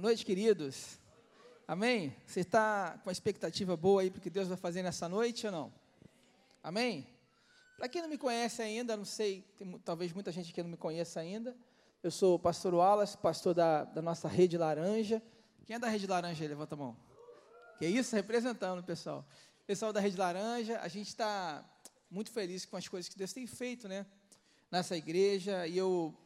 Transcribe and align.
Boa 0.00 0.08
noite, 0.08 0.24
queridos. 0.24 0.98
Amém? 1.68 2.16
Você 2.26 2.40
está 2.40 2.98
com 3.04 3.10
expectativa 3.10 3.76
boa 3.76 4.00
aí 4.00 4.10
para 4.10 4.18
o 4.18 4.22
que 4.22 4.30
Deus 4.30 4.48
vai 4.48 4.56
fazer 4.56 4.82
nessa 4.82 5.10
noite 5.10 5.44
ou 5.44 5.52
não? 5.52 5.74
Amém? 6.62 7.06
Para 7.76 7.86
quem 7.86 8.00
não 8.00 8.08
me 8.08 8.16
conhece 8.16 8.62
ainda, 8.62 8.96
não 8.96 9.04
sei, 9.04 9.42
tem, 9.58 9.78
talvez 9.80 10.10
muita 10.14 10.32
gente 10.32 10.52
aqui 10.52 10.62
não 10.62 10.70
me 10.70 10.78
conheça 10.78 11.20
ainda. 11.20 11.54
Eu 12.02 12.10
sou 12.10 12.36
o 12.36 12.38
pastor 12.38 12.72
Wallace, 12.72 13.18
pastor 13.18 13.52
da, 13.52 13.84
da 13.84 14.00
nossa 14.00 14.26
Rede 14.26 14.56
Laranja. 14.56 15.22
Quem 15.66 15.76
é 15.76 15.78
da 15.78 15.88
Rede 15.88 16.06
Laranja? 16.06 16.48
Levanta 16.48 16.74
a 16.74 16.78
mão. 16.78 16.96
Que 17.78 17.86
isso, 17.86 18.16
representando, 18.16 18.82
pessoal. 18.82 19.22
Pessoal 19.66 19.92
da 19.92 20.00
Rede 20.00 20.16
Laranja, 20.16 20.80
a 20.80 20.88
gente 20.88 21.08
está 21.08 21.62
muito 22.10 22.30
feliz 22.30 22.64
com 22.64 22.78
as 22.78 22.88
coisas 22.88 23.06
que 23.06 23.18
Deus 23.18 23.34
tem 23.34 23.46
feito, 23.46 23.86
né? 23.86 24.06
Nessa 24.70 24.96
igreja. 24.96 25.66
E 25.66 25.76
eu 25.76 26.16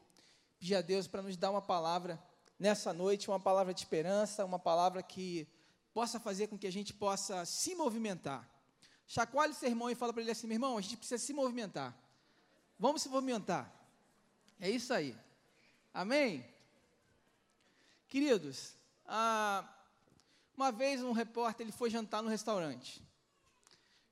pedi 0.61 0.77
a 0.77 0.81
Deus 0.81 1.09
para 1.09 1.23
nos 1.23 1.37
dar 1.37 1.51
uma 1.51 1.61
palavra 1.61 2.23
nessa 2.59 2.93
noite, 2.93 3.29
uma 3.29 3.41
palavra 3.41 3.75
de 3.75 3.81
esperança, 3.81 4.45
uma 4.45 4.59
palavra 4.59 5.03
que 5.03 5.49
possa 5.93 6.19
fazer 6.19 6.49
com 6.49 6.59
que 6.59 6.67
a 6.67 6.73
gente 6.73 6.93
possa 6.93 7.45
se 7.45 7.75
movimentar. 7.75 8.49
Chacoalhe 9.07 9.55
seu 9.55 9.69
irmão 9.69 9.91
e 9.91 9.95
fala 9.95 10.13
para 10.13 10.23
ele 10.23 10.31
assim: 10.31 10.47
meu 10.47 10.57
irmão, 10.57 10.77
a 10.77 10.81
gente 10.81 10.97
precisa 10.97 11.23
se 11.25 11.33
movimentar. 11.33 11.97
Vamos 12.79 13.03
se 13.03 13.09
movimentar. 13.09 13.73
É 14.61 14.69
isso 14.71 14.93
aí. 14.93 15.17
Amém? 15.93 16.45
Queridos, 18.09 18.75
ah, 19.07 19.69
uma 20.57 20.71
vez 20.71 21.03
um 21.03 21.13
repórter 21.13 21.65
ele 21.65 21.73
foi 21.73 21.91
jantar 21.91 22.23
no 22.23 22.29
restaurante. 22.29 23.03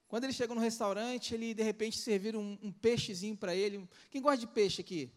Quando 0.09 0.25
ele 0.25 0.33
chegou 0.33 0.55
no 0.55 0.61
restaurante, 0.61 1.35
ele 1.35 1.55
de 1.55 1.63
repente 1.63 1.97
serviram 1.97 2.41
um, 2.41 2.59
um 2.65 2.73
peixezinho 2.73 3.37
para 3.37 3.55
ele. 3.55 3.89
Quem 4.11 4.21
gosta 4.21 4.39
de 4.39 4.47
peixe 4.47 4.83
aqui? 4.83 5.11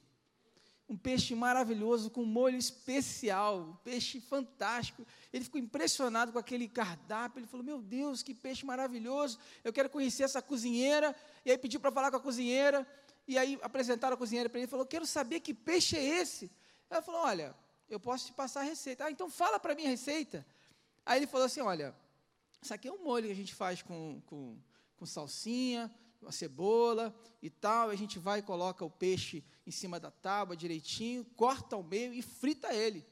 Um 0.87 0.95
peixe 0.95 1.33
maravilhoso 1.33 2.11
com 2.11 2.23
molho 2.23 2.57
especial, 2.57 3.59
um 3.59 3.75
peixe 3.77 4.19
fantástico. 4.19 5.05
Ele 5.33 5.43
ficou 5.43 5.59
impressionado 5.59 6.31
com 6.31 6.37
aquele 6.37 6.67
cardápio. 6.67 7.39
Ele 7.39 7.47
falou: 7.47 7.65
Meu 7.65 7.81
Deus, 7.81 8.21
que 8.21 8.33
peixe 8.33 8.65
maravilhoso! 8.65 9.39
Eu 9.63 9.73
quero 9.73 9.89
conhecer 9.89 10.23
essa 10.23 10.41
cozinheira. 10.41 11.15
E 11.43 11.51
aí 11.51 11.57
pediu 11.57 11.79
para 11.79 11.91
falar 11.91 12.11
com 12.11 12.17
a 12.17 12.19
cozinheira. 12.19 12.87
E 13.27 13.37
aí 13.37 13.57
apresentaram 13.63 14.13
a 14.13 14.17
cozinheira 14.17 14.47
para 14.47 14.59
ele. 14.59 14.65
Ele 14.65 14.71
falou: 14.71 14.85
Quero 14.85 15.05
saber 15.05 15.39
que 15.39 15.53
peixe 15.53 15.97
é 15.97 16.03
esse. 16.03 16.51
Ela 16.87 17.01
falou: 17.01 17.21
Olha, 17.21 17.55
eu 17.89 17.99
posso 17.99 18.27
te 18.27 18.33
passar 18.33 18.61
a 18.61 18.63
receita. 18.63 19.05
Ah, 19.05 19.11
então 19.11 19.29
fala 19.29 19.59
para 19.59 19.73
mim 19.73 19.85
a 19.85 19.89
receita. 19.89 20.45
Aí 21.03 21.17
ele 21.17 21.27
falou 21.27 21.47
assim: 21.47 21.61
Olha, 21.61 21.95
isso 22.61 22.73
aqui 22.73 22.87
é 22.87 22.91
um 22.91 23.03
molho 23.03 23.25
que 23.25 23.31
a 23.31 23.35
gente 23.35 23.55
faz 23.55 23.81
com, 23.81 24.21
com, 24.27 24.55
com 24.97 25.05
salsinha, 25.07 25.91
a 26.27 26.31
cebola 26.31 27.15
e 27.41 27.49
tal. 27.49 27.89
A 27.89 27.95
gente 27.95 28.19
vai 28.19 28.39
e 28.39 28.43
coloca 28.43 28.85
o 28.85 28.89
peixe 28.89 29.43
em 29.65 29.71
cima 29.71 29.99
da 29.99 30.11
tábua 30.11 30.55
direitinho, 30.55 31.25
corta 31.35 31.75
ao 31.75 31.83
meio 31.83 32.13
e 32.13 32.21
frita 32.21 32.73
ele. 32.73 33.05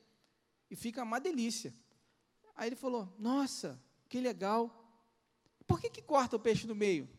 E 0.70 0.76
fica 0.76 1.04
uma 1.04 1.20
delícia. 1.20 1.74
Aí 2.56 2.70
ele 2.70 2.76
falou: 2.76 3.12
Nossa, 3.18 3.82
que 4.08 4.20
legal. 4.20 4.80
Por 5.66 5.80
que, 5.80 5.90
que 5.90 6.02
corta 6.02 6.36
o 6.36 6.40
peixe 6.40 6.68
no 6.68 6.76
meio? 6.76 7.10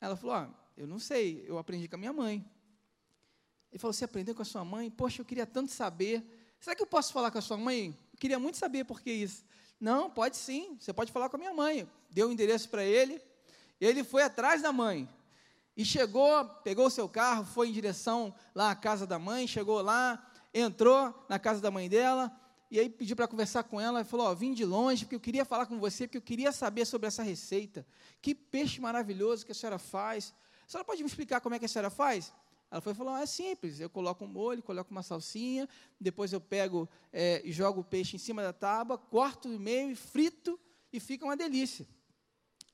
Ela 0.00 0.16
falou: 0.16 0.34
ah, 0.36 0.54
Eu 0.76 0.86
não 0.86 0.98
sei, 0.98 1.44
eu 1.46 1.58
aprendi 1.58 1.88
com 1.88 1.96
a 1.96 1.98
minha 1.98 2.12
mãe. 2.12 2.44
Ele 3.70 3.78
falou: 3.78 3.92
Você 3.92 4.04
aprendeu 4.04 4.34
com 4.34 4.42
a 4.42 4.46
sua 4.46 4.64
mãe? 4.64 4.90
Poxa, 4.90 5.20
eu 5.20 5.26
queria 5.26 5.46
tanto 5.46 5.70
saber. 5.70 6.24
Será 6.58 6.76
que 6.76 6.82
eu 6.82 6.86
posso 6.86 7.12
falar 7.12 7.30
com 7.30 7.38
a 7.38 7.42
sua 7.42 7.56
mãe? 7.56 7.98
Eu 8.12 8.18
queria 8.18 8.38
muito 8.38 8.56
saber 8.56 8.84
por 8.84 9.00
que 9.00 9.10
isso. 9.10 9.44
Não, 9.80 10.08
pode 10.08 10.36
sim, 10.36 10.76
você 10.78 10.92
pode 10.92 11.10
falar 11.10 11.28
com 11.28 11.36
a 11.36 11.38
minha 11.38 11.52
mãe. 11.52 11.90
Deu 12.08 12.28
o 12.28 12.32
endereço 12.32 12.68
para 12.68 12.84
ele. 12.84 13.20
Ele 13.80 14.04
foi 14.04 14.22
atrás 14.22 14.62
da 14.62 14.72
mãe. 14.72 15.08
E 15.76 15.84
chegou, 15.84 16.44
pegou 16.62 16.86
o 16.86 16.90
seu 16.90 17.08
carro, 17.08 17.44
foi 17.44 17.68
em 17.68 17.72
direção 17.72 18.34
lá 18.54 18.70
à 18.70 18.74
casa 18.74 19.06
da 19.06 19.18
mãe, 19.18 19.46
chegou 19.46 19.80
lá, 19.80 20.24
entrou 20.52 21.24
na 21.28 21.38
casa 21.38 21.60
da 21.60 21.70
mãe 21.70 21.88
dela, 21.88 22.30
e 22.70 22.78
aí 22.78 22.88
pediu 22.88 23.16
para 23.16 23.28
conversar 23.28 23.64
com 23.64 23.80
ela, 23.80 24.00
e 24.00 24.04
falou, 24.04 24.34
vim 24.34 24.52
de 24.52 24.64
longe, 24.64 25.04
porque 25.04 25.16
eu 25.16 25.20
queria 25.20 25.44
falar 25.44 25.66
com 25.66 25.78
você, 25.78 26.06
porque 26.06 26.18
eu 26.18 26.22
queria 26.22 26.52
saber 26.52 26.86
sobre 26.86 27.06
essa 27.06 27.22
receita. 27.22 27.86
Que 28.20 28.34
peixe 28.34 28.80
maravilhoso 28.80 29.44
que 29.44 29.52
a 29.52 29.54
senhora 29.54 29.78
faz. 29.78 30.34
A 30.66 30.70
senhora 30.70 30.84
pode 30.84 31.02
me 31.02 31.08
explicar 31.08 31.40
como 31.40 31.54
é 31.54 31.58
que 31.58 31.64
a 31.64 31.68
senhora 31.68 31.90
faz? 31.90 32.32
Ela 32.70 32.80
foi 32.80 32.94
falou, 32.94 33.14
é 33.14 33.26
simples, 33.26 33.78
eu 33.78 33.90
coloco 33.90 34.24
um 34.24 34.28
molho, 34.28 34.62
coloco 34.62 34.90
uma 34.90 35.02
salsinha, 35.02 35.68
depois 36.00 36.32
eu 36.32 36.40
pego 36.40 36.88
é, 37.12 37.42
e 37.44 37.52
jogo 37.52 37.82
o 37.82 37.84
peixe 37.84 38.16
em 38.16 38.18
cima 38.18 38.42
da 38.42 38.54
tábua, 38.54 38.96
corto 38.96 39.46
no 39.46 39.58
meio 39.58 39.90
e 39.90 39.94
frito, 39.94 40.58
e 40.90 40.98
fica 40.98 41.26
uma 41.26 41.36
delícia. 41.36 41.86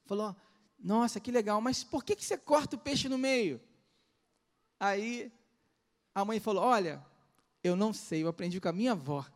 Falou, 0.06 0.36
nossa, 0.78 1.18
que 1.18 1.32
legal, 1.32 1.60
mas 1.60 1.82
por 1.82 2.04
que, 2.04 2.14
que 2.14 2.24
você 2.24 2.38
corta 2.38 2.76
o 2.76 2.78
peixe 2.78 3.08
no 3.08 3.18
meio? 3.18 3.60
Aí 4.78 5.32
a 6.14 6.24
mãe 6.24 6.38
falou: 6.38 6.62
Olha, 6.62 7.04
eu 7.62 7.74
não 7.74 7.92
sei, 7.92 8.22
eu 8.22 8.28
aprendi 8.28 8.60
com 8.60 8.68
a 8.68 8.72
minha 8.72 8.92
avó. 8.92 9.26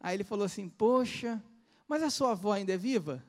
Aí 0.00 0.16
ele 0.16 0.24
falou 0.24 0.46
assim: 0.46 0.68
Poxa, 0.68 1.42
mas 1.86 2.02
a 2.02 2.10
sua 2.10 2.30
avó 2.30 2.52
ainda 2.52 2.72
é 2.72 2.78
viva? 2.78 3.22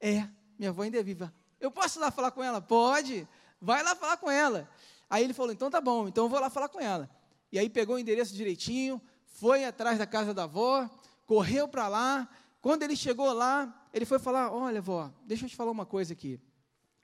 É, 0.00 0.28
minha 0.58 0.70
avó 0.70 0.82
ainda 0.82 0.98
é 0.98 1.02
viva. 1.02 1.32
Eu 1.60 1.70
posso 1.70 2.00
lá 2.00 2.10
falar 2.10 2.32
com 2.32 2.42
ela? 2.42 2.60
Pode, 2.60 3.26
vai 3.60 3.82
lá 3.82 3.94
falar 3.94 4.16
com 4.16 4.30
ela. 4.30 4.68
Aí 5.08 5.22
ele 5.22 5.32
falou: 5.32 5.52
Então 5.52 5.70
tá 5.70 5.80
bom, 5.80 6.08
então 6.08 6.24
eu 6.24 6.28
vou 6.28 6.40
lá 6.40 6.50
falar 6.50 6.68
com 6.68 6.80
ela. 6.80 7.08
E 7.52 7.58
aí 7.58 7.70
pegou 7.70 7.94
o 7.96 7.98
endereço 7.98 8.34
direitinho, 8.34 9.00
foi 9.24 9.64
atrás 9.64 9.98
da 9.98 10.06
casa 10.06 10.34
da 10.34 10.44
avó, 10.44 10.90
correu 11.26 11.68
para 11.68 11.86
lá. 11.86 12.28
Quando 12.60 12.82
ele 12.82 12.96
chegou 12.96 13.32
lá, 13.32 13.77
ele 13.92 14.04
foi 14.04 14.18
falar: 14.18 14.52
Olha, 14.52 14.80
vó, 14.80 15.12
deixa 15.24 15.44
eu 15.44 15.48
te 15.48 15.56
falar 15.56 15.70
uma 15.70 15.86
coisa 15.86 16.12
aqui. 16.12 16.40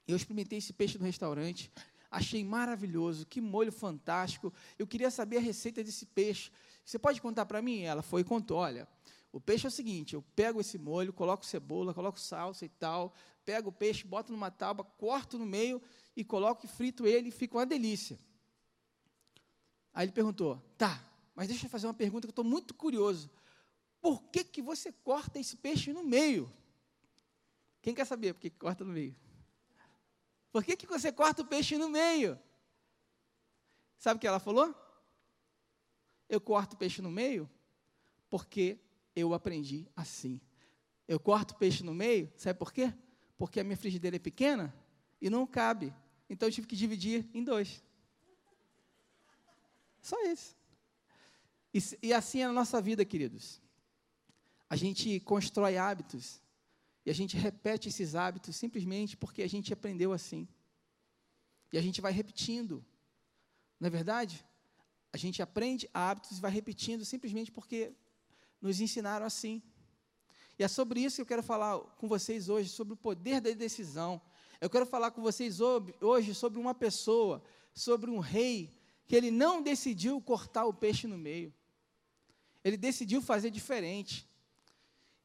Eu 0.07 0.17
experimentei 0.17 0.59
esse 0.59 0.73
peixe 0.73 0.99
no 0.99 1.05
restaurante, 1.05 1.71
achei 2.11 2.45
maravilhoso, 2.45 3.27
que 3.27 3.41
molho 3.41 3.73
fantástico. 3.73 4.53
Eu 4.79 4.87
queria 4.87 5.11
saber 5.11 5.39
a 5.39 5.41
receita 5.41 5.83
desse 5.83 6.07
peixe. 6.07 6.51
Você 6.85 6.99
pode 6.99 7.21
contar 7.21 7.47
para 7.47 7.63
mim? 7.63 7.83
Ela 7.83 8.03
foi 8.03 8.21
e 8.21 8.25
contou: 8.25 8.59
Olha, 8.59 8.87
o 9.33 9.41
peixe 9.41 9.67
é 9.67 9.69
o 9.69 9.73
seguinte: 9.73 10.15
eu 10.15 10.23
pego 10.37 10.61
esse 10.61 10.79
molho, 10.79 11.13
coloco 11.13 11.45
cebola, 11.45 11.93
coloco 11.93 12.21
salsa 12.21 12.65
e 12.65 12.69
tal, 12.69 13.13
pego 13.45 13.71
o 13.71 13.73
peixe, 13.73 14.07
boto 14.07 14.31
numa 14.31 14.51
tábua, 14.51 14.85
corto 14.85 15.39
no 15.39 15.47
meio 15.47 15.83
e 16.17 16.23
coloco 16.23 16.65
e 16.65 16.69
frito 16.69 17.07
ele 17.07 17.29
e 17.29 17.33
fica 17.33 17.57
uma 17.57 17.67
delícia. 17.67 18.19
Aí 19.93 20.05
ele 20.05 20.13
perguntou: 20.13 20.63
Tá, 20.77 21.03
mas 21.35 21.49
deixa 21.49 21.67
eu 21.67 21.71
fazer 21.71 21.87
uma 21.87 21.95
pergunta 21.95 22.27
que 22.27 22.31
eu 22.31 22.33
estou 22.33 22.45
muito 22.45 22.75
curioso. 22.75 23.31
Por 24.01 24.23
que, 24.25 24.45
que 24.45 24.61
você 24.61 24.93
corta 24.93 25.39
esse 25.39 25.57
peixe 25.57 25.93
no 25.93 26.05
meio? 26.05 26.53
Quem 27.85 27.95
quer 27.95 28.07
saber 28.07 28.33
por 28.33 28.41
que 28.41 28.49
corta 28.49 28.83
no 28.83 28.95
meio? 28.95 29.15
Por 30.51 30.65
que, 30.65 30.75
que 30.75 30.87
você 30.87 31.13
corta 31.13 31.43
o 31.43 31.47
peixe 31.47 31.77
no 31.77 31.91
meio? 31.91 32.41
Sabe 33.99 34.17
o 34.17 34.21
que 34.23 34.27
ela 34.27 34.41
falou? 34.41 34.75
Eu 36.27 36.41
corto 36.41 36.77
o 36.77 36.79
peixe 36.79 37.03
no 37.03 37.11
meio 37.11 37.47
porque 38.31 38.81
eu 39.15 39.35
aprendi 39.35 39.87
assim. 39.95 40.41
Eu 41.07 41.21
corto 41.21 41.53
o 41.53 41.59
peixe 41.59 41.85
no 41.85 41.93
meio, 41.93 42.33
sabe 42.39 42.59
por 42.59 42.73
quê? 42.73 42.91
Porque 43.37 43.61
a 43.61 43.65
minha 43.65 43.77
frigideira 43.77 44.17
é 44.17 44.19
pequena 44.19 44.75
e 45.21 45.29
não 45.29 45.47
cabe. 45.47 45.93
Então 46.27 46.49
eu 46.49 46.53
tive 46.53 46.67
que 46.67 46.75
dividir 46.75 47.29
em 47.35 47.45
dois. 47.45 47.85
Só 50.01 50.19
isso. 50.25 50.57
E, 51.75 51.81
e 52.03 52.15
assim 52.15 52.41
é 52.41 52.47
na 52.47 52.53
nossa 52.55 52.81
vida, 52.81 53.05
queridos. 53.05 53.61
A 54.71 54.75
gente 54.75 55.21
constrói 55.21 55.77
hábitos 55.77 56.43
e 57.05 57.11
a 57.11 57.15
gente 57.15 57.37
repete 57.37 57.89
esses 57.89 58.15
hábitos 58.15 58.57
simplesmente 58.57 59.17
porque 59.17 59.43
a 59.43 59.49
gente 59.49 59.73
aprendeu 59.73 60.13
assim. 60.13 60.49
E 61.73 61.79
a 61.79 61.83
gente 61.83 62.01
vai 62.01 62.13
repetindo. 62.13 62.85
Não 63.79 63.89
é 63.89 63.91
verdade? 63.91 64.45
A 65.13 65.17
gente 65.17 65.43
aprende 65.43 65.89
hábitos 65.93 66.39
e 66.39 66.41
vai 66.41 66.51
repetindo 66.51 67.05
simplesmente 67.05 67.53
porque 67.53 67.93
nos 68.61 68.81
ensinaram 68.81 69.27
assim. 69.27 69.63
E 70.59 70.65
é 70.65 70.69
sobre 70.69 71.01
isso 71.01 71.17
que 71.17 71.23
eu 71.23 71.27
quero 71.27 71.43
falar 71.43 71.79
com 71.99 72.09
vocês 72.09 72.49
hoje, 72.49 72.69
sobre 72.69 72.95
o 72.95 72.97
poder 72.97 73.41
da 73.41 73.51
decisão. 73.51 74.21
Eu 74.61 74.71
quero 74.71 74.87
falar 74.87 75.11
com 75.11 75.21
vocês 75.21 75.61
hoje 75.61 76.35
sobre 76.35 76.59
uma 76.59 76.75
pessoa, 76.75 77.43
sobre 77.75 78.11
um 78.11 78.19
rei, 78.19 78.75
que 79.07 79.15
ele 79.15 79.31
não 79.31 79.61
decidiu 79.61 80.21
cortar 80.23 80.65
o 80.65 80.73
peixe 80.73 81.07
no 81.07 81.19
meio. 81.19 81.53
Ele 82.63 82.77
decidiu 82.77 83.21
fazer 83.21 83.51
diferente. 83.51 84.27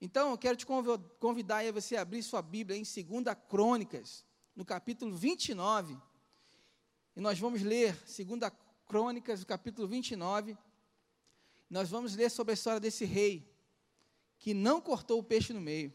Então, 0.02 0.32
eu 0.32 0.38
quero 0.38 0.56
te 0.56 0.66
convidar 1.20 1.66
a 1.66 1.72
você 1.72 1.98
abrir 1.98 2.24
sua 2.24 2.42
Bíblia 2.42 2.78
em 2.78 2.84
2 2.84 3.36
Crônicas, 3.50 4.26
no 4.56 4.64
capítulo 4.64 5.16
29. 5.16 5.98
E 7.16 7.20
nós 7.20 7.38
vamos 7.38 7.62
ler 7.62 7.94
2 8.06 8.52
Crônicas, 8.86 9.42
no 9.42 9.46
capítulo 9.46 9.88
29. 9.88 10.58
Nós 11.70 11.90
vamos 11.90 12.16
ler 12.16 12.32
sobre 12.32 12.52
a 12.52 12.54
história 12.54 12.80
desse 12.80 13.04
rei 13.04 13.54
que 14.38 14.54
não 14.54 14.80
cortou 14.80 15.20
o 15.20 15.24
peixe 15.24 15.52
no 15.52 15.60
meio. 15.60 15.92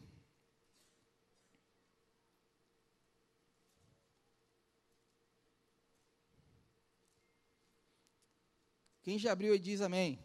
Quem 9.01 9.19
já 9.19 9.31
abriu 9.31 9.53
e 9.53 9.59
diz 9.59 9.81
amém. 9.81 10.24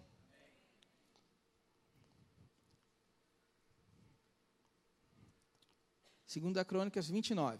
Segunda 6.30 6.64
Crônicas 6.64 7.08
29, 7.08 7.58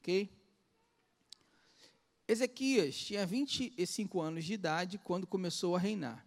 ok? 0.00 0.30
Ezequias 2.26 2.96
tinha 2.96 3.26
25 3.26 4.22
anos 4.22 4.46
de 4.46 4.54
idade 4.54 4.96
quando 4.96 5.26
começou 5.26 5.76
a 5.76 5.78
reinar. 5.78 6.26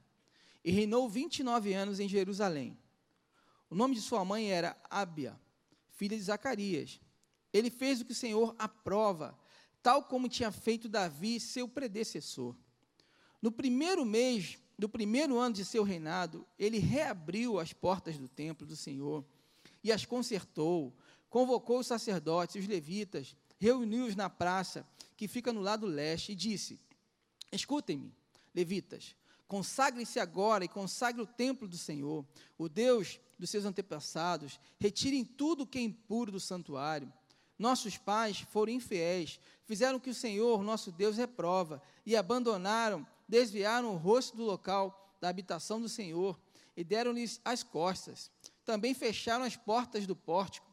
e 0.63 0.69
reinou 0.69 1.09
29 1.09 1.73
anos 1.73 1.99
em 1.99 2.07
Jerusalém. 2.07 2.77
O 3.67 3.73
nome 3.73 3.95
de 3.95 4.01
sua 4.01 4.23
mãe 4.23 4.51
era 4.51 4.79
Ábia, 4.91 5.41
filha 5.89 6.15
de 6.15 6.21
Zacarias. 6.21 7.01
Ele 7.51 7.71
fez 7.71 7.99
o 7.99 8.05
que 8.05 8.11
o 8.11 8.15
Senhor 8.15 8.55
aprova, 8.59 9.35
tal 9.81 10.03
como 10.03 10.29
tinha 10.29 10.51
feito 10.51 10.87
Davi, 10.87 11.39
seu 11.39 11.67
predecessor. 11.67 12.55
No 13.41 13.51
primeiro 13.51 14.05
mês 14.05 14.59
do 14.77 14.87
primeiro 14.87 15.39
ano 15.39 15.55
de 15.55 15.65
seu 15.65 15.81
reinado, 15.81 16.47
ele 16.59 16.77
reabriu 16.77 17.57
as 17.57 17.73
portas 17.73 18.19
do 18.19 18.29
templo 18.29 18.67
do 18.67 18.75
Senhor 18.75 19.25
e 19.83 19.91
as 19.91 20.05
consertou, 20.05 20.95
convocou 21.31 21.79
os 21.79 21.87
sacerdotes 21.87 22.55
e 22.55 22.59
os 22.59 22.67
levitas, 22.67 23.35
reuniu-os 23.57 24.15
na 24.15 24.29
praça 24.29 24.85
que 25.15 25.27
fica 25.27 25.51
no 25.51 25.61
lado 25.61 25.87
leste 25.87 26.33
e 26.33 26.35
disse: 26.35 26.79
Escutem-me, 27.51 28.13
levitas, 28.53 29.15
consagrem-se 29.47 30.19
agora 30.19 30.65
e 30.65 30.67
consagre 30.67 31.21
o 31.21 31.25
templo 31.25 31.67
do 31.67 31.77
Senhor, 31.77 32.25
o 32.57 32.67
Deus 32.67 33.19
dos 33.39 33.49
seus 33.49 33.65
antepassados, 33.65 34.59
retirem 34.77 35.23
tudo 35.23 35.65
que 35.65 35.79
é 35.79 35.81
impuro 35.81 36.33
do 36.33 36.39
santuário. 36.39 37.11
Nossos 37.57 37.97
pais 37.97 38.41
foram 38.41 38.73
infiéis, 38.73 39.39
fizeram 39.65 39.97
o 39.97 40.01
que 40.01 40.09
o 40.09 40.15
Senhor, 40.15 40.61
nosso 40.63 40.91
Deus, 40.91 41.15
reprova, 41.15 41.81
e 42.05 42.15
abandonaram, 42.15 43.07
desviaram 43.27 43.93
o 43.93 43.97
rosto 43.97 44.35
do 44.35 44.43
local 44.43 45.15
da 45.21 45.29
habitação 45.29 45.79
do 45.79 45.87
Senhor, 45.87 46.37
e 46.75 46.83
deram-lhes 46.83 47.39
as 47.45 47.63
costas. 47.63 48.31
Também 48.65 48.93
fecharam 48.93 49.45
as 49.45 49.55
portas 49.55 50.07
do 50.07 50.15
pórtico, 50.15 50.70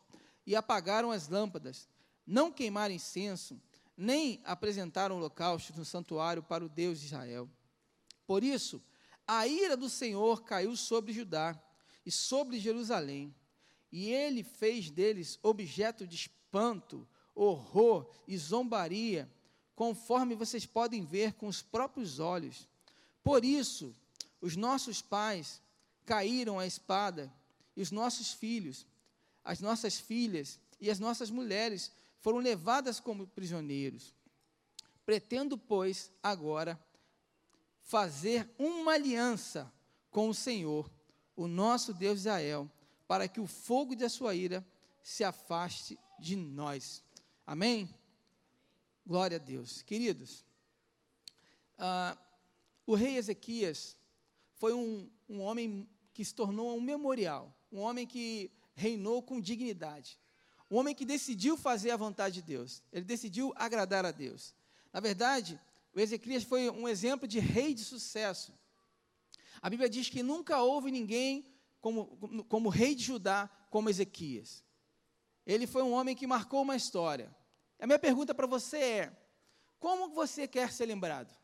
e 0.48 0.56
apagaram 0.56 1.10
as 1.10 1.28
lâmpadas. 1.28 1.86
Não 2.26 2.50
queimaram 2.50 2.94
incenso, 2.94 3.60
nem 3.94 4.40
apresentaram 4.46 5.18
holocaustos 5.18 5.76
no 5.76 5.84
santuário 5.84 6.42
para 6.42 6.64
o 6.64 6.70
Deus 6.70 7.00
de 7.00 7.04
Israel. 7.04 7.46
Por 8.26 8.42
isso, 8.42 8.82
a 9.26 9.46
ira 9.46 9.76
do 9.76 9.90
Senhor 9.90 10.42
caiu 10.44 10.74
sobre 10.74 11.12
Judá 11.12 11.62
e 12.04 12.10
sobre 12.10 12.58
Jerusalém, 12.58 13.34
e 13.92 14.10
ele 14.10 14.42
fez 14.42 14.90
deles 14.90 15.38
objeto 15.42 16.06
de 16.06 16.16
espanto, 16.16 17.06
horror 17.34 18.10
e 18.26 18.34
zombaria, 18.38 19.30
conforme 19.74 20.34
vocês 20.34 20.64
podem 20.64 21.04
ver 21.04 21.34
com 21.34 21.46
os 21.46 21.60
próprios 21.60 22.20
olhos. 22.20 22.66
Por 23.22 23.44
isso, 23.44 23.94
os 24.40 24.56
nossos 24.56 25.02
pais 25.02 25.60
caíram 26.06 26.58
à 26.58 26.66
espada, 26.66 27.30
e 27.76 27.82
os 27.82 27.90
nossos 27.90 28.32
filhos, 28.32 28.86
as 29.48 29.60
nossas 29.60 29.98
filhas 29.98 30.60
e 30.78 30.90
as 30.90 30.98
nossas 30.98 31.30
mulheres 31.30 31.90
foram 32.18 32.36
levadas 32.36 33.00
como 33.00 33.26
prisioneiros. 33.26 34.14
Pretendo, 35.06 35.56
pois, 35.56 36.12
agora 36.22 36.78
fazer 37.80 38.46
uma 38.58 38.92
aliança 38.92 39.72
com 40.10 40.28
o 40.28 40.34
Senhor, 40.34 40.90
o 41.34 41.48
nosso 41.48 41.94
Deus 41.94 42.18
Israel, 42.18 42.70
para 43.06 43.26
que 43.26 43.40
o 43.40 43.46
fogo 43.46 43.96
da 43.96 44.10
sua 44.10 44.34
ira 44.34 44.62
se 45.02 45.24
afaste 45.24 45.98
de 46.18 46.36
nós. 46.36 47.02
Amém? 47.46 47.88
Glória 49.06 49.38
a 49.38 49.40
Deus. 49.40 49.80
Queridos, 49.80 50.44
ah, 51.78 52.18
o 52.86 52.94
rei 52.94 53.16
Ezequias 53.16 53.96
foi 54.56 54.74
um, 54.74 55.10
um 55.26 55.40
homem 55.40 55.88
que 56.12 56.22
se 56.22 56.34
tornou 56.34 56.76
um 56.76 56.82
memorial, 56.82 57.56
um 57.72 57.80
homem 57.80 58.06
que 58.06 58.52
reinou 58.78 59.22
com 59.22 59.40
dignidade. 59.40 60.19
Um 60.70 60.76
homem 60.76 60.94
que 60.94 61.04
decidiu 61.04 61.56
fazer 61.56 61.90
a 61.90 61.96
vontade 61.96 62.36
de 62.36 62.42
Deus. 62.42 62.82
Ele 62.92 63.04
decidiu 63.04 63.52
agradar 63.56 64.06
a 64.06 64.12
Deus. 64.12 64.54
Na 64.92 65.00
verdade, 65.00 65.60
o 65.94 66.00
Ezequias 66.00 66.44
foi 66.44 66.70
um 66.70 66.88
exemplo 66.88 67.26
de 67.26 67.40
rei 67.40 67.75
de 67.75 67.84
sucesso. 67.84 68.52
A 69.60 69.69
Bíblia 69.69 69.88
diz 69.88 70.08
que 70.08 70.22
nunca 70.22 70.62
houve 70.62 70.90
ninguém 70.90 71.44
como, 71.80 72.06
como, 72.19 72.44
como 72.44 72.69
rei 72.69 72.94
de 72.94 73.02
Judá 73.02 73.50
como 73.70 73.90
Ezequias. 73.90 74.64
Ele 75.44 75.66
foi 75.66 75.82
um 75.82 75.92
homem 75.92 76.14
que 76.14 76.26
marcou 76.26 76.62
uma 76.62 76.76
história. 76.76 77.34
A 77.81 77.86
minha 77.86 77.98
pergunta 77.98 78.34
para 78.34 78.46
você 78.46 78.78
é: 78.78 79.16
como 79.81 80.10
você 80.10 80.46
quer 80.46 80.72
ser 80.72 80.86
lembrado? 80.86 81.34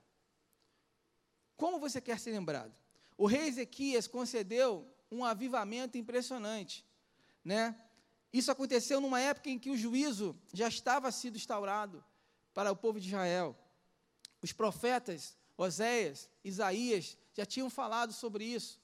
Como 1.56 1.80
você 1.80 2.00
quer 2.00 2.20
ser 2.20 2.30
lembrado? 2.30 2.74
O 3.16 3.26
rei 3.26 3.48
Ezequias 3.48 4.06
concedeu 4.06 4.88
um 5.10 5.24
avivamento 5.24 5.96
impressionante, 5.96 6.84
né? 7.44 7.78
Isso 8.32 8.50
aconteceu 8.50 9.00
numa 9.00 9.20
época 9.20 9.50
em 9.50 9.58
que 9.58 9.70
o 9.70 9.76
juízo 9.76 10.36
já 10.52 10.66
estava 10.66 11.12
sido 11.12 11.36
instaurado 11.36 12.04
para 12.52 12.72
o 12.72 12.76
povo 12.76 12.98
de 12.98 13.08
Israel. 13.08 13.56
Os 14.42 14.52
profetas 14.52 15.36
Oséias, 15.56 16.28
Isaías 16.42 17.16
já 17.32 17.46
tinham 17.46 17.70
falado 17.70 18.12
sobre 18.12 18.44
isso, 18.44 18.80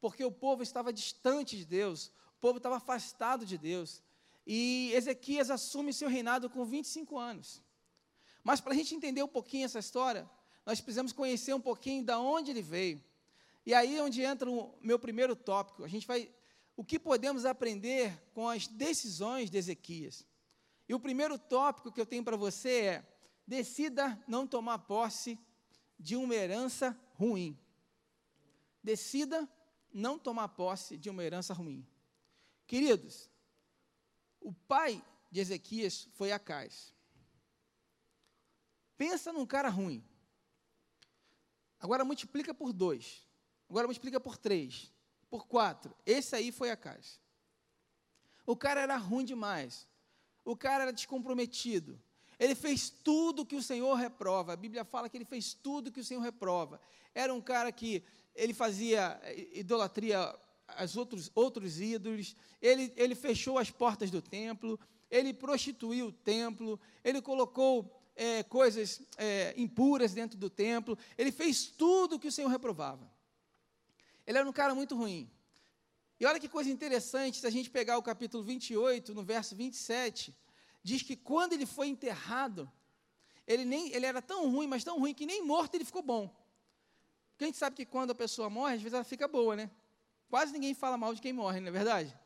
porque 0.00 0.24
o 0.24 0.30
povo 0.30 0.62
estava 0.62 0.92
distante 0.92 1.56
de 1.56 1.64
Deus, 1.64 2.12
o 2.36 2.40
povo 2.40 2.58
estava 2.58 2.76
afastado 2.76 3.44
de 3.44 3.58
Deus. 3.58 4.02
E 4.46 4.92
Ezequias 4.94 5.50
assume 5.50 5.92
seu 5.92 6.08
reinado 6.08 6.50
com 6.50 6.64
25 6.64 7.18
anos. 7.18 7.62
Mas 8.42 8.60
para 8.60 8.72
a 8.72 8.76
gente 8.76 8.94
entender 8.94 9.22
um 9.22 9.28
pouquinho 9.28 9.64
essa 9.64 9.78
história, 9.78 10.28
nós 10.66 10.80
precisamos 10.80 11.12
conhecer 11.12 11.54
um 11.54 11.60
pouquinho 11.60 12.04
de 12.04 12.12
onde 12.12 12.50
ele 12.50 12.62
veio. 12.62 13.02
E 13.64 13.72
aí 13.72 13.96
é 13.96 14.02
onde 14.02 14.22
entra 14.22 14.50
o 14.50 14.76
meu 14.80 14.98
primeiro 14.98 15.36
tópico. 15.36 15.84
A 15.84 15.88
gente 15.88 16.06
vai 16.06 16.28
o 16.76 16.84
que 16.84 16.98
podemos 16.98 17.44
aprender 17.44 18.18
com 18.32 18.48
as 18.48 18.66
decisões 18.66 19.50
de 19.50 19.58
Ezequias. 19.58 20.26
E 20.88 20.94
o 20.94 21.00
primeiro 21.00 21.38
tópico 21.38 21.92
que 21.92 22.00
eu 22.00 22.06
tenho 22.06 22.24
para 22.24 22.36
você 22.36 22.80
é: 22.82 23.16
decida 23.46 24.22
não 24.26 24.46
tomar 24.46 24.78
posse 24.80 25.38
de 25.98 26.16
uma 26.16 26.34
herança 26.34 26.98
ruim. 27.14 27.58
Decida 28.82 29.48
não 29.92 30.18
tomar 30.18 30.48
posse 30.48 30.96
de 30.96 31.08
uma 31.08 31.22
herança 31.22 31.54
ruim. 31.54 31.86
Queridos, 32.66 33.30
o 34.40 34.52
pai 34.52 35.02
de 35.30 35.40
Ezequias 35.40 36.08
foi 36.14 36.32
Acais. 36.32 36.94
Pensa 38.96 39.32
num 39.32 39.46
cara 39.46 39.68
ruim. 39.68 40.04
Agora 41.78 42.04
multiplica 42.04 42.54
por 42.54 42.72
dois. 42.72 43.26
Agora 43.68 43.86
multiplica 43.86 44.20
por 44.20 44.36
três 44.36 44.91
por 45.32 45.46
quatro. 45.46 45.96
Esse 46.04 46.36
aí 46.36 46.52
foi 46.52 46.70
a 46.70 46.76
casa. 46.76 47.18
O 48.44 48.54
cara 48.54 48.82
era 48.82 48.98
ruim 48.98 49.24
demais. 49.24 49.88
O 50.44 50.54
cara 50.54 50.82
era 50.82 50.92
descomprometido. 50.92 51.98
Ele 52.38 52.54
fez 52.54 52.90
tudo 52.90 53.46
que 53.46 53.56
o 53.56 53.62
Senhor 53.62 53.94
reprova. 53.94 54.52
A 54.52 54.56
Bíblia 54.56 54.84
fala 54.84 55.08
que 55.08 55.16
ele 55.16 55.24
fez 55.24 55.54
tudo 55.54 55.90
que 55.90 56.00
o 56.00 56.04
Senhor 56.04 56.20
reprova. 56.20 56.78
Era 57.14 57.32
um 57.32 57.40
cara 57.40 57.72
que 57.72 58.04
ele 58.34 58.52
fazia 58.52 59.18
idolatria 59.54 60.38
aos 60.76 60.98
outros, 60.98 61.30
outros 61.34 61.80
ídolos, 61.80 62.36
ele, 62.60 62.92
ele 62.96 63.14
fechou 63.14 63.58
as 63.58 63.70
portas 63.70 64.10
do 64.10 64.20
templo, 64.20 64.78
ele 65.10 65.32
prostituiu 65.32 66.08
o 66.08 66.12
templo, 66.12 66.78
ele 67.02 67.22
colocou 67.22 67.90
é, 68.14 68.42
coisas 68.42 69.00
é, 69.16 69.54
impuras 69.56 70.12
dentro 70.12 70.38
do 70.38 70.50
templo, 70.50 70.96
ele 71.16 71.32
fez 71.32 71.66
tudo 71.66 72.18
que 72.18 72.28
o 72.28 72.32
Senhor 72.32 72.48
reprovava. 72.48 73.11
Ele 74.26 74.38
era 74.38 74.48
um 74.48 74.52
cara 74.52 74.74
muito 74.74 74.96
ruim. 74.96 75.30
E 76.18 76.26
olha 76.26 76.38
que 76.38 76.48
coisa 76.48 76.70
interessante, 76.70 77.40
se 77.40 77.46
a 77.46 77.50
gente 77.50 77.68
pegar 77.68 77.98
o 77.98 78.02
capítulo 78.02 78.44
28, 78.44 79.14
no 79.14 79.22
verso 79.24 79.56
27, 79.56 80.34
diz 80.82 81.02
que 81.02 81.16
quando 81.16 81.52
ele 81.52 81.66
foi 81.66 81.88
enterrado, 81.88 82.70
ele, 83.46 83.64
nem, 83.64 83.92
ele 83.92 84.06
era 84.06 84.22
tão 84.22 84.50
ruim, 84.50 84.66
mas 84.66 84.84
tão 84.84 84.98
ruim, 84.98 85.14
que 85.14 85.26
nem 85.26 85.44
morto 85.44 85.74
ele 85.74 85.84
ficou 85.84 86.02
bom. 86.02 86.28
Porque 87.32 87.44
a 87.44 87.46
gente 87.46 87.58
sabe 87.58 87.74
que 87.74 87.84
quando 87.84 88.12
a 88.12 88.14
pessoa 88.14 88.48
morre, 88.48 88.74
às 88.74 88.82
vezes 88.82 88.94
ela 88.94 89.04
fica 89.04 89.26
boa, 89.26 89.56
né? 89.56 89.70
Quase 90.30 90.52
ninguém 90.52 90.74
fala 90.74 90.96
mal 90.96 91.14
de 91.14 91.20
quem 91.20 91.32
morre, 91.32 91.60
não 91.60 91.68
é 91.68 91.70
verdade? 91.72 92.16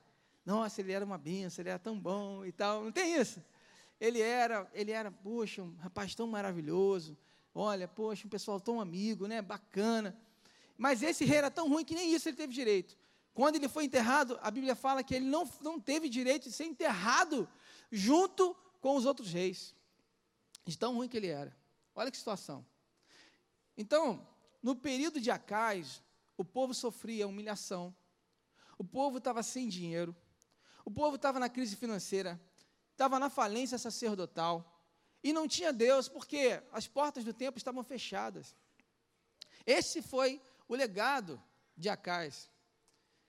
Nossa, 0.44 0.80
ele 0.80 0.92
era 0.92 1.04
uma 1.04 1.18
benção, 1.18 1.62
ele 1.62 1.70
era 1.70 1.78
tão 1.78 1.98
bom 1.98 2.44
e 2.44 2.52
tal. 2.52 2.84
Não 2.84 2.92
tem 2.92 3.16
isso. 3.16 3.42
Ele 4.00 4.20
era, 4.20 4.70
ele 4.72 4.92
era, 4.92 5.10
poxa, 5.10 5.62
um 5.62 5.74
rapaz 5.76 6.14
tão 6.14 6.26
maravilhoso. 6.26 7.16
Olha, 7.54 7.88
poxa, 7.88 8.26
um 8.26 8.30
pessoal 8.30 8.60
tão 8.60 8.80
amigo, 8.80 9.26
né? 9.26 9.40
Bacana. 9.40 10.16
Mas 10.76 11.02
esse 11.02 11.24
rei 11.24 11.38
era 11.38 11.50
tão 11.50 11.68
ruim 11.68 11.84
que 11.84 11.94
nem 11.94 12.14
isso 12.14 12.28
ele 12.28 12.36
teve 12.36 12.52
direito. 12.52 12.96
Quando 13.32 13.56
ele 13.56 13.68
foi 13.68 13.84
enterrado, 13.84 14.38
a 14.42 14.50
Bíblia 14.50 14.74
fala 14.74 15.02
que 15.02 15.14
ele 15.14 15.26
não, 15.26 15.50
não 15.60 15.78
teve 15.78 16.08
direito 16.08 16.44
de 16.44 16.52
ser 16.52 16.64
enterrado 16.64 17.48
junto 17.90 18.54
com 18.80 18.96
os 18.96 19.04
outros 19.04 19.32
reis. 19.32 19.74
De 20.64 20.76
tão 20.76 20.94
ruim 20.94 21.08
que 21.08 21.16
ele 21.16 21.28
era. 21.28 21.54
Olha 21.94 22.10
que 22.10 22.16
situação. 22.16 22.64
Então, 23.76 24.26
no 24.62 24.74
período 24.74 25.20
de 25.20 25.30
Acais, 25.30 26.02
o 26.36 26.44
povo 26.44 26.74
sofria 26.74 27.28
humilhação. 27.28 27.94
O 28.78 28.84
povo 28.84 29.18
estava 29.18 29.42
sem 29.42 29.68
dinheiro. 29.68 30.14
O 30.84 30.90
povo 30.90 31.16
estava 31.16 31.38
na 31.38 31.48
crise 31.48 31.76
financeira. 31.76 32.40
Estava 32.92 33.18
na 33.18 33.30
falência 33.30 33.78
sacerdotal. 33.78 34.80
E 35.22 35.32
não 35.32 35.46
tinha 35.48 35.72
Deus, 35.72 36.08
porque 36.08 36.62
as 36.72 36.86
portas 36.86 37.24
do 37.24 37.32
templo 37.32 37.58
estavam 37.58 37.82
fechadas. 37.82 38.54
Esse 39.66 40.00
foi 40.00 40.40
o 40.68 40.74
legado 40.74 41.42
de 41.76 41.88
Acais. 41.88 42.50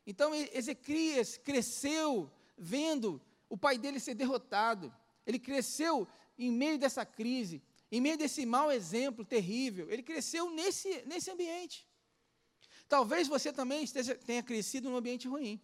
Então 0.06 0.34
Ezequias 0.34 1.38
cresceu 1.38 2.32
vendo 2.58 3.22
o 3.50 3.58
pai 3.58 3.78
dele 3.78 4.00
ser 4.00 4.16
derrotado. 4.16 4.94
Ele 5.26 5.38
cresceu 5.38 6.08
em 6.38 6.52
meio 6.52 6.78
dessa 6.78 7.06
crise, 7.06 7.62
em 7.92 8.00
meio 8.00 8.18
desse 8.18 8.46
mau 8.46 8.72
exemplo 8.72 9.26
terrível. 9.26 9.90
Ele 9.92 10.04
cresceu 10.04 10.50
nesse, 10.52 11.04
nesse 11.06 11.30
ambiente. 11.30 11.88
Talvez 12.88 13.28
você 13.28 13.52
também 13.52 13.84
esteja, 13.84 14.16
tenha 14.16 14.42
crescido 14.42 14.90
num 14.90 14.96
ambiente 14.96 15.28
ruim. 15.28 15.62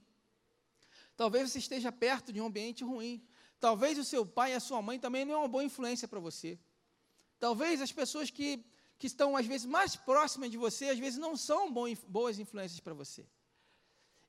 Talvez 1.15 1.49
você 1.49 1.59
esteja 1.59 1.91
perto 1.91 2.33
de 2.33 2.41
um 2.41 2.47
ambiente 2.47 2.83
ruim. 2.83 3.25
Talvez 3.59 3.97
o 3.97 4.03
seu 4.03 4.25
pai 4.25 4.51
e 4.51 4.55
a 4.55 4.59
sua 4.59 4.81
mãe 4.81 4.99
também 4.99 5.23
não 5.23 5.35
é 5.35 5.37
uma 5.37 5.47
boa 5.47 5.63
influência 5.63 6.07
para 6.07 6.19
você. 6.19 6.59
Talvez 7.39 7.81
as 7.81 7.91
pessoas 7.91 8.29
que, 8.29 8.65
que 8.97 9.07
estão, 9.07 9.35
às 9.35 9.45
vezes, 9.45 9.65
mais 9.65 9.95
próximas 9.95 10.49
de 10.49 10.57
você, 10.57 10.89
às 10.89 10.99
vezes 10.99 11.19
não 11.19 11.35
são 11.35 11.71
boas 11.71 12.39
influências 12.39 12.79
para 12.79 12.93
você. 12.93 13.25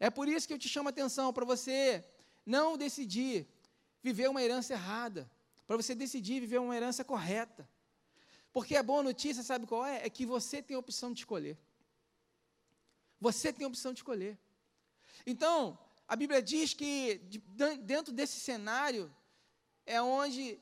É 0.00 0.10
por 0.10 0.28
isso 0.28 0.46
que 0.46 0.54
eu 0.54 0.58
te 0.58 0.68
chamo 0.68 0.88
a 0.88 0.90
atenção, 0.90 1.32
para 1.32 1.44
você 1.44 2.04
não 2.44 2.76
decidir 2.76 3.46
viver 4.02 4.28
uma 4.28 4.42
herança 4.42 4.72
errada, 4.74 5.30
para 5.66 5.76
você 5.76 5.94
decidir 5.94 6.40
viver 6.40 6.58
uma 6.58 6.76
herança 6.76 7.04
correta. 7.04 7.68
Porque 8.52 8.76
a 8.76 8.82
boa 8.82 9.02
notícia, 9.02 9.42
sabe 9.42 9.66
qual 9.66 9.84
é? 9.84 10.04
É 10.04 10.10
que 10.10 10.26
você 10.26 10.62
tem 10.62 10.76
a 10.76 10.80
opção 10.80 11.12
de 11.12 11.20
escolher. 11.20 11.58
Você 13.20 13.52
tem 13.52 13.64
a 13.64 13.68
opção 13.68 13.92
de 13.92 14.00
escolher. 14.00 14.38
Então, 15.26 15.78
a 16.06 16.14
Bíblia 16.14 16.42
diz 16.42 16.74
que 16.74 17.16
dentro 17.82 18.12
desse 18.12 18.38
cenário 18.38 19.14
é 19.86 20.00
onde 20.02 20.60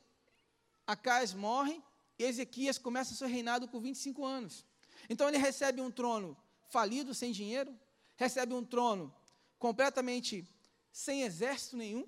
Acais 0.86 1.34
morre 1.34 1.82
Ezequias 2.18 2.78
começa 2.78 3.14
seu 3.14 3.28
reinado 3.28 3.68
com 3.68 3.80
25 3.80 4.24
anos. 4.24 4.64
Então 5.08 5.28
ele 5.28 5.38
recebe 5.38 5.80
um 5.80 5.90
trono 5.90 6.36
falido, 6.68 7.14
sem 7.14 7.32
dinheiro, 7.32 7.76
recebe 8.16 8.54
um 8.54 8.64
trono 8.64 9.14
completamente 9.58 10.46
sem 10.92 11.22
exército 11.22 11.76
nenhum, 11.76 12.06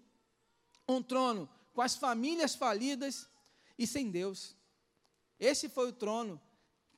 um 0.88 1.02
trono 1.02 1.48
com 1.72 1.82
as 1.82 1.96
famílias 1.96 2.54
falidas 2.54 3.28
e 3.78 3.86
sem 3.86 4.10
Deus. 4.10 4.56
Esse 5.38 5.68
foi 5.68 5.88
o 5.88 5.92
trono 5.92 6.40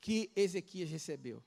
que 0.00 0.30
Ezequias 0.36 0.90
recebeu. 0.90 1.42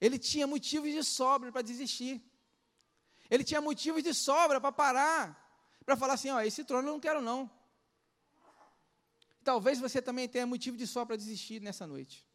Ele 0.00 0.18
tinha 0.18 0.46
motivos 0.46 0.92
de 0.92 1.02
sobra 1.02 1.50
para 1.50 1.62
desistir. 1.62 2.22
Ele 3.30 3.42
tinha 3.42 3.60
motivos 3.60 4.02
de 4.02 4.14
sobra 4.14 4.60
para 4.60 4.70
parar, 4.70 5.78
para 5.84 5.96
falar 5.96 6.14
assim: 6.14 6.30
ó, 6.30 6.40
esse 6.40 6.64
trono 6.64 6.88
eu 6.88 6.92
não 6.92 7.00
quero 7.00 7.20
não. 7.20 7.50
Talvez 9.46 9.78
você 9.78 10.02
também 10.02 10.28
tenha 10.28 10.44
motivo 10.44 10.76
de 10.76 10.88
sobra 10.88 11.06
para 11.06 11.16
desistir 11.18 11.62
nessa 11.62 11.86
noite. 11.86 12.26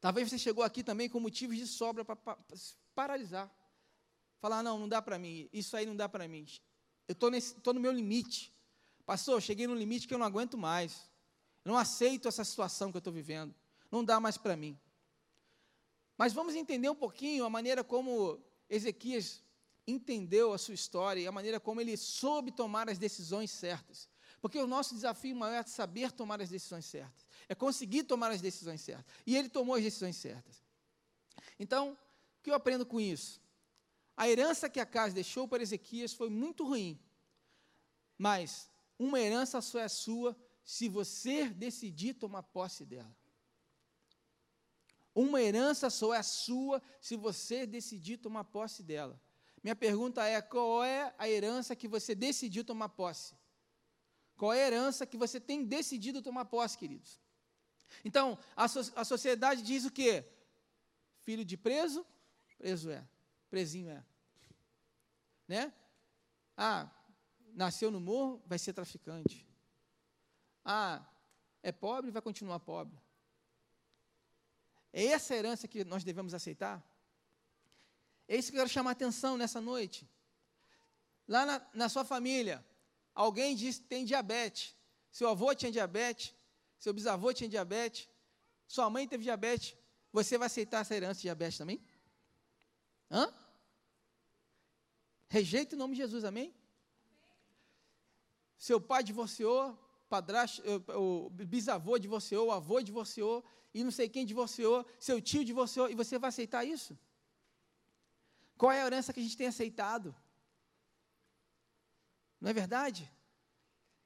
Talvez 0.00 0.28
você 0.28 0.36
chegou 0.36 0.64
aqui 0.64 0.82
também 0.82 1.08
com 1.08 1.20
motivos 1.20 1.56
de 1.56 1.68
sobra 1.68 2.04
para 2.04 2.16
paralisar. 2.96 3.48
Falar, 4.40 4.60
não, 4.60 4.76
não 4.76 4.88
dá 4.88 5.00
para 5.00 5.16
mim, 5.20 5.48
isso 5.52 5.76
aí 5.76 5.86
não 5.86 5.94
dá 5.94 6.08
para 6.08 6.26
mim. 6.26 6.44
Eu 7.06 7.14
estou 7.38 7.72
no 7.72 7.78
meu 7.78 7.92
limite. 7.92 8.52
Pastor, 9.06 9.40
cheguei 9.40 9.68
no 9.68 9.74
limite 9.76 10.08
que 10.08 10.12
eu 10.12 10.18
não 10.18 10.26
aguento 10.26 10.58
mais. 10.58 11.08
Eu 11.64 11.70
não 11.70 11.78
aceito 11.78 12.26
essa 12.26 12.42
situação 12.42 12.90
que 12.90 12.96
eu 12.96 13.00
estou 13.00 13.12
vivendo. 13.12 13.54
Não 13.88 14.04
dá 14.04 14.18
mais 14.18 14.36
para 14.36 14.56
mim. 14.56 14.76
Mas 16.18 16.32
vamos 16.32 16.56
entender 16.56 16.90
um 16.90 16.96
pouquinho 16.96 17.44
a 17.44 17.50
maneira 17.50 17.84
como 17.84 18.42
Ezequias 18.68 19.44
entendeu 19.86 20.52
a 20.52 20.58
sua 20.58 20.74
história 20.74 21.20
e 21.20 21.28
a 21.28 21.32
maneira 21.32 21.60
como 21.60 21.80
ele 21.80 21.96
soube 21.96 22.50
tomar 22.50 22.90
as 22.90 22.98
decisões 22.98 23.52
certas. 23.52 24.08
Porque 24.40 24.58
o 24.58 24.66
nosso 24.66 24.94
desafio 24.94 25.36
maior 25.36 25.60
é 25.60 25.62
saber 25.64 26.10
tomar 26.12 26.40
as 26.40 26.48
decisões 26.48 26.86
certas, 26.86 27.26
é 27.48 27.54
conseguir 27.54 28.04
tomar 28.04 28.30
as 28.30 28.40
decisões 28.40 28.80
certas. 28.80 29.06
E 29.26 29.36
ele 29.36 29.48
tomou 29.48 29.74
as 29.74 29.82
decisões 29.82 30.16
certas. 30.16 30.62
Então, 31.58 31.92
o 31.92 32.42
que 32.42 32.50
eu 32.50 32.54
aprendo 32.54 32.86
com 32.86 33.00
isso? 33.00 33.40
A 34.16 34.28
herança 34.28 34.68
que 34.68 34.80
a 34.80 34.86
casa 34.86 35.14
deixou 35.14 35.46
para 35.46 35.62
Ezequias 35.62 36.12
foi 36.12 36.30
muito 36.30 36.66
ruim, 36.66 36.98
mas 38.16 38.68
uma 38.98 39.20
herança 39.20 39.60
só 39.60 39.78
é 39.78 39.88
sua 39.88 40.36
se 40.64 40.88
você 40.88 41.48
decidir 41.48 42.14
tomar 42.14 42.42
posse 42.42 42.84
dela. 42.84 43.14
Uma 45.14 45.42
herança 45.42 45.90
só 45.90 46.14
é 46.14 46.22
sua 46.22 46.82
se 47.00 47.16
você 47.16 47.66
decidir 47.66 48.18
tomar 48.18 48.44
posse 48.44 48.82
dela. 48.82 49.20
Minha 49.62 49.76
pergunta 49.76 50.24
é: 50.24 50.40
qual 50.40 50.84
é 50.84 51.14
a 51.18 51.28
herança 51.28 51.74
que 51.74 51.88
você 51.88 52.14
decidiu 52.14 52.64
tomar 52.64 52.90
posse? 52.90 53.34
Qual 54.40 54.54
é 54.54 54.64
a 54.64 54.66
herança 54.68 55.04
que 55.04 55.18
você 55.18 55.38
tem 55.38 55.62
decidido 55.66 56.22
tomar 56.22 56.46
posse, 56.46 56.78
queridos? 56.78 57.20
Então, 58.02 58.38
a, 58.56 58.66
so, 58.66 58.80
a 58.96 59.04
sociedade 59.04 59.60
diz 59.60 59.84
o 59.84 59.90
quê? 59.90 60.24
Filho 61.18 61.44
de 61.44 61.58
preso, 61.58 62.06
preso 62.56 62.90
é. 62.90 63.06
Presinho 63.50 63.90
é. 63.90 64.02
Né? 65.46 65.70
Ah, 66.56 66.90
nasceu 67.52 67.90
no 67.90 68.00
morro, 68.00 68.42
vai 68.46 68.58
ser 68.58 68.72
traficante. 68.72 69.46
Ah, 70.64 71.06
é 71.62 71.70
pobre, 71.70 72.10
vai 72.10 72.22
continuar 72.22 72.60
pobre. 72.60 72.98
É 74.90 75.04
essa 75.04 75.34
herança 75.34 75.68
que 75.68 75.84
nós 75.84 76.02
devemos 76.02 76.32
aceitar? 76.32 76.82
É 78.26 78.36
isso 78.38 78.50
que 78.50 78.56
eu 78.56 78.60
quero 78.60 78.70
chamar 78.70 78.92
a 78.92 78.92
atenção 78.92 79.36
nessa 79.36 79.60
noite. 79.60 80.08
Lá 81.28 81.44
na, 81.44 81.66
na 81.74 81.88
sua 81.90 82.06
família, 82.06 82.64
alguém 83.24 83.54
diz 83.54 83.78
que 83.78 83.88
tem 83.94 84.04
diabetes. 84.12 84.74
Seu 85.10 85.28
avô 85.28 85.54
tinha 85.54 85.72
diabetes, 85.78 86.34
seu 86.78 86.92
bisavô 86.92 87.32
tinha 87.32 87.48
diabetes, 87.56 88.08
sua 88.66 88.88
mãe 88.88 89.06
teve 89.06 89.24
diabetes. 89.24 89.76
Você 90.12 90.38
vai 90.38 90.46
aceitar 90.46 90.80
essa 90.80 90.94
herança 90.94 91.18
de 91.20 91.22
diabetes 91.28 91.58
também? 91.58 91.78
Hã? 93.10 93.24
Rejeita 95.28 95.74
o 95.74 95.78
nome 95.78 95.94
de 95.94 96.02
Jesus, 96.02 96.24
amém? 96.24 96.48
Seu 98.58 98.80
pai 98.80 99.02
divorciou, 99.02 99.62
padrasto, 100.08 100.62
eh, 100.64 100.96
o 100.96 101.30
bisavô 101.30 101.98
divorciou, 101.98 102.48
o 102.48 102.52
avô 102.52 102.80
divorciou, 102.80 103.44
e 103.72 103.84
não 103.84 103.92
sei 103.98 104.08
quem 104.08 104.26
divorciou, 104.26 104.84
seu 104.98 105.20
tio 105.20 105.44
divorciou, 105.44 105.88
e 105.90 105.94
você 105.94 106.18
vai 106.18 106.28
aceitar 106.28 106.64
isso? 106.64 106.98
Qual 108.58 108.72
é 108.72 108.82
a 108.82 108.86
herança 108.86 109.12
que 109.12 109.20
a 109.20 109.22
gente 109.22 109.36
tem 109.36 109.46
aceitado? 109.46 110.14
Não 112.40 112.50
é 112.50 112.52
verdade? 112.52 113.10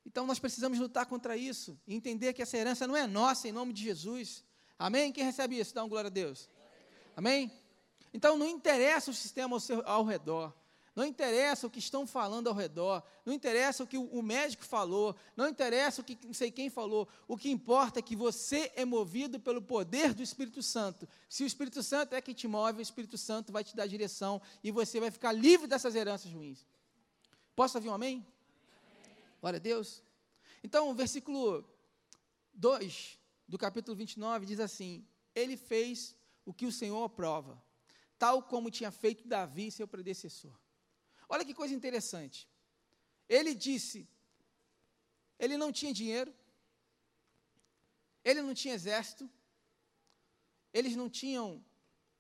Então 0.05 0.27
nós 0.27 0.39
precisamos 0.39 0.79
lutar 0.79 1.07
contra 1.07 1.37
isso 1.37 1.79
e 1.87 1.95
entender 1.95 2.33
que 2.33 2.43
essa 2.43 2.57
herança 2.57 2.87
não 2.87 2.97
é 2.97 3.07
nossa, 3.07 3.49
em 3.49 3.53
nome 3.53 3.73
de 3.73 3.83
Jesus. 3.83 4.45
Amém? 4.79 5.13
Quem 5.13 5.25
recebe 5.25 5.59
isso? 5.59 5.75
Dá 5.75 5.85
um 5.85 5.89
glória 5.89 6.09
a 6.09 6.11
Deus. 6.11 6.49
Amém? 7.17 7.51
Então 8.13 8.37
não 8.37 8.49
interessa 8.49 9.11
o 9.11 9.15
sistema 9.15 9.57
ao, 9.57 9.61
seu, 9.61 9.83
ao 9.87 10.05
redor. 10.05 10.53
Não 10.95 11.05
interessa 11.05 11.67
o 11.67 11.71
que 11.71 11.81
estão 11.81 12.07
falando 12.07 12.47
ao 12.47 12.55
redor, 12.55 13.03
não 13.27 13.33
interessa 13.33 13.83
o 13.83 13.87
que 13.87 13.99
o 13.99 14.23
médico 14.23 14.65
falou, 14.65 15.17
não 15.37 15.49
interessa 15.49 16.01
o 16.01 16.05
que 16.05 16.17
não 16.25 16.33
sei 16.33 16.53
quem 16.53 16.71
falou. 16.71 17.09
O 17.27 17.37
que 17.37 17.51
importa 17.51 17.99
é 17.99 18.03
que 18.03 18.15
você 18.15 18.71
é 18.77 18.85
movido 18.85 19.41
pelo 19.41 19.61
poder 19.61 20.15
do 20.15 20.23
Espírito 20.23 20.63
Santo. 20.63 21.09
Se 21.29 21.43
o 21.43 21.47
Espírito 21.47 21.83
Santo 21.83 22.15
é 22.15 22.21
que 22.21 22.33
te 22.33 22.47
move, 22.47 22.79
o 22.79 22.83
Espírito 22.83 23.19
Santo 23.19 23.53
vai 23.53 23.65
te 23.65 23.75
dar 23.75 23.89
direção 23.89 24.41
e 24.63 24.71
você 24.71 25.01
vai 25.01 25.11
ficar 25.11 25.33
livre 25.33 25.67
dessas 25.67 25.97
heranças 25.97 26.31
ruins. 26.31 26.65
Posso 27.55 27.79
ouvir 27.79 27.89
um 27.89 27.95
amém? 27.95 28.27
Glória 29.41 29.59
a 29.59 29.61
Deus. 29.61 30.03
Então, 30.63 30.91
o 30.91 30.95
versículo 30.95 31.65
2 32.53 33.19
do 33.47 33.57
capítulo 33.57 33.97
29 33.97 34.45
diz 34.45 34.59
assim: 34.59 35.07
Ele 35.35 35.57
fez 35.57 36.17
o 36.45 36.53
que 36.53 36.67
o 36.67 36.73
Senhor 36.73 37.05
aprova, 37.05 37.63
tal 38.19 38.43
como 38.43 38.71
tinha 38.71 38.91
feito 38.91 39.29
Davi, 39.29 39.71
seu 39.71 39.87
predecessor. 39.87 40.53
Olha 41.29 41.45
que 41.45 41.55
coisa 41.55 41.73
interessante. 41.73 42.49
Ele 43.29 43.55
disse, 43.55 44.09
ele 45.39 45.57
não 45.57 45.73
tinha 45.73 45.93
dinheiro, 45.93 46.35
ele 48.25 48.43
não 48.43 48.53
tinha 48.53 48.75
exército, 48.75 49.31
eles 50.73 50.97
não 50.97 51.09
tinham 51.09 51.65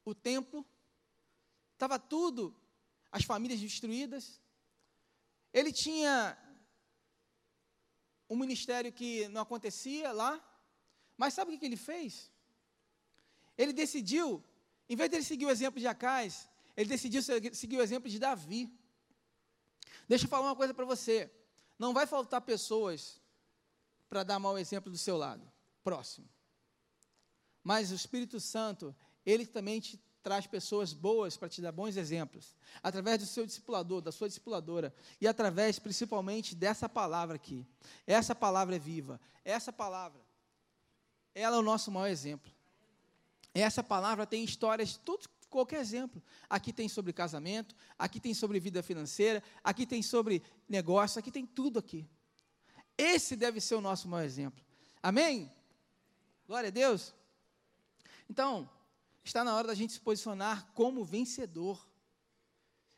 o 0.05 0.15
templo, 0.15 0.65
estava 1.73 1.99
tudo, 1.99 2.55
as 3.11 3.25
famílias 3.25 3.61
destruídas. 3.61 4.41
Ele 5.59 5.73
tinha 5.73 6.37
um 8.29 8.37
ministério 8.37 8.93
que 8.93 9.29
não 9.29 9.43
acontecia 9.43 10.11
lá, 10.11 10.33
mas 11.17 11.33
sabe 11.33 11.55
o 11.55 11.59
que 11.59 11.65
ele 11.65 11.77
fez? 11.77 12.33
Ele 13.57 13.73
decidiu, 13.73 14.43
em 14.89 14.97
vez 14.97 15.09
de 15.09 15.17
ele 15.17 15.25
seguir 15.25 15.47
o 15.47 15.51
exemplo 15.51 15.79
de 15.79 15.87
Acais, 15.87 16.49
ele 16.77 16.89
decidiu 16.89 17.23
seguir 17.23 17.77
o 17.77 17.83
exemplo 17.83 18.11
de 18.11 18.19
Davi. 18.19 18.63
Deixa 20.09 20.25
eu 20.25 20.29
falar 20.29 20.49
uma 20.49 20.57
coisa 20.57 20.75
para 20.75 20.85
você. 20.85 21.31
Não 21.79 21.95
vai 21.95 22.05
faltar 22.05 22.41
pessoas 22.41 23.23
para 24.09 24.25
dar 24.25 24.41
mau 24.41 24.59
exemplo 24.59 24.91
do 24.91 24.99
seu 24.99 25.17
lado, 25.17 25.49
próximo. 25.85 26.29
Mas 27.63 27.93
o 27.93 27.95
Espírito 27.95 28.41
Santo, 28.41 28.95
ele 29.25 29.47
também 29.47 29.79
te 29.81 30.03
traz 30.25 30.47
pessoas 30.47 30.95
boas 30.95 31.37
para 31.37 31.51
te 31.51 31.61
dar 31.61 31.71
bons 31.71 31.99
exemplos, 31.99 32.57
através 32.83 33.19
do 33.19 33.27
seu 33.27 33.45
discipulador, 33.45 34.01
da 34.01 34.11
sua 34.11 34.27
discipuladora, 34.27 34.93
e 35.21 35.29
através 35.29 35.79
principalmente 35.79 36.55
dessa 36.55 36.89
palavra 36.89 37.37
aqui. 37.37 37.65
Essa 38.07 38.35
palavra 38.35 38.75
é 38.75 38.79
viva, 38.79 39.21
essa 39.45 39.71
palavra, 39.71 40.19
ela 41.35 41.57
é 41.57 41.59
o 41.59 41.63
nosso 41.63 41.91
maior 41.91 42.09
exemplo. 42.09 42.51
Essa 43.53 43.83
palavra 43.83 44.27
tem 44.27 44.43
histórias, 44.43 44.97
tudo, 44.97 45.29
qualquer 45.51 45.81
exemplo. 45.81 46.23
Aqui 46.49 46.73
tem 46.73 46.89
sobre 46.89 47.13
casamento, 47.13 47.77
aqui 47.99 48.19
tem 48.19 48.33
sobre 48.33 48.59
vida 48.59 48.83
financeira, 48.83 49.43
aqui 49.63 49.87
tem 49.87 50.03
sobre 50.03 50.43
negócio, 50.67 51.19
aqui 51.19 51.31
tem 51.31 51.45
tudo 51.45 51.79
aqui. 51.79 52.09
Esse 52.97 53.37
deve 53.37 53.61
ser 53.61 53.75
o 53.75 53.81
nosso 53.83 54.09
maior 54.09 54.25
exemplo. 54.25 54.65
Amém? 55.03 55.53
Glória 56.47 56.69
a 56.69 56.73
Deus. 56.73 57.13
Então, 58.29 58.71
está 59.25 59.43
na 59.43 59.55
hora 59.55 59.69
da 59.69 59.75
gente 59.75 59.95
se 59.95 60.01
posicionar 60.01 60.71
como 60.73 61.05
vencedor. 61.05 61.89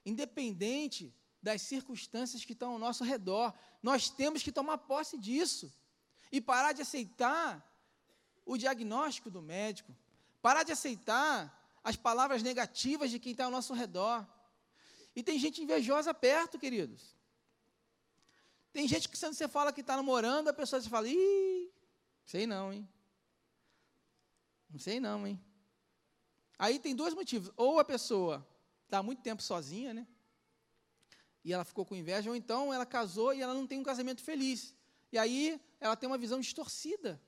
Independente 0.05 1.15
das 1.43 1.63
circunstâncias 1.63 2.45
que 2.45 2.53
estão 2.53 2.73
ao 2.73 2.79
nosso 2.79 3.05
redor, 3.05 3.55
nós 3.83 4.11
temos 4.11 4.43
que 4.43 4.51
tomar 4.51 4.79
posse 4.79 5.17
disso 5.17 5.73
e 6.31 6.41
parar 6.41 6.73
de 6.73 6.83
aceitar 6.83 7.65
o 8.45 8.57
diagnóstico 8.57 9.31
do 9.31 9.41
médico, 9.41 9.97
parar 10.43 10.65
de 10.65 10.73
aceitar 10.73 11.53
as 11.83 11.97
palavras 11.97 12.43
negativas 12.43 13.11
de 13.11 13.19
quem 13.19 13.33
está 13.33 13.45
ao 13.45 13.51
nosso 13.51 13.73
redor. 13.73 14.27
E 15.15 15.23
tem 15.23 15.39
gente 15.39 15.63
invejosa 15.63 16.13
perto, 16.13 16.59
queridos. 16.59 17.17
Tem 18.73 18.87
gente 18.87 19.09
que, 19.09 19.19
quando 19.19 19.35
você 19.35 19.49
fala 19.49 19.73
que 19.73 19.81
está 19.81 19.97
namorando, 19.97 20.49
a 20.49 20.53
pessoa 20.53 20.83
se 20.83 20.89
fala, 20.89 21.09
ih, 21.09 21.73
sei 22.25 22.47
não, 22.47 22.73
hein? 22.73 22.87
Não 24.69 24.79
sei 24.79 25.01
não, 25.01 25.27
hein? 25.27 25.41
Aí 26.59 26.79
tem 26.79 26.95
dois 26.95 27.15
motivos. 27.15 27.53
Ou 27.57 27.79
a 27.79 27.85
pessoa 27.85 28.47
está 28.85 29.03
muito 29.03 29.23
tempo 29.23 29.43
sozinha, 29.43 29.93
né? 29.93 30.07
E 31.45 31.53
ela 31.53 31.65
ficou 31.65 31.85
com 31.85 31.95
inveja, 31.95 32.29
ou 32.29 32.35
então 32.35 32.73
ela 32.75 32.85
casou 32.85 33.33
e 33.33 33.41
ela 33.41 33.55
não 33.55 33.67
tem 33.67 33.79
um 33.79 33.85
casamento 33.85 34.23
feliz. 34.23 34.75
E 35.13 35.19
aí 35.19 35.61
ela 35.79 35.97
tem 35.97 36.09
uma 36.09 36.19
visão 36.19 36.41
distorcida. 36.41 37.21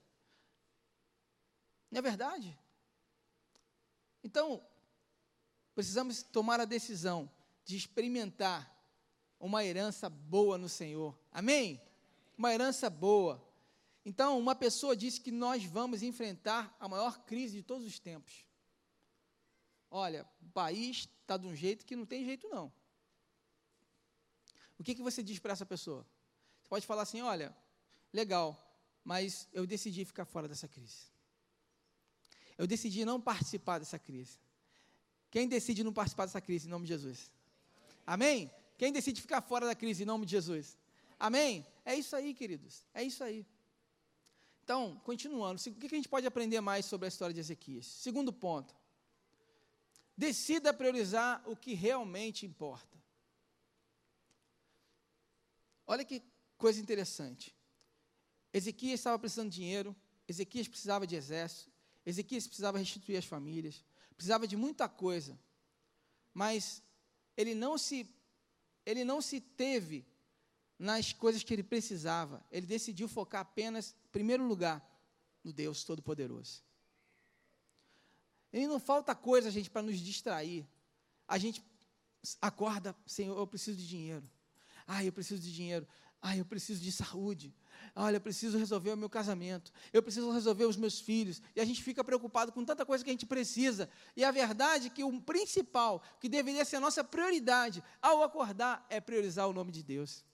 Não 1.90 1.99
é 1.99 2.02
verdade? 2.02 2.58
Então, 4.25 4.66
precisamos 5.75 6.23
tomar 6.23 6.61
a 6.61 6.64
decisão 6.64 7.30
de 7.64 7.76
experimentar 7.76 8.76
uma 9.38 9.64
herança 9.64 10.08
boa 10.08 10.58
no 10.58 10.68
Senhor. 10.68 11.16
Amém? 11.30 11.80
Uma 12.37 12.52
herança 12.52 12.90
boa. 12.90 13.47
Então, 14.04 14.38
uma 14.38 14.54
pessoa 14.54 14.97
disse 14.97 15.20
que 15.20 15.30
nós 15.30 15.64
vamos 15.64 16.02
enfrentar 16.02 16.75
a 16.80 16.88
maior 16.88 17.25
crise 17.25 17.58
de 17.58 17.62
todos 17.62 17.87
os 17.87 17.99
tempos. 17.99 18.47
Olha, 19.90 20.28
o 20.42 20.50
país 20.50 21.09
está 21.21 21.37
de 21.37 21.47
um 21.47 21.54
jeito 21.54 21.85
que 21.85 21.97
não 21.97 22.04
tem 22.04 22.25
jeito 22.25 22.49
não. 22.49 22.73
O 24.78 24.85
que, 24.85 24.95
que 24.95 25.02
você 25.02 25.23
diz 25.23 25.38
para 25.38 25.52
essa 25.52 25.66
pessoa? 25.66 26.07
Você 26.62 26.68
pode 26.68 26.87
falar 26.87 27.02
assim: 27.02 27.21
olha, 27.21 27.54
legal, 28.12 28.57
mas 29.04 29.49
eu 29.52 29.66
decidi 29.66 30.04
ficar 30.04 30.25
fora 30.25 30.47
dessa 30.47 30.68
crise. 30.68 31.07
Eu 32.57 32.66
decidi 32.66 33.04
não 33.04 33.21
participar 33.21 33.78
dessa 33.78 33.99
crise. 33.99 34.38
Quem 35.30 35.49
decide 35.49 35.85
não 35.85 35.92
participar 35.92 36.26
dessa 36.26 36.40
crise 36.40 36.66
em 36.66 36.71
nome 36.71 36.87
de 36.87 36.92
Jesus? 36.92 37.30
Amém? 38.07 38.50
Quem 38.76 38.92
decide 38.92 39.21
ficar 39.21 39.42
fora 39.42 39.66
da 39.66 39.75
crise 39.75 40.02
em 40.02 40.07
nome 40.07 40.25
de 40.25 40.33
Jesus? 40.33 40.76
Amém? 41.18 41.66
É 41.85 41.95
isso 41.95 42.14
aí, 42.14 42.33
queridos. 42.33 42.85
É 42.95 43.02
isso 43.02 43.23
aí. 43.23 43.47
Então, 44.62 45.00
continuando, 45.04 45.61
o 45.66 45.75
que 45.75 45.87
a 45.87 45.90
gente 45.90 46.09
pode 46.09 46.26
aprender 46.26 46.61
mais 46.61 46.85
sobre 46.87 47.07
a 47.07 47.09
história 47.09 47.33
de 47.35 47.40
Ezequias? 47.40 47.87
Segundo 47.87 48.33
ponto. 48.33 48.75
Decida 50.18 50.75
priorizar 50.75 51.40
o 51.48 51.54
que 51.54 51.75
realmente 51.75 52.44
importa. 52.44 52.98
Olha 55.87 56.04
que 56.04 56.20
coisa 56.56 56.80
interessante. 56.80 57.56
Ezequias 58.52 58.98
estava 58.98 59.16
precisando 59.16 59.50
de 59.50 59.54
dinheiro, 59.54 59.94
Ezequias 60.26 60.66
precisava 60.66 61.06
de 61.06 61.14
exército, 61.14 61.70
Ezequias 62.04 62.48
precisava 62.48 62.78
restituir 62.78 63.16
as 63.16 63.26
famílias, 63.26 63.84
precisava 64.16 64.48
de 64.48 64.56
muita 64.56 64.88
coisa, 64.88 65.38
mas 66.34 66.82
ele 67.37 67.54
não 67.54 67.78
se 67.78 68.12
ele 68.84 69.04
não 69.04 69.22
se 69.22 69.40
teve 69.40 70.04
nas 70.76 71.12
coisas 71.12 71.44
que 71.44 71.52
ele 71.54 71.62
precisava. 71.62 72.44
Ele 72.50 72.66
decidiu 72.66 73.06
focar 73.06 73.42
apenas, 73.42 73.94
em 74.06 74.08
primeiro 74.10 74.44
lugar, 74.44 74.84
no 75.44 75.52
Deus 75.52 75.84
Todo-Poderoso. 75.84 76.64
E 78.52 78.66
não 78.66 78.80
falta 78.80 79.14
coisa, 79.14 79.50
gente, 79.50 79.70
para 79.70 79.82
nos 79.82 79.98
distrair. 79.98 80.66
A 81.26 81.38
gente 81.38 81.62
acorda, 82.40 82.96
Senhor, 83.06 83.38
eu 83.38 83.46
preciso 83.46 83.76
de 83.76 83.86
dinheiro. 83.86 84.28
Ai, 84.86 85.08
eu 85.08 85.12
preciso 85.12 85.42
de 85.42 85.52
dinheiro. 85.52 85.86
Ai, 86.20 86.40
eu 86.40 86.44
preciso 86.44 86.82
de 86.82 86.90
saúde. 86.90 87.54
Olha, 87.94 88.16
eu 88.16 88.20
preciso 88.20 88.58
resolver 88.58 88.90
o 88.92 88.96
meu 88.96 89.08
casamento, 89.08 89.72
eu 89.92 90.02
preciso 90.02 90.30
resolver 90.30 90.64
os 90.64 90.76
meus 90.76 91.00
filhos, 91.00 91.40
e 91.54 91.61
a 91.61 91.64
gente 91.64 91.82
fica 91.82 92.02
preocupado 92.02 92.52
com 92.52 92.64
tanta 92.64 92.84
coisa 92.84 93.04
que 93.04 93.11
a 93.11 93.12
gente 93.12 93.26
precisa. 93.26 93.88
E 94.16 94.24
a 94.24 94.30
verdade 94.30 94.88
é 94.88 94.90
que 94.90 95.04
o 95.04 95.20
principal, 95.20 96.02
que 96.20 96.28
deveria 96.28 96.64
ser 96.64 96.76
a 96.76 96.80
nossa 96.80 97.04
prioridade 97.04 97.82
ao 98.02 98.22
acordar, 98.22 98.84
é 98.90 99.00
priorizar 99.00 99.48
o 99.48 99.52
nome 99.52 99.72
de 99.72 99.82
Deus. 99.82 100.24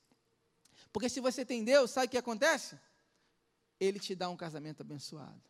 Porque 0.92 1.08
se 1.08 1.20
você 1.20 1.44
tem 1.44 1.64
Deus, 1.64 1.90
sabe 1.90 2.06
o 2.06 2.10
que 2.10 2.18
acontece? 2.18 2.78
Ele 3.78 3.98
te 3.98 4.14
dá 4.14 4.28
um 4.28 4.36
casamento 4.36 4.80
abençoado. 4.80 5.42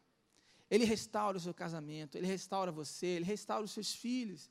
Ele 0.70 0.84
restaura 0.84 1.36
o 1.36 1.40
seu 1.40 1.54
casamento, 1.54 2.16
ele 2.16 2.26
restaura 2.26 2.72
você, 2.72 3.06
ele 3.06 3.24
restaura 3.24 3.64
os 3.64 3.70
seus 3.70 3.92
filhos. 3.92 4.50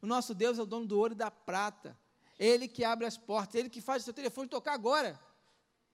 O 0.00 0.06
nosso 0.06 0.34
Deus 0.34 0.58
é 0.58 0.62
o 0.62 0.66
dono 0.66 0.86
do 0.86 0.98
ouro 0.98 1.12
e 1.12 1.16
da 1.16 1.30
prata. 1.30 1.96
Ele 2.38 2.68
que 2.68 2.84
abre 2.84 3.04
as 3.04 3.18
portas, 3.18 3.56
ele 3.56 3.68
que 3.68 3.80
faz 3.80 4.02
o 4.02 4.04
seu 4.04 4.14
telefone 4.14 4.48
tocar 4.48 4.72
agora. 4.72 5.18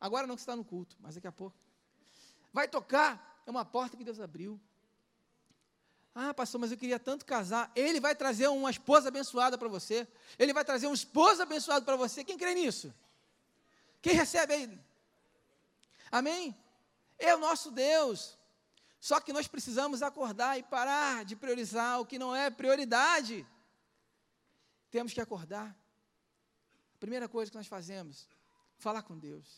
Agora 0.01 0.27
não 0.27 0.35
que 0.35 0.43
está 0.43 0.55
no 0.55 0.65
culto, 0.65 0.97
mas 1.01 1.15
daqui 1.15 1.27
a 1.27 1.33
pouco. 1.33 1.57
Vai 2.53 2.69
tocar, 2.69 3.43
é 3.47 3.51
uma 3.51 3.65
porta 3.65 3.97
que 3.97 4.05
Deus 4.05 4.21
abriu. 4.21 4.61
Ah, 6.15 6.33
pastor, 6.33 6.61
mas 6.61 6.71
eu 6.71 6.79
queria 6.79 7.01
tanto 7.01 7.25
casar. 7.25 7.73
Ele 7.75 7.99
vai 7.99 8.15
trazer 8.15 8.47
uma 8.47 8.71
esposa 8.71 9.09
abençoada 9.09 9.59
para 9.59 9.67
você. 9.67 10.07
Ele 10.39 10.53
vai 10.53 10.65
trazer 10.65 10.87
um 10.87 10.95
esposo 10.95 11.43
abençoado 11.43 11.85
para 11.85 11.97
você. 11.97 12.23
Quem 12.23 12.39
crê 12.39 12.55
nisso? 12.55 12.95
Quem 14.01 14.15
recebe 14.15 14.55
aí? 14.55 14.79
Amém? 16.13 16.55
É 17.19 17.35
o 17.35 17.39
nosso 17.39 17.71
Deus. 17.73 18.39
Só 19.09 19.17
que 19.21 19.35
nós 19.37 19.47
precisamos 19.55 20.01
acordar 20.11 20.53
e 20.59 20.63
parar 20.77 21.25
de 21.29 21.35
priorizar 21.37 22.01
o 22.01 22.07
que 22.07 22.19
não 22.19 22.35
é 22.35 22.45
prioridade. 22.63 23.47
Temos 24.91 25.13
que 25.13 25.21
acordar. 25.21 25.69
A 26.95 26.99
primeira 27.05 27.29
coisa 27.29 27.51
que 27.51 27.59
nós 27.61 27.67
fazemos, 27.77 28.27
falar 28.79 29.03
com 29.03 29.19
Deus 29.19 29.49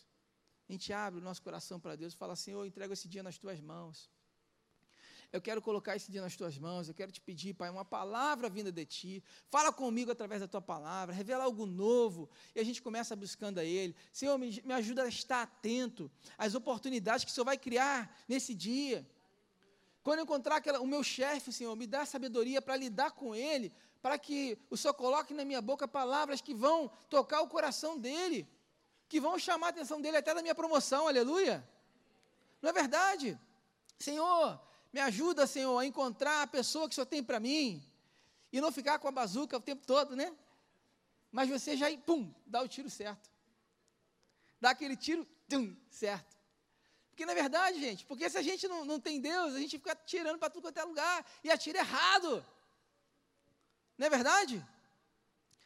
a 0.69 0.73
gente 0.73 0.93
abre 0.93 1.21
o 1.21 1.23
nosso 1.23 1.41
coração 1.43 1.79
para 1.79 1.95
Deus 1.95 2.13
e 2.13 2.17
fala: 2.17 2.35
Senhor, 2.35 2.61
eu 2.61 2.67
entrego 2.67 2.93
esse 2.93 3.07
dia 3.07 3.23
nas 3.23 3.39
tuas 3.39 3.61
mãos. 3.61 4.11
Eu 5.33 5.41
quero 5.41 5.61
colocar 5.63 5.95
esse 5.95 6.11
dia 6.11 6.21
nas 6.21 6.37
tuas 6.37 6.59
mãos. 6.59 6.89
Eu 6.89 6.95
quero 6.95 7.13
te 7.13 7.21
pedir, 7.21 7.55
Pai, 7.55 7.71
uma 7.71 7.85
palavra 7.85 8.49
vinda 8.49 8.73
de 8.73 8.85
ti. 8.85 9.23
Fala 9.49 9.73
comigo 9.73 10.11
através 10.11 10.41
da 10.41 10.49
tua 10.49 10.63
palavra. 10.63 11.15
Revela 11.15 11.45
algo 11.45 11.67
novo. 11.67 12.29
E 12.55 12.61
a 12.61 12.65
gente 12.65 12.83
começa 12.83 13.15
buscando 13.15 13.59
a 13.59 13.65
Ele. 13.65 13.95
Senhor, 14.13 14.37
me, 14.39 14.61
me 14.65 14.73
ajuda 14.75 15.05
a 15.05 15.09
estar 15.09 15.43
atento 15.43 16.11
às 16.37 16.55
oportunidades 16.55 17.25
que 17.25 17.31
o 17.31 17.35
Senhor 17.35 17.45
vai 17.45 17.59
criar 17.59 18.13
nesse 18.29 18.55
dia. 18.55 19.07
Quando 20.07 20.21
eu 20.21 20.23
encontrar 20.23 20.59
aquela, 20.59 20.81
o 20.81 20.87
meu 20.87 21.03
chefe, 21.03 21.53
Senhor, 21.53 21.75
me 21.75 21.85
dá 21.85 22.07
sabedoria 22.07 22.62
para 22.62 22.77
lidar 22.77 23.11
com 23.11 23.35
ele, 23.35 23.73
para 24.01 24.16
que 24.16 24.57
o 24.71 24.77
Senhor 24.77 24.95
coloque 24.95 25.35
na 25.35 25.45
minha 25.45 25.61
boca 25.61 25.88
palavras 25.88 26.40
que 26.40 26.55
vão 26.55 26.88
tocar 27.11 27.40
o 27.40 27.49
coração 27.49 27.99
dele 27.99 28.49
que 29.09 29.19
vão 29.19 29.37
chamar 29.37 29.66
a 29.66 29.71
atenção 29.71 30.01
dele 30.01 30.16
até 30.16 30.33
da 30.33 30.42
minha 30.42 30.55
promoção, 30.55 31.09
aleluia. 31.09 31.69
Não 32.62 32.71
é 32.71 32.73
verdade? 32.73 33.37
Senhor, 33.99 34.61
me 34.92 35.01
ajuda, 35.01 35.45
Senhor, 35.45 35.77
a 35.77 35.85
encontrar 35.85 36.42
a 36.42 36.47
pessoa 36.47 36.87
que 36.87 36.92
o 36.92 36.95
Senhor 36.95 37.07
tem 37.07 37.21
para 37.21 37.40
mim 37.40 37.83
e 38.53 38.61
não 38.61 38.71
ficar 38.71 39.01
com 39.01 39.09
a 39.09 39.11
bazuca 39.11 39.57
o 39.57 39.61
tempo 39.61 39.85
todo, 39.85 40.14
né? 40.14 40.33
Mas 41.33 41.49
você 41.49 41.77
já, 41.77 41.87
pum, 41.99 42.33
dá 42.47 42.62
o 42.62 42.69
tiro 42.69 42.88
certo. 42.88 43.29
Dá 44.61 44.71
aquele 44.71 44.97
tiro, 44.97 45.27
tum, 45.49 45.77
certo. 45.90 46.36
Porque 47.17 47.25
na 47.25 47.33
é 47.33 47.35
verdade, 47.35 47.81
gente, 47.81 48.05
porque 48.05 48.29
se 48.29 48.37
a 48.37 48.43
gente 48.43 48.69
não, 48.69 48.85
não 48.85 49.01
tem 49.01 49.19
Deus, 49.19 49.55
a 49.55 49.59
gente 49.59 49.79
fica 49.79 49.97
tirando 49.97 50.39
para 50.39 50.51
tudo 50.51 50.65
quanto 50.65 50.77
é 50.77 50.85
lugar 50.85 51.25
e 51.43 51.51
atira 51.51 51.79
errado. 51.79 52.45
Não 53.97 54.07
é 54.07 54.11
verdade? 54.11 54.63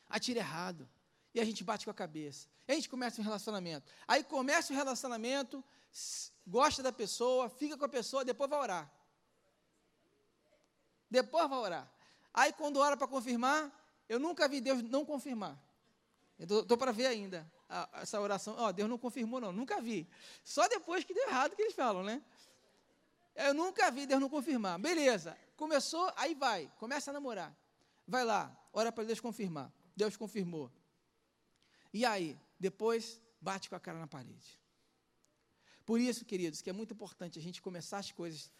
Atira 0.09 0.39
errado. 0.39 0.89
E 1.35 1.41
a 1.41 1.45
gente 1.45 1.65
bate 1.65 1.85
com 1.85 1.91
a 1.91 1.95
cabeça. 1.95 2.47
E 2.69 2.71
a 2.71 2.75
gente 2.77 2.89
começa 2.89 3.21
um 3.21 3.25
relacionamento. 3.25 3.91
Aí 4.07 4.23
começa 4.23 4.73
o 4.73 4.77
relacionamento, 4.77 5.65
gosta 6.47 6.85
da 6.85 6.93
pessoa, 6.93 7.49
fica 7.49 7.77
com 7.77 7.85
a 7.85 7.89
pessoa, 7.89 8.25
depois 8.25 8.49
vai 8.49 8.61
orar. 8.61 8.93
Depois 11.11 11.51
vai 11.51 11.59
orar. 11.59 11.93
Aí 12.33 12.53
quando 12.53 12.77
ora 12.77 12.97
para 12.97 13.09
confirmar, 13.09 13.73
eu 14.09 14.21
nunca 14.21 14.47
vi 14.47 14.61
Deus 14.61 14.85
não 14.85 15.05
confirmar. 15.05 15.59
Estou 16.39 16.79
para 16.79 16.93
ver 16.93 17.09
ainda 17.09 17.45
a, 17.71 17.89
essa 18.03 18.21
oração. 18.21 18.55
Ó, 18.59 18.73
Deus 18.73 18.89
não 18.89 18.99
confirmou, 18.99 19.41
não. 19.41 19.53
Nunca 19.53 19.81
vi. 19.81 20.09
Só 20.45 20.67
depois 20.69 21.05
que 21.05 21.15
deu 21.15 21.29
errado 21.29 21.55
que 21.55 21.63
eles 21.63 21.75
falam, 21.75 22.03
né? 22.03 22.23
Eu 23.35 23.55
nunca 23.55 23.91
vi 23.91 24.07
Deus 24.07 24.21
não 24.21 24.29
confirmar. 24.29 24.79
Beleza. 24.79 25.39
Começou, 25.57 26.13
aí 26.17 26.35
vai. 26.35 26.71
Começa 26.79 27.11
a 27.11 27.15
namorar. 27.15 27.57
Vai 28.07 28.25
lá, 28.25 28.55
ora 28.73 28.91
para 28.91 29.05
Deus 29.05 29.21
confirmar. 29.21 29.73
Deus 29.95 30.17
confirmou. 30.17 30.71
E 31.93 32.05
aí, 32.05 32.39
depois 32.59 33.21
bate 33.41 33.69
com 33.69 33.77
a 33.77 33.81
cara 33.81 33.99
na 33.99 34.07
parede. 34.07 34.59
Por 35.87 36.01
isso, 36.01 36.25
queridos, 36.25 36.61
que 36.61 36.71
é 36.71 36.73
muito 36.73 36.95
importante 36.95 37.39
a 37.39 37.43
gente 37.43 37.63
começar 37.63 37.99
as 37.99 38.11
coisas 38.11 38.51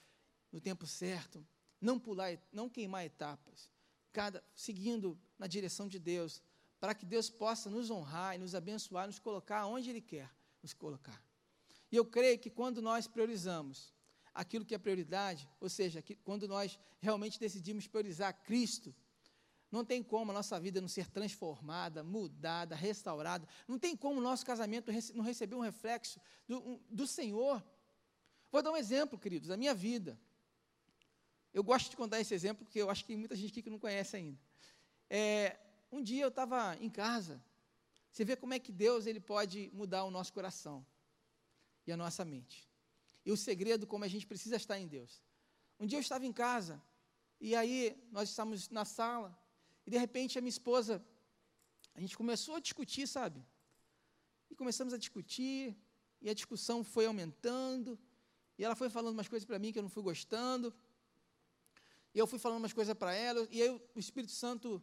no 0.51 0.61
tempo 0.61 0.87
certo, 0.87 1.47
não 1.81 1.99
pular, 1.99 2.39
não 2.53 2.69
queimar 2.69 3.05
etapas, 3.05 3.71
cada 4.13 4.43
seguindo 4.55 5.19
na 5.39 5.47
direção 5.47 5.87
de 5.87 5.99
Deus, 5.99 6.43
para 6.81 6.95
que 6.95 7.05
Deus 7.05 7.29
possa 7.29 7.69
nos 7.69 7.91
honrar 7.91 8.35
e 8.35 8.39
nos 8.39 8.55
abençoar, 8.55 9.07
nos 9.07 9.19
colocar 9.19 9.67
onde 9.67 9.91
Ele 9.91 10.01
quer 10.01 10.31
nos 10.63 10.73
colocar. 10.73 11.23
E 11.93 11.97
eu 11.97 12.05
creio 12.05 12.39
que 12.39 12.51
quando 12.51 12.81
nós 12.81 13.07
priorizamos 13.07 13.93
aquilo 14.35 14.65
que 14.65 14.75
é 14.75 14.79
prioridade, 14.79 15.49
ou 15.61 15.69
seja, 15.69 16.01
que, 16.01 16.15
quando 16.15 16.49
nós 16.49 16.79
realmente 17.01 17.39
decidimos 17.39 17.87
priorizar 17.87 18.33
Cristo, 18.43 18.95
não 19.71 19.85
tem 19.85 20.03
como 20.03 20.31
a 20.31 20.35
nossa 20.35 20.59
vida 20.59 20.81
não 20.81 20.89
ser 20.89 21.09
transformada, 21.09 22.03
mudada, 22.03 22.75
restaurada. 22.75 23.47
Não 23.69 23.79
tem 23.79 23.97
como 23.97 24.19
o 24.19 24.23
nosso 24.23 24.45
casamento 24.45 24.91
não 25.15 25.23
receber 25.23 25.55
um 25.55 25.61
reflexo 25.61 26.21
do, 26.49 26.81
do 26.89 27.07
Senhor. 27.07 27.63
Vou 28.51 28.63
dar 28.63 28.73
um 28.73 28.77
exemplo, 28.77 29.19
queridos, 29.19 29.49
da 29.49 29.57
minha 29.57 29.73
vida. 29.73 30.19
Eu 31.55 31.63
gosto 31.63 31.91
de 31.91 31.97
contar 31.97 32.21
esse 32.21 32.35
exemplo 32.35 32.65
porque 32.65 32.81
eu 32.81 32.91
acho 32.91 33.03
que 33.03 33.09
tem 33.09 33.17
muita 33.17 33.37
gente 33.37 33.51
aqui 33.51 33.63
que 33.63 33.71
não 33.71 33.79
conhece 33.79 34.17
ainda. 34.17 34.41
É, 35.09 35.57
um 35.91 36.03
dia 36.03 36.23
eu 36.25 36.29
estava 36.29 36.77
em 36.81 36.91
casa. 36.91 37.43
Você 38.11 38.25
vê 38.25 38.37
como 38.37 38.55
é 38.55 38.59
que 38.59 38.73
Deus 38.73 39.07
ele 39.07 39.21
pode 39.21 39.71
mudar 39.73 40.05
o 40.05 40.11
nosso 40.11 40.33
coração 40.33 40.85
e 41.87 41.93
a 41.93 41.97
nossa 41.97 42.25
mente. 42.25 42.69
E 43.25 43.31
o 43.31 43.37
segredo 43.37 43.87
como 43.87 44.05
a 44.05 44.09
gente 44.09 44.27
precisa 44.27 44.57
estar 44.57 44.79
em 44.79 44.87
Deus. 44.87 45.23
Um 45.79 45.87
dia 45.87 45.99
eu 45.99 46.01
estava 46.01 46.27
em 46.27 46.33
casa 46.33 46.83
e 47.41 47.55
aí 47.55 47.97
nós 48.11 48.29
estávamos 48.29 48.69
na 48.69 48.85
sala 48.85 49.39
e 49.87 49.91
de 49.91 49.99
repente 49.99 50.39
a 50.39 50.41
minha 50.41 50.51
esposa, 50.51 51.05
a 51.95 52.01
gente 52.01 52.17
começou 52.17 52.57
a 52.57 52.61
discutir, 52.61 53.07
sabe? 53.07 53.45
E 54.51 54.55
começamos 54.55 54.93
a 54.93 54.99
discutir, 54.99 55.77
e 56.21 56.29
a 56.29 56.35
discussão 56.35 56.85
foi 56.85 57.07
aumentando, 57.07 57.99
e 58.59 58.65
ela 58.65 58.75
foi 58.75 58.91
falando 58.91 59.15
umas 59.15 59.29
coisas 59.29 59.47
para 59.47 59.59
mim 59.59 59.73
que 59.73 59.79
eu 59.79 59.83
não 59.83 59.89
fui 59.89 60.03
gostando, 60.03 60.75
e 62.15 62.19
eu 62.19 62.27
fui 62.27 62.39
falando 62.39 62.59
umas 62.59 62.73
coisas 62.73 62.95
para 62.95 63.15
ela, 63.15 63.47
e 63.51 63.63
aí 63.63 63.71
o 63.71 63.99
Espírito 63.99 64.33
Santo. 64.33 64.83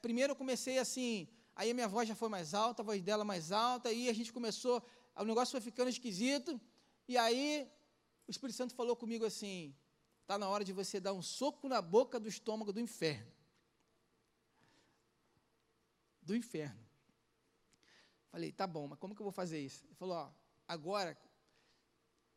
Primeiro 0.00 0.32
eu 0.32 0.36
comecei 0.36 0.78
assim, 0.78 1.28
aí 1.54 1.70
a 1.70 1.74
minha 1.74 1.88
voz 1.88 2.08
já 2.08 2.14
foi 2.14 2.28
mais 2.28 2.54
alta, 2.54 2.82
a 2.82 2.84
voz 2.84 3.02
dela 3.02 3.24
mais 3.24 3.52
alta, 3.52 3.92
e 3.92 4.08
a 4.08 4.12
gente 4.12 4.32
começou, 4.32 4.84
o 5.16 5.24
negócio 5.24 5.52
foi 5.52 5.60
ficando 5.60 5.88
esquisito, 5.88 6.60
e 7.08 7.16
aí 7.16 7.70
o 8.26 8.30
Espírito 8.30 8.56
Santo 8.56 8.74
falou 8.74 8.96
comigo 8.96 9.24
assim: 9.24 9.74
está 10.22 10.38
na 10.38 10.48
hora 10.48 10.64
de 10.64 10.72
você 10.72 11.00
dar 11.00 11.12
um 11.12 11.22
soco 11.22 11.68
na 11.68 11.82
boca 11.82 12.20
do 12.20 12.28
estômago 12.28 12.72
do 12.72 12.80
inferno 12.80 13.34
do 16.24 16.34
inferno. 16.34 16.82
Falei, 18.30 18.50
tá 18.50 18.66
bom, 18.66 18.88
mas 18.88 18.98
como 18.98 19.14
que 19.14 19.20
eu 19.20 19.24
vou 19.24 19.32
fazer 19.32 19.60
isso? 19.60 19.84
Ele 19.86 19.94
falou, 19.94 20.16
ó, 20.16 20.32
agora 20.66 21.16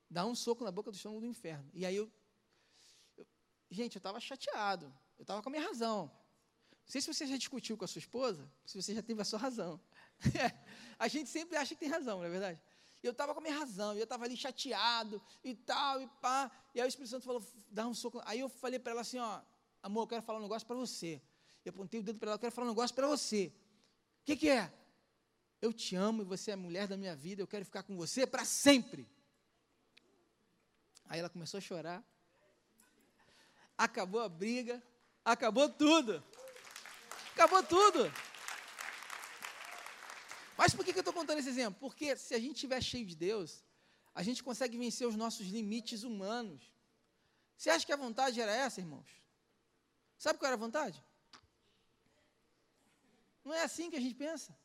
dá 0.10 0.26
um 0.26 0.36
soco 0.36 0.64
na 0.64 0.72
boca 0.72 0.92
do 0.92 0.96
estômago 0.96 1.22
do 1.22 1.26
inferno. 1.26 1.70
E 1.74 1.86
aí 1.86 1.96
eu, 1.96 2.12
eu 3.18 3.26
gente, 3.70 3.96
eu 3.96 4.00
estava 4.00 4.20
chateado, 4.20 4.94
eu 5.18 5.24
estava 5.24 5.42
com 5.42 5.50
a 5.50 5.52
minha 5.52 5.66
razão. 5.66 6.12
Não 6.88 6.92
sei 6.92 7.02
se 7.02 7.14
você 7.14 7.28
já 7.28 7.38
discutiu 7.38 7.78
com 7.78 7.86
a 7.86 7.88
sua 7.88 8.00
esposa, 8.00 8.50
se 8.66 8.82
você 8.82 8.96
já 8.96 9.04
teve 9.04 9.22
a 9.22 9.26
sua 9.26 9.38
razão. 9.38 9.80
a 10.98 11.08
gente 11.08 11.30
sempre 11.30 11.56
acha 11.58 11.76
que 11.76 11.82
tem 11.82 11.90
razão, 11.90 12.20
não 12.20 12.26
é 12.26 12.30
verdade? 12.30 12.60
Eu 13.04 13.12
estava 13.12 13.34
com 13.34 13.40
a 13.40 13.44
minha 13.44 13.60
razão, 13.60 13.94
eu 13.94 14.04
estava 14.04 14.26
ali 14.26 14.36
chateado 14.36 15.22
e 15.44 15.54
tal, 15.54 16.02
e 16.02 16.08
pá. 16.22 16.50
E 16.74 16.82
aí 16.82 16.88
o 16.88 16.90
Espírito 16.90 17.12
Santo 17.12 17.26
falou, 17.26 17.46
dá 17.70 17.88
um 17.88 17.94
soco. 17.94 18.22
Aí 18.26 18.40
eu 18.40 18.50
falei 18.50 18.80
para 18.80 18.94
ela 18.94 19.02
assim, 19.02 19.20
ó, 19.20 19.42
amor, 19.84 20.04
eu 20.04 20.08
quero 20.08 20.24
falar 20.24 20.40
um 20.40 20.44
negócio 20.44 20.68
para 20.68 20.76
você. 20.76 21.22
Eu 21.64 21.70
apontei 21.70 22.00
o 22.00 22.04
dedo 22.04 22.18
para 22.18 22.30
ela, 22.30 22.36
eu 22.36 22.40
quero 22.40 22.52
falar 22.52 22.66
um 22.66 22.72
negócio 22.72 22.96
para 22.96 23.08
você 23.08 23.54
que, 24.28 24.36
que 24.36 24.50
é? 24.50 24.70
Eu 25.62 25.72
te 25.72 25.96
amo 25.96 26.22
e 26.22 26.26
você 26.26 26.52
é 26.52 26.54
a 26.56 26.58
mulher 26.58 26.86
da 26.86 26.98
minha 26.98 27.16
vida, 27.16 27.42
eu 27.42 27.48
quero 27.48 27.64
ficar 27.64 27.82
com 27.82 27.96
você 27.96 28.28
para 28.28 28.44
sempre. 28.44 29.08
Aí 31.06 31.22
ela 31.22 31.30
começou 31.30 31.60
a 31.60 31.62
chorar. 31.62 32.04
Acabou 33.78 34.20
a 34.20 34.28
briga, 34.28 34.84
acabou 35.24 35.70
tudo. 35.70 36.22
Acabou 37.38 37.62
tudo. 37.62 38.12
Mas 40.58 40.74
por 40.74 40.84
que, 40.84 40.90
eu 40.90 41.02
estou 41.02 41.14
contando 41.14 41.38
esse 41.38 41.50
exemplo? 41.50 41.80
Porque 41.80 42.18
se 42.18 42.34
a 42.34 42.40
gente 42.40 42.56
estiver 42.56 42.82
cheio 42.82 43.06
de 43.06 43.16
Deus, 43.16 43.64
a 44.16 44.24
gente 44.24 44.44
consegue 44.44 44.76
vencer 44.76 45.08
os 45.08 45.16
nossos 45.16 45.46
limites 45.46 46.02
humanos. 46.02 46.74
Você 47.56 47.70
acha 47.70 47.86
que 47.86 47.94
a 47.94 47.96
vontade 48.06 48.42
era 48.42 48.52
essa, 48.52 48.82
irmãos? 48.82 49.08
Sabe 50.18 50.40
qual 50.40 50.48
era 50.48 50.56
a 50.56 50.66
vontade? 50.66 51.04
Não 53.46 53.54
é 53.54 53.62
assim 53.62 53.92
que 53.92 53.98
a 53.98 54.02
gente 54.02 54.16
pensa. 54.16 54.58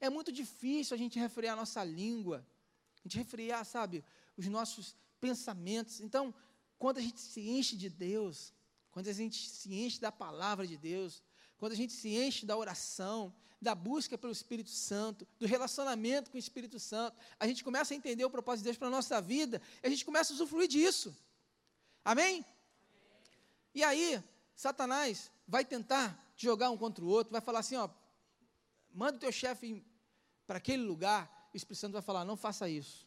É 0.00 0.10
muito 0.10 0.32
difícil 0.32 0.96
a 0.96 0.98
gente 0.98 1.16
refrear 1.16 1.52
a 1.52 1.60
nossa 1.62 1.84
língua, 1.84 2.44
a 2.98 3.02
gente 3.04 3.18
refrear, 3.18 3.64
sabe, 3.64 4.04
os 4.36 4.48
nossos 4.48 4.96
pensamentos. 5.20 6.00
Então, 6.00 6.34
quando 6.76 6.98
a 6.98 7.00
gente 7.00 7.20
se 7.20 7.40
enche 7.48 7.76
de 7.76 7.88
Deus, 7.88 8.52
quando 8.90 9.06
a 9.06 9.12
gente 9.12 9.48
se 9.48 9.72
enche 9.72 10.00
da 10.00 10.10
palavra 10.10 10.66
de 10.66 10.76
Deus, 10.76 11.22
quando 11.62 11.74
a 11.74 11.76
gente 11.76 11.92
se 11.92 12.08
enche 12.08 12.44
da 12.44 12.56
oração, 12.56 13.32
da 13.60 13.72
busca 13.72 14.18
pelo 14.18 14.32
Espírito 14.32 14.70
Santo, 14.70 15.24
do 15.38 15.46
relacionamento 15.46 16.28
com 16.28 16.36
o 16.36 16.40
Espírito 16.40 16.76
Santo, 16.80 17.16
a 17.38 17.46
gente 17.46 17.62
começa 17.62 17.94
a 17.94 17.96
entender 17.96 18.24
o 18.24 18.30
propósito 18.30 18.64
de 18.64 18.70
Deus 18.70 18.76
para 18.76 18.88
a 18.88 18.90
nossa 18.90 19.20
vida, 19.20 19.62
e 19.80 19.86
a 19.86 19.88
gente 19.88 20.04
começa 20.04 20.32
a 20.32 20.34
usufruir 20.34 20.66
disso. 20.66 21.16
Amém? 22.04 22.44
E 23.72 23.84
aí, 23.84 24.20
Satanás 24.56 25.30
vai 25.46 25.64
tentar 25.64 26.20
jogar 26.36 26.68
um 26.68 26.76
contra 26.76 27.04
o 27.04 27.06
outro, 27.06 27.30
vai 27.30 27.40
falar 27.40 27.60
assim, 27.60 27.76
ó, 27.76 27.88
manda 28.92 29.18
o 29.18 29.20
teu 29.20 29.30
chefe 29.30 29.84
para 30.48 30.58
aquele 30.58 30.82
lugar, 30.82 31.48
o 31.54 31.56
Espírito 31.56 31.78
Santo 31.78 31.92
vai 31.92 32.02
falar, 32.02 32.24
não 32.24 32.36
faça 32.36 32.68
isso. 32.68 33.06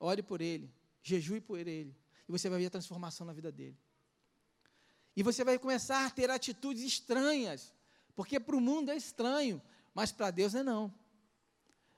Ore 0.00 0.22
por 0.22 0.40
ele, 0.40 0.72
jejue 1.02 1.42
por 1.42 1.58
ele, 1.58 1.94
e 2.26 2.32
você 2.32 2.48
vai 2.48 2.58
ver 2.58 2.68
a 2.68 2.70
transformação 2.70 3.26
na 3.26 3.34
vida 3.34 3.52
dele. 3.52 3.76
E 5.16 5.22
você 5.22 5.42
vai 5.42 5.58
começar 5.58 6.04
a 6.04 6.10
ter 6.10 6.30
atitudes 6.30 6.84
estranhas, 6.84 7.72
porque 8.14 8.38
para 8.38 8.54
o 8.54 8.60
mundo 8.60 8.90
é 8.90 8.96
estranho, 8.96 9.62
mas 9.94 10.12
para 10.12 10.30
Deus 10.30 10.54
é 10.54 10.62
não. 10.62 10.92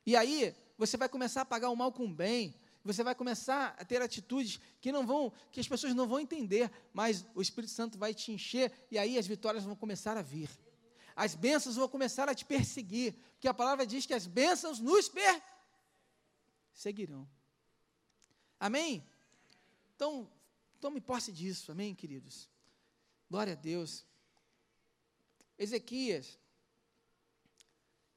E 0.06 0.14
aí, 0.16 0.54
você 0.78 0.96
vai 0.96 1.08
começar 1.08 1.42
a 1.42 1.44
pagar 1.44 1.68
o 1.70 1.76
mal 1.76 1.92
com 1.92 2.04
o 2.04 2.14
bem, 2.14 2.54
você 2.84 3.02
vai 3.02 3.14
começar 3.14 3.74
a 3.76 3.84
ter 3.84 4.00
atitudes 4.00 4.60
que 4.80 4.92
não 4.92 5.04
vão, 5.04 5.32
que 5.50 5.58
as 5.58 5.66
pessoas 5.66 5.94
não 5.94 6.06
vão 6.06 6.20
entender, 6.20 6.70
mas 6.92 7.26
o 7.34 7.42
Espírito 7.42 7.72
Santo 7.72 7.98
vai 7.98 8.14
te 8.14 8.30
encher 8.30 8.72
e 8.90 8.96
aí 8.96 9.18
as 9.18 9.26
vitórias 9.26 9.64
vão 9.64 9.74
começar 9.74 10.16
a 10.16 10.22
vir. 10.22 10.48
As 11.16 11.34
bênçãos 11.34 11.74
vão 11.74 11.88
começar 11.88 12.28
a 12.28 12.34
te 12.34 12.44
perseguir, 12.44 13.14
porque 13.32 13.48
a 13.48 13.52
palavra 13.52 13.84
diz 13.84 14.06
que 14.06 14.14
as 14.14 14.26
bênçãos 14.26 14.78
nos 14.78 15.10
perseguirão. 16.72 17.28
Amém? 18.60 19.04
Então, 19.96 20.30
tome 20.80 21.00
posse 21.00 21.32
disso, 21.32 21.72
amém, 21.72 21.94
queridos? 21.94 22.48
Glória 23.30 23.52
a 23.52 23.56
Deus. 23.56 24.06
Ezequias 25.58 26.38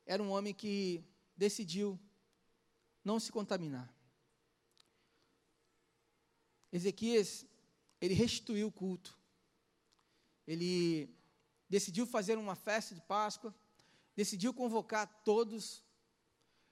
era 0.06 0.24
um 0.24 0.32
homem 0.32 0.54
que 0.54 1.04
decidiu 1.36 2.00
não 3.04 3.20
se 3.20 3.32
contaminar. 3.32 3.94
Ezequias, 6.72 7.46
ele 8.00 8.14
restituiu 8.14 8.68
o 8.68 8.72
culto. 8.72 9.20
Ele 10.48 11.14
decidiu 11.68 12.06
fazer 12.06 12.38
uma 12.38 12.56
festa 12.56 12.96
de 12.96 13.02
Páscoa, 13.02 13.54
decidiu 14.16 14.54
convocar 14.54 15.08
todos 15.26 15.84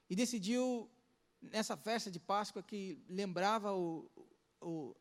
e 0.08 0.16
decidiu 0.16 0.90
nessa 1.42 1.76
festa 1.76 2.10
de 2.10 2.18
Páscoa 2.18 2.62
que 2.62 3.04
lembrava 3.06 3.74
o, 3.74 4.10
o, 4.60 4.96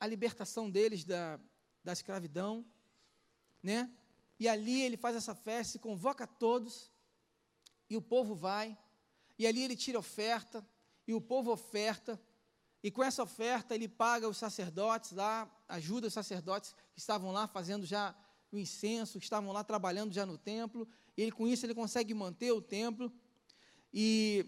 a 0.00 0.06
libertação 0.06 0.68
deles 0.68 1.04
da, 1.04 1.40
da 1.86 1.92
escravidão, 1.92 2.66
né? 3.62 3.90
E 4.38 4.48
ali 4.48 4.82
ele 4.82 4.96
faz 4.96 5.16
essa 5.16 5.34
festa, 5.34 5.78
convoca 5.78 6.26
todos 6.26 6.90
e 7.88 7.96
o 7.96 8.02
povo 8.02 8.34
vai. 8.34 8.76
E 9.38 9.46
ali 9.46 9.62
ele 9.62 9.76
tira 9.76 9.98
oferta 9.98 10.66
e 11.06 11.14
o 11.14 11.20
povo 11.20 11.52
oferta 11.52 12.20
e 12.82 12.90
com 12.90 13.02
essa 13.02 13.22
oferta, 13.22 13.74
ele 13.74 13.88
paga 13.88 14.28
os 14.28 14.36
sacerdotes 14.36 15.10
lá, 15.10 15.50
ajuda 15.66 16.06
os 16.06 16.12
sacerdotes 16.12 16.72
que 16.94 17.00
estavam 17.00 17.32
lá 17.32 17.48
fazendo 17.48 17.84
já 17.84 18.14
o 18.52 18.58
incenso, 18.58 19.18
que 19.18 19.24
estavam 19.24 19.50
lá 19.52 19.64
trabalhando 19.64 20.12
já 20.12 20.24
no 20.24 20.38
templo. 20.38 20.88
E 21.16 21.22
ele, 21.22 21.32
com 21.32 21.48
isso 21.48 21.66
ele 21.66 21.74
consegue 21.74 22.14
manter 22.14 22.52
o 22.52 22.62
templo. 22.62 23.12
E 23.92 24.46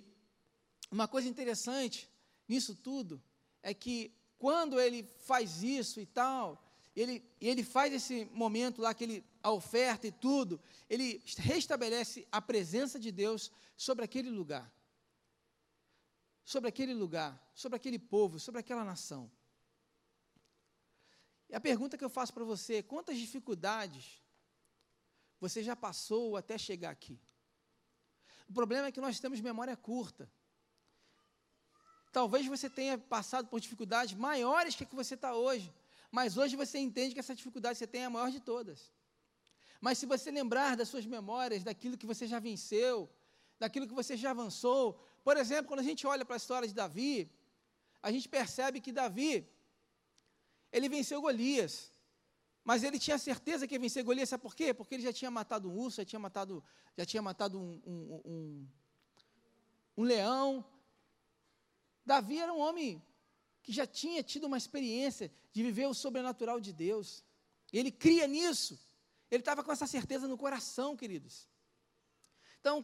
uma 0.88 1.08
coisa 1.08 1.28
interessante 1.28 2.08
nisso 2.46 2.76
tudo 2.76 3.20
é 3.60 3.74
que 3.74 4.14
quando 4.38 4.78
ele 4.78 5.02
faz 5.24 5.64
isso 5.64 5.98
e 5.98 6.06
tal, 6.06 6.67
ele, 7.00 7.24
ele 7.40 7.62
faz 7.62 7.92
esse 7.92 8.24
momento 8.32 8.82
lá, 8.82 8.92
que 8.94 9.04
ele, 9.04 9.24
a 9.42 9.50
oferta 9.50 10.06
e 10.06 10.12
tudo, 10.12 10.60
ele 10.88 11.22
restabelece 11.36 12.26
a 12.30 12.40
presença 12.40 12.98
de 12.98 13.12
Deus 13.12 13.50
sobre 13.76 14.04
aquele 14.04 14.30
lugar 14.30 14.72
sobre 16.48 16.70
aquele 16.70 16.94
lugar, 16.94 17.38
sobre 17.54 17.76
aquele 17.76 17.98
povo, 17.98 18.40
sobre 18.40 18.58
aquela 18.58 18.82
nação. 18.82 19.30
E 21.46 21.54
a 21.54 21.60
pergunta 21.60 21.98
que 21.98 22.02
eu 22.02 22.08
faço 22.08 22.32
para 22.32 22.42
você: 22.42 22.82
quantas 22.82 23.18
dificuldades 23.18 24.22
você 25.38 25.62
já 25.62 25.76
passou 25.76 26.38
até 26.38 26.56
chegar 26.56 26.88
aqui? 26.88 27.20
O 28.48 28.52
problema 28.54 28.86
é 28.86 28.92
que 28.92 29.00
nós 29.06 29.20
temos 29.20 29.42
memória 29.42 29.76
curta. 29.76 30.26
Talvez 32.10 32.46
você 32.46 32.70
tenha 32.70 32.96
passado 32.96 33.48
por 33.48 33.60
dificuldades 33.60 34.14
maiores 34.14 34.74
que 34.74 34.84
a 34.84 34.86
que 34.86 34.94
você 34.94 35.16
está 35.16 35.34
hoje, 35.34 35.70
mas 36.10 36.36
hoje 36.36 36.56
você 36.56 36.78
entende 36.78 37.14
que 37.14 37.20
essa 37.20 37.34
dificuldade 37.34 37.74
que 37.74 37.78
você 37.80 37.86
tem 37.86 38.02
é 38.02 38.06
a 38.06 38.10
maior 38.10 38.30
de 38.30 38.40
todas. 38.40 38.92
Mas 39.80 39.98
se 39.98 40.06
você 40.06 40.30
lembrar 40.30 40.76
das 40.76 40.88
suas 40.88 41.06
memórias, 41.06 41.62
daquilo 41.62 41.96
que 41.96 42.06
você 42.06 42.26
já 42.26 42.38
venceu, 42.38 43.08
daquilo 43.58 43.86
que 43.86 43.94
você 43.94 44.16
já 44.16 44.30
avançou, 44.30 45.00
por 45.22 45.36
exemplo, 45.36 45.68
quando 45.68 45.80
a 45.80 45.88
gente 45.90 46.06
olha 46.06 46.24
para 46.24 46.36
a 46.36 46.42
história 46.42 46.66
de 46.66 46.74
Davi, 46.74 47.30
a 48.02 48.10
gente 48.10 48.28
percebe 48.28 48.80
que 48.80 48.92
Davi, 48.92 49.48
ele 50.72 50.88
venceu 50.88 51.20
Golias. 51.20 51.92
Mas 52.64 52.82
ele 52.82 52.98
tinha 52.98 53.18
certeza 53.18 53.66
que 53.66 53.74
ia 53.74 53.78
vencer 53.78 54.04
Golias, 54.04 54.28
sabe 54.28 54.42
por 54.42 54.54
quê? 54.54 54.74
Porque 54.74 54.94
ele 54.94 55.02
já 55.02 55.12
tinha 55.12 55.30
matado 55.30 55.70
um 55.70 55.78
urso, 55.78 55.98
já 55.98 56.04
tinha 56.04 56.18
matado, 56.18 56.64
já 56.96 57.04
tinha 57.04 57.22
matado 57.22 57.58
um, 57.58 57.80
um, 57.86 58.22
um, 58.24 58.68
um 59.98 60.02
leão. 60.02 60.64
Davi 62.04 62.38
era 62.38 62.52
um 62.52 62.58
homem 62.58 63.02
que 63.68 63.72
já 63.74 63.86
tinha 63.86 64.22
tido 64.22 64.46
uma 64.46 64.56
experiência 64.56 65.30
de 65.52 65.62
viver 65.62 65.86
o 65.86 65.92
sobrenatural 65.92 66.58
de 66.58 66.72
Deus. 66.72 67.22
Ele 67.70 67.92
cria 67.92 68.26
nisso. 68.26 68.80
Ele 69.30 69.42
estava 69.42 69.62
com 69.62 69.70
essa 69.70 69.86
certeza 69.86 70.26
no 70.26 70.38
coração, 70.38 70.96
queridos. 70.96 71.46
Então, 72.58 72.82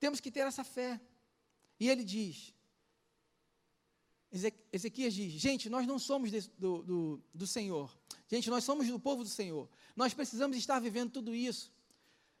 temos 0.00 0.18
que 0.18 0.32
ter 0.32 0.40
essa 0.40 0.64
fé. 0.64 1.00
E 1.78 1.88
ele 1.88 2.02
diz: 2.02 2.52
Ezequias 4.72 5.14
diz: 5.14 5.34
gente, 5.34 5.70
nós 5.70 5.86
não 5.86 6.00
somos 6.00 6.32
de, 6.32 6.40
do, 6.58 6.82
do, 6.82 7.22
do 7.32 7.46
Senhor. 7.46 7.96
Gente, 8.26 8.50
nós 8.50 8.64
somos 8.64 8.88
do 8.88 8.98
povo 8.98 9.22
do 9.22 9.30
Senhor. 9.30 9.70
Nós 9.94 10.12
precisamos 10.12 10.56
estar 10.56 10.80
vivendo 10.80 11.12
tudo 11.12 11.32
isso. 11.32 11.72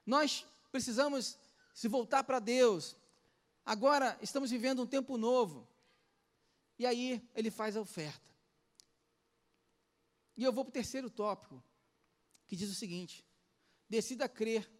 Nós 0.04 0.44
precisamos 0.72 1.38
se 1.72 1.86
voltar 1.86 2.24
para 2.24 2.40
Deus. 2.40 2.96
Agora 3.64 4.18
estamos 4.20 4.50
vivendo 4.50 4.82
um 4.82 4.86
tempo 4.86 5.16
novo. 5.16 5.71
E 6.78 6.86
aí 6.86 7.28
ele 7.34 7.50
faz 7.50 7.76
a 7.76 7.80
oferta. 7.80 8.30
E 10.36 10.44
eu 10.44 10.52
vou 10.52 10.64
para 10.64 10.70
o 10.70 10.74
terceiro 10.74 11.10
tópico, 11.10 11.62
que 12.46 12.56
diz 12.56 12.70
o 12.70 12.74
seguinte: 12.74 13.24
decida 13.88 14.28
crer 14.28 14.70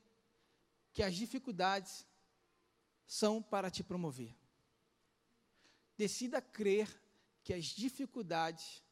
que 0.93 1.03
as 1.03 1.15
dificuldades 1.15 2.07
são 3.07 3.43
para 3.43 3.71
te 3.71 3.83
promover. 3.83 4.35
Decida 5.97 6.41
crer 6.41 6.89
que 7.45 7.53
as 7.53 7.67
dificuldades 7.67 8.83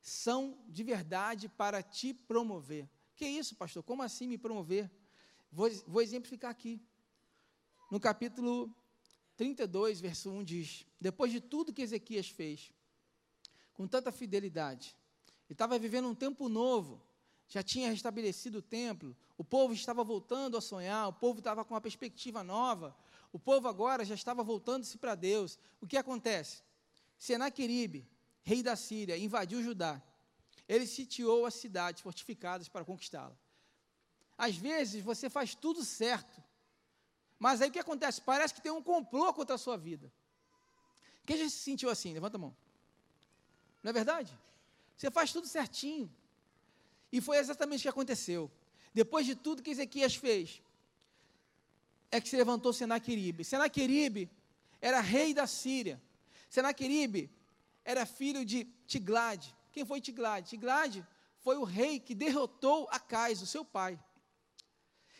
são 0.00 0.64
de 0.68 0.82
verdade 0.82 1.48
para 1.48 1.82
te 1.82 2.12
promover. 2.12 2.88
Que 3.14 3.26
isso, 3.26 3.56
pastor? 3.56 3.82
Como 3.82 4.02
assim 4.02 4.26
me 4.26 4.38
promover? 4.38 4.90
Vou, 5.50 5.70
vou 5.86 6.02
exemplificar 6.02 6.50
aqui. 6.50 6.82
No 7.90 7.98
capítulo 8.00 8.74
32, 9.38 10.00
verso 10.00 10.30
1 10.30 10.42
diz: 10.42 10.84
Depois 11.00 11.30
de 11.30 11.40
tudo 11.40 11.72
que 11.72 11.80
Ezequias 11.80 12.28
fez, 12.28 12.72
com 13.72 13.86
tanta 13.86 14.10
fidelidade, 14.10 14.96
ele 15.46 15.54
estava 15.54 15.78
vivendo 15.78 16.08
um 16.08 16.14
tempo 16.14 16.48
novo, 16.48 17.00
já 17.46 17.62
tinha 17.62 17.88
restabelecido 17.88 18.58
o 18.58 18.62
templo, 18.62 19.16
o 19.38 19.44
povo 19.44 19.72
estava 19.72 20.02
voltando 20.02 20.56
a 20.56 20.60
sonhar, 20.60 21.08
o 21.08 21.12
povo 21.12 21.38
estava 21.38 21.64
com 21.64 21.72
uma 21.72 21.80
perspectiva 21.80 22.42
nova, 22.42 22.94
o 23.32 23.38
povo 23.38 23.68
agora 23.68 24.04
já 24.04 24.16
estava 24.16 24.42
voltando-se 24.42 24.98
para 24.98 25.14
Deus. 25.14 25.56
O 25.80 25.86
que 25.86 25.96
acontece? 25.96 26.62
Senaqueribe, 27.16 28.08
rei 28.42 28.60
da 28.60 28.74
Síria, 28.74 29.16
invadiu 29.16 29.62
Judá. 29.62 30.02
Ele 30.68 30.86
sitiou 30.86 31.46
as 31.46 31.54
cidades 31.54 32.02
fortificadas 32.02 32.68
para 32.68 32.84
conquistá-la. 32.84 33.38
Às 34.36 34.56
vezes 34.56 35.02
você 35.02 35.30
faz 35.30 35.54
tudo 35.54 35.84
certo, 35.84 36.42
mas 37.38 37.60
aí 37.60 37.68
o 37.68 37.72
que 37.72 37.78
acontece? 37.78 38.20
Parece 38.20 38.52
que 38.52 38.60
tem 38.60 38.72
um 38.72 38.82
complô 38.82 39.32
contra 39.32 39.54
a 39.54 39.58
sua 39.58 39.76
vida. 39.76 40.12
Quem 41.24 41.36
já 41.36 41.44
se 41.44 41.58
sentiu 41.58 41.88
assim? 41.90 42.12
Levanta 42.12 42.36
a 42.36 42.40
mão. 42.40 42.56
Não 43.82 43.90
é 43.90 43.92
verdade? 43.92 44.36
Você 44.96 45.10
faz 45.10 45.32
tudo 45.32 45.46
certinho. 45.46 46.10
E 47.12 47.20
foi 47.20 47.38
exatamente 47.38 47.80
o 47.80 47.82
que 47.82 47.88
aconteceu. 47.88 48.50
Depois 48.92 49.24
de 49.24 49.36
tudo 49.36 49.62
que 49.62 49.70
Ezequias 49.70 50.14
fez, 50.14 50.62
é 52.10 52.20
que 52.20 52.28
se 52.28 52.36
levantou 52.36 52.72
Senaqueribe. 52.72 53.44
Senaqueribe 53.44 54.30
era 54.80 55.00
rei 55.00 55.32
da 55.32 55.46
Síria. 55.46 56.00
Senaqueribe 56.48 57.30
era 57.84 58.04
filho 58.04 58.44
de 58.44 58.64
Tiglade. 58.86 59.54
Quem 59.72 59.84
foi 59.84 60.00
Tiglade? 60.00 60.50
Tiglade 60.50 61.06
foi 61.40 61.56
o 61.56 61.64
rei 61.64 62.00
que 62.00 62.14
derrotou 62.14 62.88
Acais, 62.90 63.40
o 63.40 63.46
seu 63.46 63.64
pai. 63.64 63.98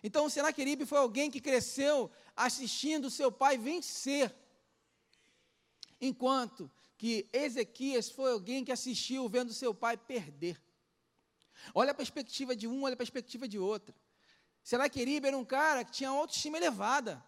Então, 0.03 0.29
Senaqueribe 0.29 0.87
foi 0.87 0.99
alguém 0.99 1.31
que 1.31 1.41
cresceu 1.41 2.11
assistindo 2.37 3.11
seu 3.11 3.33
pai 3.33 3.59
vencer. 3.59 4.35
Enquanto 6.01 6.71
que 6.97 7.29
Ezequias 7.33 8.11
foi 8.11 8.33
alguém 8.33 8.65
que 8.65 8.73
assistiu 8.73 9.29
vendo 9.29 9.53
seu 9.53 9.73
pai 9.75 9.97
perder. 9.97 10.61
Olha 11.75 11.93
a 11.93 11.95
perspectiva 11.95 12.55
de 12.55 12.67
um, 12.67 12.83
olha 12.83 12.95
a 12.95 12.97
perspectiva 12.97 13.47
de 13.49 13.59
outro. 13.59 13.95
Senaqueribe 14.63 15.29
era 15.29 15.37
um 15.37 15.45
cara 15.45 15.85
que 15.85 15.93
tinha 15.93 16.11
autoestima 16.11 16.57
elevada. 16.57 17.25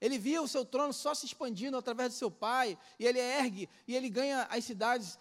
Ele 0.00 0.18
via 0.18 0.40
o 0.40 0.46
seu 0.46 0.64
trono 0.64 0.92
só 0.92 1.14
se 1.14 1.26
expandindo 1.26 1.76
através 1.76 2.12
do 2.12 2.16
seu 2.16 2.30
pai, 2.30 2.78
e 2.98 3.06
ele 3.06 3.18
ergue, 3.18 3.68
e 3.86 3.96
ele 3.96 4.08
ganha 4.08 4.44
as 4.44 4.64
cidades 4.64 5.18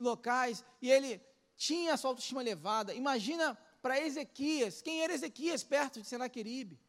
locais, 0.00 0.64
e 0.80 0.90
ele 0.90 1.20
tinha 1.56 1.92
a 1.92 1.96
sua 1.96 2.10
autoestima 2.10 2.40
elevada. 2.40 2.94
Imagina 2.94 3.58
para 3.84 4.00
Ezequias, 4.00 4.80
quem 4.80 5.02
era 5.02 5.12
Ezequias 5.12 5.62
perto 5.62 6.00
de 6.00 6.08
Senaqueribe? 6.08 6.80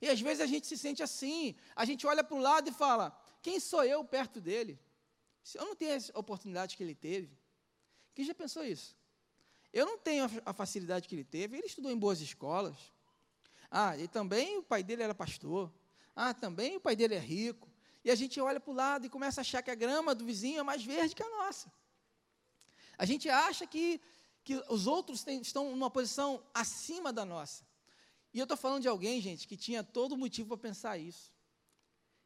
E 0.00 0.08
às 0.08 0.18
vezes 0.18 0.40
a 0.40 0.46
gente 0.46 0.66
se 0.66 0.78
sente 0.78 1.02
assim, 1.02 1.54
a 1.74 1.84
gente 1.84 2.06
olha 2.06 2.24
para 2.24 2.34
o 2.34 2.40
lado 2.40 2.70
e 2.70 2.72
fala: 2.72 3.14
quem 3.42 3.60
sou 3.60 3.84
eu 3.84 4.02
perto 4.02 4.40
dele? 4.40 4.80
Se 5.42 5.58
eu 5.58 5.66
não 5.66 5.76
tenho 5.76 6.00
a 6.14 6.18
oportunidade 6.18 6.78
que 6.78 6.82
ele 6.82 6.94
teve, 6.94 7.38
quem 8.14 8.24
já 8.24 8.34
pensou 8.34 8.64
isso? 8.64 8.96
Eu 9.70 9.84
não 9.84 9.98
tenho 9.98 10.24
a 10.46 10.54
facilidade 10.54 11.06
que 11.06 11.14
ele 11.14 11.24
teve, 11.24 11.58
ele 11.58 11.66
estudou 11.66 11.92
em 11.92 11.98
boas 11.98 12.22
escolas. 12.22 12.78
Ah, 13.70 13.98
e 13.98 14.08
também 14.08 14.56
o 14.56 14.62
pai 14.62 14.82
dele 14.82 15.02
era 15.02 15.14
pastor. 15.14 15.70
Ah, 16.14 16.32
também 16.32 16.78
o 16.78 16.80
pai 16.80 16.96
dele 16.96 17.16
é 17.16 17.18
rico. 17.18 17.70
E 18.02 18.10
a 18.10 18.14
gente 18.14 18.40
olha 18.40 18.58
para 18.58 18.70
o 18.70 18.74
lado 18.74 19.04
e 19.04 19.10
começa 19.10 19.40
a 19.40 19.42
achar 19.42 19.60
que 19.60 19.70
a 19.70 19.74
grama 19.74 20.14
do 20.14 20.24
vizinho 20.24 20.58
é 20.58 20.62
mais 20.62 20.82
verde 20.82 21.14
que 21.14 21.22
a 21.22 21.28
nossa. 21.28 21.70
A 22.98 23.04
gente 23.04 23.28
acha 23.28 23.66
que, 23.66 24.00
que 24.46 24.54
os 24.70 24.86
outros 24.86 25.26
estão 25.26 25.72
numa 25.72 25.90
posição 25.90 26.42
acima 26.54 27.12
da 27.12 27.24
nossa. 27.24 27.66
E 28.32 28.38
eu 28.38 28.44
estou 28.44 28.56
falando 28.56 28.82
de 28.82 28.88
alguém, 28.88 29.20
gente, 29.20 29.46
que 29.46 29.56
tinha 29.56 29.84
todo 29.84 30.16
motivo 30.16 30.48
para 30.50 30.68
pensar 30.68 30.96
isso. 30.96 31.30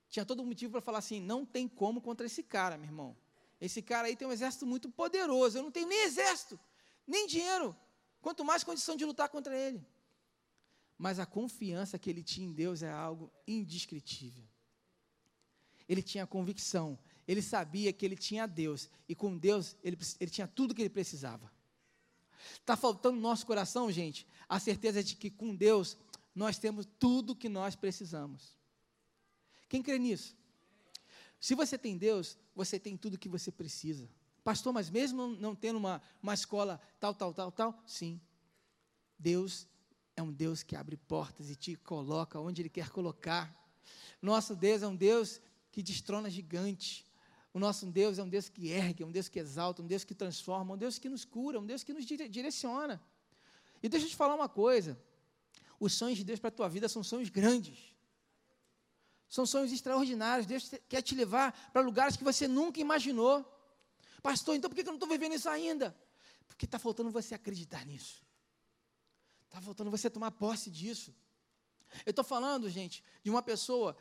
Tinha 0.08 0.24
todo 0.24 0.44
motivo 0.44 0.72
para 0.72 0.80
falar 0.80 0.98
assim: 0.98 1.20
não 1.20 1.44
tem 1.44 1.66
como 1.66 2.00
contra 2.00 2.26
esse 2.26 2.42
cara, 2.42 2.76
meu 2.76 2.86
irmão. 2.86 3.16
Esse 3.60 3.82
cara 3.82 4.06
aí 4.06 4.14
tem 4.14 4.28
um 4.28 4.32
exército 4.32 4.66
muito 4.66 4.88
poderoso. 4.88 5.58
Eu 5.58 5.62
não 5.62 5.70
tenho 5.70 5.88
nem 5.88 6.02
exército, 6.04 6.60
nem 7.06 7.26
dinheiro. 7.26 7.74
Quanto 8.20 8.44
mais 8.44 8.62
condição 8.62 8.96
de 8.96 9.04
lutar 9.04 9.28
contra 9.30 9.56
ele 9.56 9.84
mas 11.00 11.18
a 11.18 11.24
confiança 11.24 11.98
que 11.98 12.10
ele 12.10 12.22
tinha 12.22 12.46
em 12.46 12.52
Deus 12.52 12.82
é 12.82 12.90
algo 12.92 13.32
indescritível. 13.48 14.44
Ele 15.88 16.02
tinha 16.02 16.26
convicção, 16.26 16.98
ele 17.26 17.40
sabia 17.40 17.90
que 17.90 18.04
ele 18.04 18.16
tinha 18.16 18.46
Deus, 18.46 18.90
e 19.08 19.14
com 19.14 19.34
Deus 19.38 19.74
ele, 19.82 19.98
ele 20.20 20.30
tinha 20.30 20.46
tudo 20.46 20.74
que 20.74 20.82
ele 20.82 20.90
precisava. 20.90 21.50
Está 22.58 22.76
faltando 22.76 23.16
no 23.16 23.22
nosso 23.22 23.46
coração, 23.46 23.90
gente, 23.90 24.26
a 24.48 24.58
certeza 24.58 25.02
de 25.02 25.16
que 25.16 25.30
com 25.30 25.54
Deus 25.54 25.96
nós 26.34 26.58
temos 26.58 26.86
tudo 26.98 27.36
que 27.36 27.48
nós 27.48 27.74
precisamos. 27.74 28.56
Quem 29.68 29.82
crê 29.82 29.98
nisso? 29.98 30.36
Se 31.40 31.54
você 31.54 31.78
tem 31.78 31.96
Deus, 31.96 32.38
você 32.54 32.78
tem 32.78 32.96
tudo 32.96 33.18
que 33.18 33.28
você 33.28 33.50
precisa. 33.50 34.08
Pastor, 34.44 34.72
mas 34.72 34.90
mesmo 34.90 35.28
não 35.28 35.54
tendo 35.54 35.76
uma, 35.76 36.02
uma 36.22 36.34
escola 36.34 36.80
tal, 36.98 37.14
tal, 37.14 37.32
tal, 37.32 37.52
tal, 37.52 37.82
sim. 37.86 38.20
Deus 39.18 39.68
é 40.16 40.22
um 40.22 40.32
Deus 40.32 40.62
que 40.62 40.76
abre 40.76 40.96
portas 40.96 41.50
e 41.50 41.56
te 41.56 41.76
coloca 41.76 42.38
onde 42.38 42.62
Ele 42.62 42.68
quer 42.68 42.90
colocar. 42.90 43.54
Nosso 44.20 44.54
Deus 44.54 44.82
é 44.82 44.88
um 44.88 44.96
Deus 44.96 45.40
que 45.70 45.82
destrona 45.82 46.28
gigante. 46.28 47.06
O 47.52 47.58
nosso 47.58 47.86
Deus 47.86 48.18
é 48.18 48.22
um 48.22 48.28
Deus 48.28 48.48
que 48.48 48.68
ergue, 48.68 49.02
é 49.02 49.06
um 49.06 49.10
Deus 49.10 49.28
que 49.28 49.38
exalta, 49.38 49.82
um 49.82 49.86
Deus 49.86 50.04
que 50.04 50.14
transforma, 50.14 50.74
um 50.74 50.76
Deus 50.76 50.98
que 50.98 51.08
nos 51.08 51.24
cura, 51.24 51.58
um 51.58 51.66
Deus 51.66 51.82
que 51.82 51.92
nos 51.92 52.06
direciona. 52.06 53.02
E 53.82 53.88
deixa 53.88 54.06
eu 54.06 54.10
te 54.10 54.16
falar 54.16 54.34
uma 54.34 54.48
coisa: 54.48 55.00
os 55.78 55.92
sonhos 55.92 56.18
de 56.18 56.24
Deus 56.24 56.38
para 56.38 56.48
a 56.48 56.52
tua 56.52 56.68
vida 56.68 56.88
são 56.88 57.02
sonhos 57.02 57.28
grandes, 57.28 57.78
são 59.28 59.44
sonhos 59.44 59.72
extraordinários. 59.72 60.46
Deus 60.46 60.70
quer 60.88 61.02
te 61.02 61.14
levar 61.14 61.70
para 61.72 61.82
lugares 61.82 62.16
que 62.16 62.22
você 62.22 62.46
nunca 62.46 62.80
imaginou. 62.80 63.44
Pastor, 64.22 64.54
então 64.54 64.70
por 64.70 64.76
que 64.76 64.82
eu 64.82 64.86
não 64.86 64.94
estou 64.94 65.08
vivendo 65.08 65.34
isso 65.34 65.48
ainda? 65.48 65.96
Porque 66.46 66.66
está 66.66 66.78
faltando 66.78 67.10
você 67.10 67.34
acreditar 67.34 67.84
nisso. 67.84 68.22
Está 69.46 69.60
faltando 69.60 69.90
você 69.90 70.08
tomar 70.08 70.30
posse 70.30 70.70
disso. 70.70 71.12
Eu 72.06 72.10
estou 72.10 72.24
falando, 72.24 72.70
gente, 72.70 73.02
de 73.24 73.30
uma 73.30 73.42
pessoa 73.42 73.96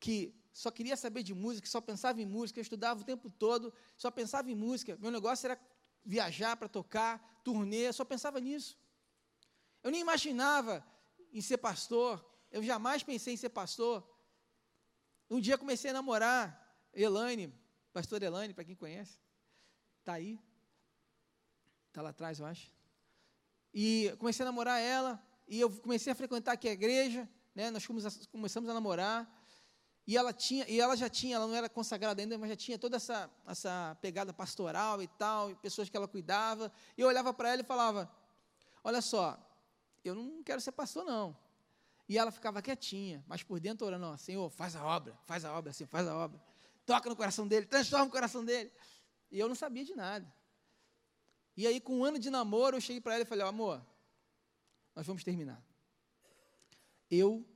que 0.00 0.34
só 0.52 0.70
queria 0.70 0.96
saber 0.96 1.22
de 1.22 1.34
música, 1.34 1.66
só 1.68 1.80
pensava 1.80 2.20
em 2.20 2.26
música, 2.26 2.58
eu 2.58 2.62
estudava 2.62 3.00
o 3.00 3.04
tempo 3.04 3.30
todo, 3.30 3.72
só 3.96 4.10
pensava 4.10 4.50
em 4.50 4.54
música. 4.54 4.96
Meu 5.00 5.10
negócio 5.10 5.46
era 5.46 5.60
viajar 6.04 6.56
para 6.56 6.68
tocar, 6.68 7.40
turnê, 7.44 7.92
só 7.92 8.04
pensava 8.04 8.40
nisso. 8.40 8.78
Eu 9.82 9.90
nem 9.90 10.00
imaginava 10.00 10.84
em 11.32 11.40
ser 11.40 11.58
pastor, 11.58 12.24
eu 12.50 12.62
jamais 12.62 13.02
pensei 13.02 13.34
em 13.34 13.36
ser 13.36 13.50
pastor. 13.50 14.06
Um 15.30 15.40
dia 15.40 15.56
comecei 15.56 15.90
a 15.90 15.94
namorar 15.94 16.88
Elaine, 16.92 17.54
pastor 17.92 18.22
Elaine, 18.22 18.52
para 18.52 18.64
quem 18.64 18.74
conhece, 18.74 19.18
está 20.00 20.14
aí, 20.14 20.40
está 21.88 22.02
lá 22.02 22.10
atrás, 22.10 22.40
eu 22.40 22.46
acho. 22.46 22.72
E 23.72 24.12
comecei 24.18 24.44
a 24.44 24.46
namorar 24.46 24.80
ela, 24.80 25.24
e 25.46 25.60
eu 25.60 25.70
comecei 25.70 26.12
a 26.12 26.16
frequentar 26.16 26.52
aqui 26.52 26.68
a 26.68 26.72
igreja, 26.72 27.28
né? 27.54 27.70
nós 27.70 27.86
começamos 27.86 28.68
a 28.68 28.74
namorar. 28.74 29.39
E 30.06 30.16
ela 30.16 30.32
tinha, 30.32 30.66
e 30.68 30.80
ela 30.80 30.96
já 30.96 31.08
tinha, 31.08 31.36
ela 31.36 31.46
não 31.46 31.54
era 31.54 31.68
consagrada 31.68 32.20
ainda, 32.20 32.36
mas 32.36 32.50
já 32.50 32.56
tinha 32.56 32.78
toda 32.78 32.96
essa, 32.96 33.30
essa 33.46 33.96
pegada 34.00 34.32
pastoral 34.32 35.02
e 35.02 35.06
tal, 35.06 35.50
e 35.50 35.54
pessoas 35.54 35.88
que 35.88 35.96
ela 35.96 36.08
cuidava. 36.08 36.72
E 36.96 37.00
eu 37.00 37.08
olhava 37.08 37.32
para 37.32 37.50
ela 37.50 37.60
e 37.60 37.64
falava: 37.64 38.10
Olha 38.82 39.00
só, 39.00 39.38
eu 40.04 40.14
não 40.14 40.42
quero 40.42 40.60
ser 40.60 40.72
pastor, 40.72 41.04
não. 41.04 41.36
E 42.08 42.18
ela 42.18 42.32
ficava 42.32 42.60
quietinha, 42.60 43.22
mas 43.28 43.42
por 43.42 43.60
dentro 43.60 43.86
orando, 43.86 44.06
ó, 44.06 44.16
Senhor, 44.16 44.50
faz 44.50 44.74
a 44.74 44.84
obra, 44.84 45.16
faz 45.26 45.44
a 45.44 45.56
obra, 45.56 45.70
assim, 45.70 45.86
faz 45.86 46.08
a 46.08 46.16
obra. 46.16 46.42
Toca 46.84 47.08
no 47.08 47.14
coração 47.14 47.46
dele, 47.46 47.66
transforma 47.66 48.06
o 48.06 48.10
coração 48.10 48.44
dele. 48.44 48.72
E 49.30 49.38
eu 49.38 49.46
não 49.46 49.54
sabia 49.54 49.84
de 49.84 49.94
nada. 49.94 50.26
E 51.56 51.66
aí, 51.66 51.80
com 51.80 51.98
um 51.98 52.04
ano 52.04 52.18
de 52.18 52.30
namoro, 52.30 52.76
eu 52.76 52.80
cheguei 52.80 53.00
para 53.00 53.14
ela 53.14 53.22
e 53.22 53.26
falei, 53.26 53.46
amor, 53.46 53.84
nós 54.94 55.06
vamos 55.06 55.22
terminar. 55.22 55.62
Eu 57.08 57.46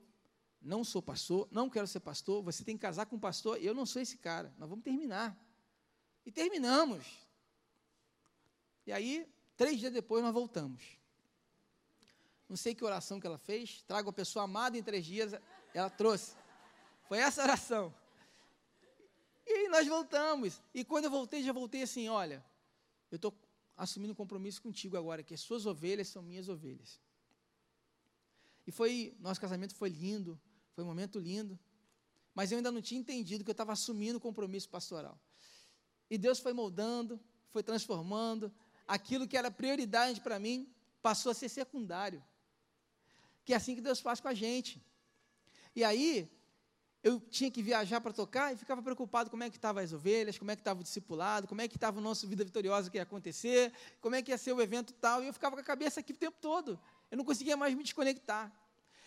não 0.65 0.83
sou 0.83 1.01
pastor, 1.01 1.47
não 1.51 1.69
quero 1.69 1.87
ser 1.87 1.99
pastor, 1.99 2.41
você 2.41 2.63
tem 2.63 2.75
que 2.75 2.81
casar 2.81 3.05
com 3.05 3.15
um 3.15 3.19
pastor, 3.19 3.61
eu 3.61 3.73
não 3.73 3.85
sou 3.85 4.01
esse 4.01 4.17
cara, 4.17 4.53
nós 4.57 4.67
vamos 4.67 4.83
terminar. 4.83 5.37
E 6.25 6.31
terminamos. 6.31 7.05
E 8.87 8.91
aí, 8.91 9.31
três 9.55 9.79
dias 9.79 9.93
depois, 9.93 10.23
nós 10.23 10.33
voltamos. 10.33 10.83
Não 12.49 12.57
sei 12.57 12.73
que 12.73 12.83
oração 12.83 13.19
que 13.19 13.27
ela 13.27 13.37
fez, 13.37 13.83
trago 13.83 14.09
a 14.09 14.13
pessoa 14.13 14.45
amada 14.45 14.75
em 14.75 14.81
três 14.81 15.05
dias, 15.05 15.33
ela 15.71 15.89
trouxe. 15.89 16.35
Foi 17.07 17.19
essa 17.19 17.43
oração. 17.43 17.93
E 19.45 19.51
aí 19.51 19.67
nós 19.67 19.87
voltamos. 19.87 20.59
E 20.73 20.83
quando 20.83 21.05
eu 21.05 21.11
voltei, 21.11 21.43
já 21.43 21.53
voltei 21.53 21.83
assim: 21.83 22.09
olha, 22.09 22.43
eu 23.11 23.17
estou 23.17 23.31
assumindo 23.77 24.13
um 24.13 24.15
compromisso 24.15 24.61
contigo 24.61 24.97
agora, 24.97 25.21
que 25.21 25.33
as 25.33 25.41
suas 25.41 25.67
ovelhas 25.67 26.07
são 26.07 26.23
minhas 26.23 26.49
ovelhas. 26.49 26.99
E 28.65 28.71
foi, 28.71 29.15
nosso 29.19 29.39
casamento 29.39 29.75
foi 29.75 29.89
lindo, 29.89 30.39
foi 30.75 30.83
um 30.83 30.87
momento 30.87 31.17
lindo, 31.17 31.57
mas 32.33 32.51
eu 32.51 32.57
ainda 32.57 32.69
não 32.69 32.81
tinha 32.81 32.99
entendido 32.99 33.43
que 33.45 33.49
eu 33.49 33.53
estava 33.53 33.71
assumindo 33.71 34.17
o 34.17 34.21
compromisso 34.21 34.69
pastoral. 34.69 35.17
E 36.09 36.17
Deus 36.17 36.37
foi 36.39 36.51
moldando, 36.51 37.19
foi 37.49 37.63
transformando, 37.63 38.53
aquilo 38.85 39.25
que 39.27 39.37
era 39.37 39.49
prioridade 39.49 40.19
para 40.19 40.37
mim 40.37 40.69
passou 41.01 41.31
a 41.31 41.33
ser 41.33 41.47
secundário. 41.47 42.21
Que 43.45 43.53
é 43.53 43.55
assim 43.55 43.73
que 43.73 43.81
Deus 43.81 44.01
faz 44.01 44.19
com 44.19 44.27
a 44.27 44.33
gente. 44.33 44.83
E 45.73 45.83
aí, 45.83 46.29
eu 47.01 47.21
tinha 47.21 47.49
que 47.49 47.61
viajar 47.61 48.01
para 48.01 48.11
tocar 48.11 48.53
e 48.53 48.57
ficava 48.57 48.81
preocupado 48.81 49.29
como 49.29 49.43
é 49.43 49.49
que 49.49 49.55
estavam 49.55 49.81
as 49.81 49.93
ovelhas, 49.93 50.37
como 50.37 50.51
é 50.51 50.55
que 50.55 50.61
estava 50.61 50.81
o 50.81 50.83
discipulado, 50.83 51.47
como 51.47 51.61
é 51.61 51.67
que 51.67 51.77
estava 51.77 51.99
o 51.99 52.01
nosso 52.01 52.27
Vida 52.27 52.43
Vitoriosa 52.43 52.89
que 52.89 52.97
ia 52.97 53.03
acontecer, 53.03 53.71
como 54.01 54.15
é 54.15 54.21
que 54.21 54.31
ia 54.31 54.37
ser 54.37 54.51
o 54.51 54.61
evento 54.61 54.91
tal, 54.93 55.23
e 55.23 55.27
eu 55.27 55.33
ficava 55.33 55.55
com 55.55 55.61
a 55.61 55.63
cabeça 55.63 56.01
aqui 56.01 56.11
o 56.11 56.17
tempo 56.17 56.37
todo. 56.41 56.79
Eu 57.09 57.17
não 57.17 57.23
conseguia 57.23 57.55
mais 57.55 57.73
me 57.75 57.83
desconectar. 57.83 58.51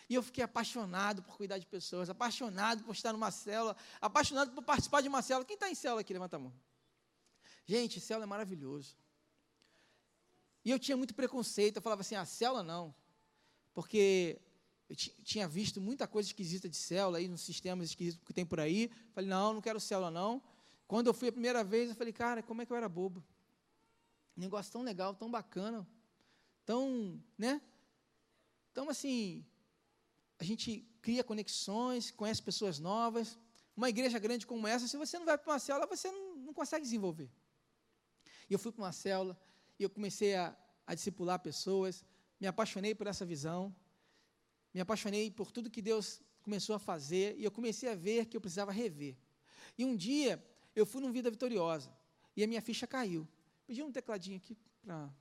E 0.09 0.15
eu 0.15 0.23
fiquei 0.23 0.43
apaixonado 0.43 1.21
por 1.21 1.37
cuidar 1.37 1.59
de 1.59 1.67
pessoas, 1.67 2.09
apaixonado 2.09 2.83
por 2.83 2.93
estar 2.93 3.13
numa 3.13 3.29
célula, 3.29 3.75
apaixonado 4.01 4.51
por 4.51 4.63
participar 4.63 5.01
de 5.01 5.07
uma 5.07 5.21
célula. 5.21 5.45
Quem 5.45 5.53
está 5.53 5.69
em 5.69 5.75
célula 5.75 6.01
aqui? 6.01 6.11
Levanta 6.11 6.35
a 6.35 6.39
mão. 6.39 6.53
Gente, 7.65 7.99
célula 7.99 8.25
é 8.25 8.27
maravilhoso. 8.27 8.97
E 10.65 10.71
eu 10.71 10.79
tinha 10.79 10.97
muito 10.97 11.13
preconceito, 11.13 11.77
eu 11.77 11.81
falava 11.81 12.01
assim, 12.01 12.15
a 12.15 12.21
ah, 12.21 12.25
célula 12.25 12.63
não. 12.63 12.93
Porque 13.73 14.41
eu 14.89 14.95
tinha 14.95 15.47
visto 15.47 15.79
muita 15.79 16.07
coisa 16.07 16.27
esquisita 16.27 16.67
de 16.67 16.75
célula 16.75 17.19
aí, 17.19 17.27
nos 17.27 17.41
sistemas 17.41 17.89
esquisitos 17.89 18.19
que 18.25 18.33
tem 18.33 18.45
por 18.45 18.59
aí. 18.59 18.91
Falei, 19.13 19.29
não, 19.29 19.53
não 19.53 19.61
quero 19.61 19.79
célula, 19.79 20.09
não. 20.09 20.41
Quando 20.87 21.07
eu 21.07 21.13
fui 21.13 21.27
a 21.27 21.31
primeira 21.31 21.63
vez, 21.63 21.89
eu 21.89 21.95
falei, 21.95 22.11
cara, 22.11 22.41
como 22.41 22.63
é 22.63 22.65
que 22.65 22.73
eu 22.73 22.77
era 22.77 22.89
bobo? 22.89 23.23
negócio 24.39 24.71
tão 24.71 24.81
legal, 24.81 25.13
tão 25.13 25.29
bacana, 25.29 25.85
tão, 26.65 27.21
né? 27.37 27.61
Então, 28.71 28.89
assim, 28.89 29.45
a 30.39 30.43
gente 30.43 30.87
cria 31.01 31.23
conexões, 31.23 32.11
conhece 32.11 32.41
pessoas 32.41 32.79
novas. 32.79 33.37
Uma 33.75 33.89
igreja 33.89 34.17
grande 34.17 34.47
como 34.47 34.65
essa, 34.67 34.87
se 34.87 34.97
você 34.97 35.19
não 35.19 35.25
vai 35.25 35.37
para 35.37 35.51
uma 35.51 35.59
célula, 35.59 35.85
você 35.85 36.09
não, 36.11 36.53
consegue 36.53 36.83
desenvolver. 36.83 37.29
E 38.49 38.53
eu 38.53 38.59
fui 38.59 38.71
para 38.71 38.83
uma 38.83 38.91
célula, 38.91 39.39
e 39.77 39.83
eu 39.83 39.89
comecei 39.89 40.35
a, 40.35 40.55
a 40.87 40.95
discipular 40.95 41.39
pessoas, 41.39 42.03
me 42.39 42.47
apaixonei 42.47 42.95
por 42.95 43.05
essa 43.05 43.25
visão, 43.25 43.73
me 44.73 44.81
apaixonei 44.81 45.29
por 45.29 45.51
tudo 45.51 45.69
que 45.69 45.81
Deus 45.81 46.21
começou 46.41 46.75
a 46.75 46.79
fazer 46.79 47.37
e 47.37 47.43
eu 47.43 47.51
comecei 47.51 47.89
a 47.89 47.95
ver 47.95 48.25
que 48.25 48.35
eu 48.35 48.41
precisava 48.41 48.71
rever. 48.71 49.15
E 49.77 49.85
um 49.85 49.95
dia 49.95 50.43
eu 50.75 50.85
fui 50.85 51.01
num 51.01 51.11
Vida 51.11 51.29
Vitoriosa 51.29 51.91
e 52.35 52.43
a 52.43 52.47
minha 52.47 52.61
ficha 52.61 52.87
caiu. 52.87 53.27
Pedi 53.65 53.83
um 53.83 53.91
tecladinho 53.91 54.37
aqui 54.37 54.57
para. 54.81 55.13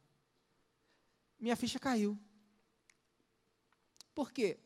Minha 1.39 1.57
ficha 1.57 1.79
caiu. 1.79 2.19
Por 4.15 4.33
quê? 4.33 4.59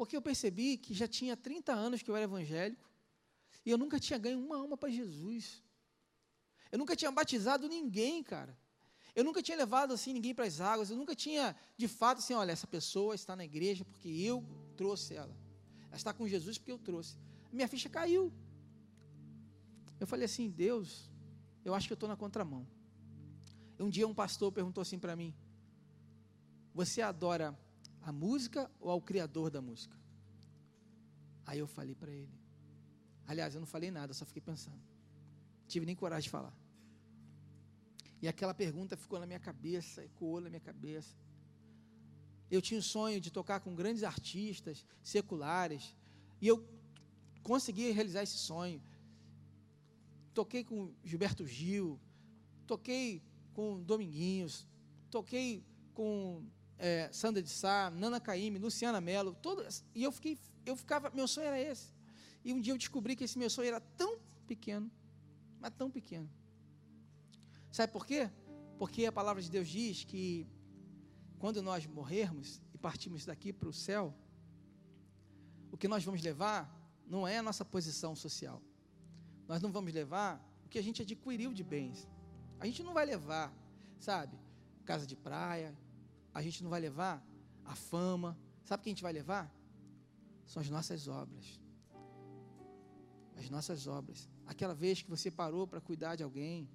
Porque 0.00 0.16
eu 0.16 0.22
percebi 0.22 0.78
que 0.78 0.94
já 0.94 1.06
tinha 1.06 1.36
30 1.36 1.74
anos 1.74 2.00
que 2.00 2.10
eu 2.10 2.16
era 2.16 2.24
evangélico 2.24 2.88
e 3.66 3.70
eu 3.70 3.76
nunca 3.76 4.00
tinha 4.00 4.18
ganho 4.18 4.42
uma 4.42 4.56
alma 4.56 4.74
para 4.74 4.88
Jesus. 4.88 5.62
Eu 6.72 6.78
nunca 6.78 6.96
tinha 6.96 7.10
batizado 7.10 7.68
ninguém, 7.68 8.22
cara. 8.22 8.56
Eu 9.14 9.22
nunca 9.22 9.42
tinha 9.42 9.58
levado 9.58 9.92
assim 9.92 10.14
ninguém 10.14 10.34
para 10.34 10.46
as 10.46 10.58
águas, 10.58 10.88
eu 10.88 10.96
nunca 10.96 11.14
tinha, 11.14 11.54
de 11.76 11.86
fato, 11.86 12.20
assim, 12.20 12.32
olha, 12.32 12.50
essa 12.50 12.66
pessoa 12.66 13.14
está 13.14 13.36
na 13.36 13.44
igreja 13.44 13.84
porque 13.84 14.08
eu 14.08 14.42
trouxe 14.74 15.16
ela. 15.16 15.36
Ela 15.88 15.96
está 15.96 16.14
com 16.14 16.26
Jesus 16.26 16.56
porque 16.56 16.72
eu 16.72 16.78
trouxe. 16.78 17.18
Minha 17.52 17.68
ficha 17.68 17.90
caiu. 17.90 18.32
Eu 20.00 20.06
falei 20.06 20.24
assim, 20.24 20.48
Deus, 20.48 21.10
eu 21.62 21.74
acho 21.74 21.86
que 21.86 21.92
eu 21.92 22.00
estou 22.00 22.08
na 22.08 22.16
contramão. 22.16 22.66
Um 23.78 23.90
dia 23.90 24.08
um 24.08 24.14
pastor 24.14 24.50
perguntou 24.50 24.80
assim 24.80 24.98
para 24.98 25.14
mim: 25.14 25.34
Você 26.72 27.02
adora 27.02 27.54
a 28.02 28.12
música 28.12 28.70
ou 28.80 28.90
ao 28.90 29.00
Criador 29.00 29.50
da 29.50 29.60
música? 29.60 29.96
Aí 31.46 31.58
eu 31.58 31.66
falei 31.66 31.94
para 31.94 32.10
ele. 32.10 32.32
Aliás, 33.26 33.54
eu 33.54 33.60
não 33.60 33.66
falei 33.66 33.90
nada, 33.90 34.12
só 34.12 34.24
fiquei 34.24 34.42
pensando. 34.42 34.80
Tive 35.66 35.86
nem 35.86 35.94
coragem 35.94 36.24
de 36.24 36.30
falar. 36.30 36.54
E 38.22 38.28
aquela 38.28 38.52
pergunta 38.52 38.96
ficou 38.96 39.18
na 39.18 39.26
minha 39.26 39.38
cabeça, 39.38 40.04
ecoou 40.04 40.40
na 40.40 40.50
minha 40.50 40.60
cabeça. 40.60 41.14
Eu 42.50 42.60
tinha 42.60 42.80
o 42.80 42.82
sonho 42.82 43.20
de 43.20 43.30
tocar 43.30 43.60
com 43.60 43.74
grandes 43.74 44.02
artistas 44.02 44.84
seculares, 45.02 45.94
e 46.40 46.48
eu 46.48 46.64
consegui 47.42 47.90
realizar 47.92 48.22
esse 48.22 48.36
sonho. 48.36 48.82
Toquei 50.34 50.64
com 50.64 50.92
Gilberto 51.04 51.46
Gil, 51.46 51.98
toquei 52.66 53.22
com 53.54 53.82
Dominguinhos, 53.82 54.66
toquei 55.10 55.64
com 55.94 56.44
é, 56.80 57.08
Sandra 57.12 57.42
de 57.42 57.50
Sá, 57.50 57.90
Nana 57.90 58.18
Caymmi, 58.18 58.58
Luciana 58.58 59.00
Mello, 59.00 59.36
todo, 59.40 59.64
e 59.94 60.02
eu 60.02 60.10
fiquei, 60.10 60.38
eu 60.64 60.74
ficava, 60.74 61.10
meu 61.10 61.28
sonho 61.28 61.46
era 61.46 61.60
esse. 61.60 61.92
E 62.42 62.52
um 62.52 62.60
dia 62.60 62.72
eu 62.72 62.78
descobri 62.78 63.14
que 63.14 63.24
esse 63.24 63.38
meu 63.38 63.50
sonho 63.50 63.68
era 63.68 63.80
tão 63.80 64.18
pequeno, 64.46 64.90
mas 65.60 65.72
tão 65.76 65.90
pequeno, 65.90 66.28
Sabe 67.70 67.92
por 67.92 68.04
quê? 68.04 68.28
Porque 68.78 69.06
a 69.06 69.12
palavra 69.12 69.40
de 69.40 69.48
Deus 69.48 69.68
diz 69.68 70.02
que 70.02 70.46
quando 71.38 71.62
nós 71.62 71.86
morrermos 71.86 72.60
e 72.74 72.78
partirmos 72.78 73.24
daqui 73.24 73.52
para 73.52 73.68
o 73.68 73.72
céu, 73.72 74.12
o 75.70 75.76
que 75.76 75.86
nós 75.86 76.04
vamos 76.04 76.20
levar 76.20 76.68
não 77.06 77.26
é 77.28 77.38
a 77.38 77.42
nossa 77.42 77.64
posição 77.64 78.16
social. 78.16 78.60
Nós 79.46 79.62
não 79.62 79.70
vamos 79.70 79.92
levar 79.92 80.44
o 80.64 80.68
que 80.68 80.78
a 80.78 80.82
gente 80.82 81.02
adquiriu 81.02 81.52
de 81.52 81.62
bens. 81.62 82.08
A 82.58 82.66
gente 82.66 82.82
não 82.82 82.92
vai 82.92 83.06
levar, 83.06 83.52
sabe, 84.00 84.36
casa 84.84 85.06
de 85.06 85.14
praia, 85.14 85.72
a 86.32 86.42
gente 86.42 86.62
não 86.62 86.70
vai 86.70 86.80
levar 86.80 87.24
a 87.64 87.74
fama. 87.74 88.38
Sabe 88.64 88.80
o 88.80 88.84
que 88.84 88.90
a 88.90 88.92
gente 88.92 89.02
vai 89.02 89.12
levar? 89.12 89.52
São 90.46 90.60
as 90.60 90.68
nossas 90.68 91.08
obras. 91.08 91.60
As 93.36 93.48
nossas 93.48 93.86
obras. 93.86 94.28
Aquela 94.46 94.74
vez 94.74 95.02
que 95.02 95.10
você 95.10 95.30
parou 95.30 95.66
para 95.66 95.80
cuidar 95.80 96.16
de 96.16 96.22
alguém, 96.22 96.68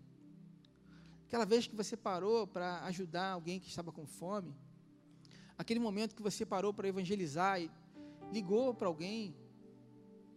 Aquela 1.27 1.45
vez 1.45 1.65
que 1.67 1.75
você 1.75 1.97
parou 1.97 2.45
para 2.45 2.83
ajudar 2.85 3.31
alguém 3.31 3.59
que 3.59 3.67
estava 3.67 3.91
com 3.91 4.05
fome. 4.05 4.55
Aquele 5.57 5.79
momento 5.79 6.15
que 6.15 6.21
você 6.21 6.45
parou 6.45 6.73
para 6.73 6.87
evangelizar 6.87 7.59
e 7.59 7.69
ligou 8.31 8.73
para 8.73 8.87
alguém 8.87 9.35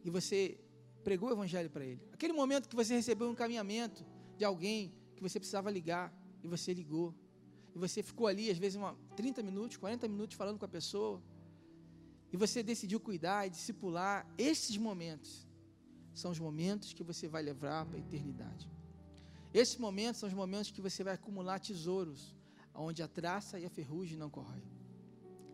e 0.03 0.11
você 0.11 0.59
pregou 1.05 1.29
o 1.29 1.33
evangelho 1.33 1.69
para 1.69 1.85
ele. 1.85 2.01
Aquele 2.13 2.33
momento 2.33 2.69
que 2.69 2.75
você 2.75 2.95
recebeu 2.95 3.29
um 3.29 3.33
encaminhamento 3.33 4.05
de 4.37 4.45
alguém 4.45 4.93
que 5.15 5.23
você 5.23 5.39
precisava 5.39 5.71
ligar 5.71 6.13
e 6.43 6.49
você 6.49 6.73
ligou. 6.73 7.15
E 7.75 7.79
você 7.79 8.03
ficou 8.03 8.27
ali, 8.27 8.51
às 8.51 8.59
vezes, 8.59 8.77
uma, 8.77 8.97
30 9.17 9.43
minutos, 9.43 9.77
40 9.77 10.09
minutos 10.09 10.37
falando 10.37 10.59
com 10.59 10.65
a 10.65 10.69
pessoa. 10.69 11.23
E 12.33 12.37
você 12.37 12.63
decidiu 12.63 13.01
cuidar 13.01 13.47
e 13.47 13.51
discipular. 13.51 14.27
Esses 14.37 14.77
momentos 14.77 15.47
são 16.13 16.31
os 16.31 16.39
momentos 16.39 16.93
que 16.93 17.03
você 17.03 17.29
vai 17.29 17.43
levar 17.43 17.87
para 17.87 17.97
a 17.97 18.01
eternidade. 18.01 18.69
Esses 19.53 19.77
momentos 19.77 20.21
são 20.21 20.29
os 20.29 20.35
momentos 20.35 20.71
que 20.71 20.81
você 20.81 21.03
vai 21.03 21.15
acumular 21.15 21.59
tesouros, 21.59 22.35
onde 22.75 23.03
a 23.03 23.09
traça 23.09 23.59
e 23.59 23.65
a 23.65 23.71
ferrugem 23.71 24.17
não 24.17 24.29
corroem. 24.29 24.63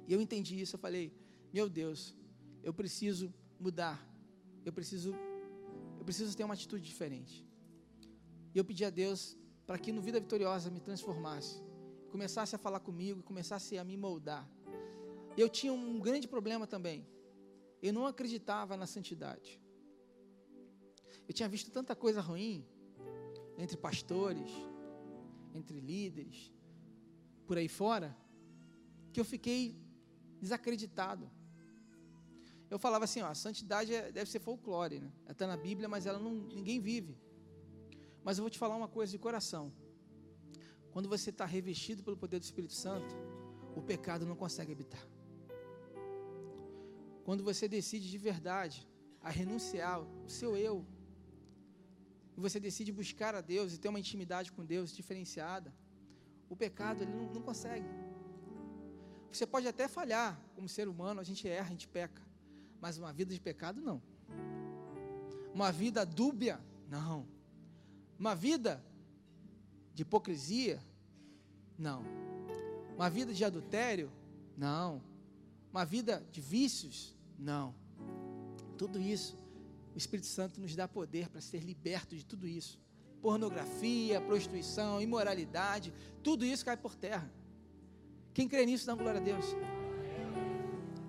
E 0.07 0.12
eu 0.12 0.21
entendi 0.21 0.61
isso, 0.61 0.77
eu 0.77 0.81
falei, 0.81 1.12
meu 1.53 1.69
Deus, 1.69 2.17
eu 2.62 2.73
preciso 2.75 3.33
mudar. 3.59 4.05
Eu 4.65 4.73
preciso 4.73 5.15
eu 5.99 6.05
preciso 6.05 6.37
ter 6.37 6.45
uma 6.45 6.53
atitude 6.53 6.85
diferente. 6.85 7.47
E 8.55 8.59
eu 8.59 8.65
pedi 8.65 8.85
a 8.85 8.91
Deus 8.91 9.35
para 9.67 9.79
que 9.79 9.91
no 9.91 10.03
vida 10.03 10.21
vitoriosa 10.21 10.71
me 10.71 10.79
transformasse, 10.79 11.62
começasse 12.15 12.55
a 12.55 12.59
falar 12.59 12.79
comigo, 12.79 13.25
começasse 13.25 13.77
a 13.77 13.83
me 13.83 13.97
moldar. 13.97 14.49
Eu 15.37 15.49
tinha 15.49 15.73
um 15.73 15.99
grande 15.99 16.29
problema 16.29 16.65
também. 16.65 17.05
Eu 17.83 17.93
não 17.93 18.07
acreditava 18.07 18.77
na 18.77 18.87
santidade. 18.87 19.61
Eu 21.27 21.35
tinha 21.35 21.49
visto 21.49 21.73
tanta 21.73 21.97
coisa 21.97 22.21
ruim 22.21 22.65
entre 23.59 23.77
pastores, 23.77 24.49
entre 25.53 25.81
líderes, 25.81 26.53
por 27.49 27.59
aí 27.59 27.67
fora, 27.67 28.17
que 29.12 29.19
eu 29.19 29.25
fiquei 29.25 29.77
desacreditado. 30.41 31.29
Eu 32.71 32.79
falava 32.79 33.07
assim, 33.07 33.23
ó, 33.23 33.27
a 33.27 33.35
santidade 33.35 33.93
é, 33.93 34.12
deve 34.12 34.31
ser 34.31 34.39
folclore, 34.39 35.01
né? 35.01 35.11
Está 35.29 35.49
na 35.49 35.57
Bíblia, 35.57 35.89
mas 35.89 36.07
ela 36.07 36.21
não, 36.21 36.33
ninguém 36.33 36.79
vive. 36.79 37.19
Mas 38.23 38.39
eu 38.39 38.43
vou 38.45 38.51
te 38.51 38.59
falar 38.65 38.77
uma 38.77 38.89
coisa 38.89 39.11
de 39.11 39.19
coração. 39.19 39.73
Quando 40.95 41.09
você 41.09 41.30
está 41.30 41.45
revestido 41.45 42.05
pelo 42.05 42.16
poder 42.16 42.38
do 42.38 42.45
Espírito 42.45 42.72
Santo, 42.72 43.12
o 43.74 43.82
pecado 43.82 44.24
não 44.24 44.36
consegue 44.36 44.70
habitar. 44.70 45.05
Quando 47.24 47.42
você 47.42 47.66
decide 47.66 48.09
de 48.09 48.16
verdade 48.16 48.88
a 49.20 49.28
renunciar 49.28 50.01
o 50.01 50.28
seu 50.28 50.57
eu, 50.57 50.86
e 52.36 52.40
você 52.40 52.61
decide 52.61 52.92
buscar 52.92 53.34
a 53.34 53.40
Deus 53.40 53.72
e 53.72 53.78
ter 53.78 53.88
uma 53.88 53.99
intimidade 53.99 54.53
com 54.53 54.64
Deus 54.64 54.95
diferenciada, 54.95 55.74
o 56.49 56.55
pecado 56.55 57.03
ele 57.03 57.12
não, 57.12 57.26
não 57.32 57.42
consegue. 57.42 57.88
Você 59.32 59.45
pode 59.45 59.66
até 59.66 59.88
falhar, 59.88 60.40
como 60.55 60.68
ser 60.68 60.86
humano, 60.86 61.20
a 61.20 61.24
gente 61.24 61.49
erra, 61.49 61.66
a 61.66 61.70
gente 61.70 61.88
peca, 61.88 62.22
mas 62.80 62.99
uma 62.99 63.12
vida 63.12 63.34
de 63.34 63.40
pecado 63.40 63.80
não. 63.80 64.01
Uma 65.53 65.72
vida 65.72 66.07
dúbia, 66.07 66.61
não. 66.88 67.26
Uma 68.16 68.36
vida 68.36 68.80
de 69.95 70.03
hipocrisia, 70.03 70.82
não. 71.78 72.03
Uma 72.97 73.09
vida 73.09 73.32
de 73.32 73.45
adultério, 73.45 74.11
não. 74.57 75.03
Uma 75.72 75.84
vida 75.84 76.24
de 76.30 76.40
vícios, 76.40 77.16
não. 77.38 77.74
Tudo 78.76 79.01
isso, 79.01 79.38
o 79.95 79.99
Espírito 79.99 80.26
Santo 80.26 80.61
nos 80.61 80.74
dá 80.74 80.86
poder 80.88 81.28
para 81.28 81.40
ser 81.40 81.61
liberto 81.61 82.16
de 82.16 82.24
tudo 82.24 82.47
isso. 82.47 82.78
Pornografia, 83.22 84.20
prostituição, 84.20 85.01
imoralidade, 85.01 85.95
tudo 86.22 86.45
isso 86.45 86.64
cai 86.64 86.76
por 86.76 86.95
terra. 86.95 87.30
Quem 88.34 88.49
crê 88.49 88.66
nisso, 88.66 88.86
dá 88.86 88.95
glória 88.95 89.20
a 89.20 89.24
Deus. 89.24 89.47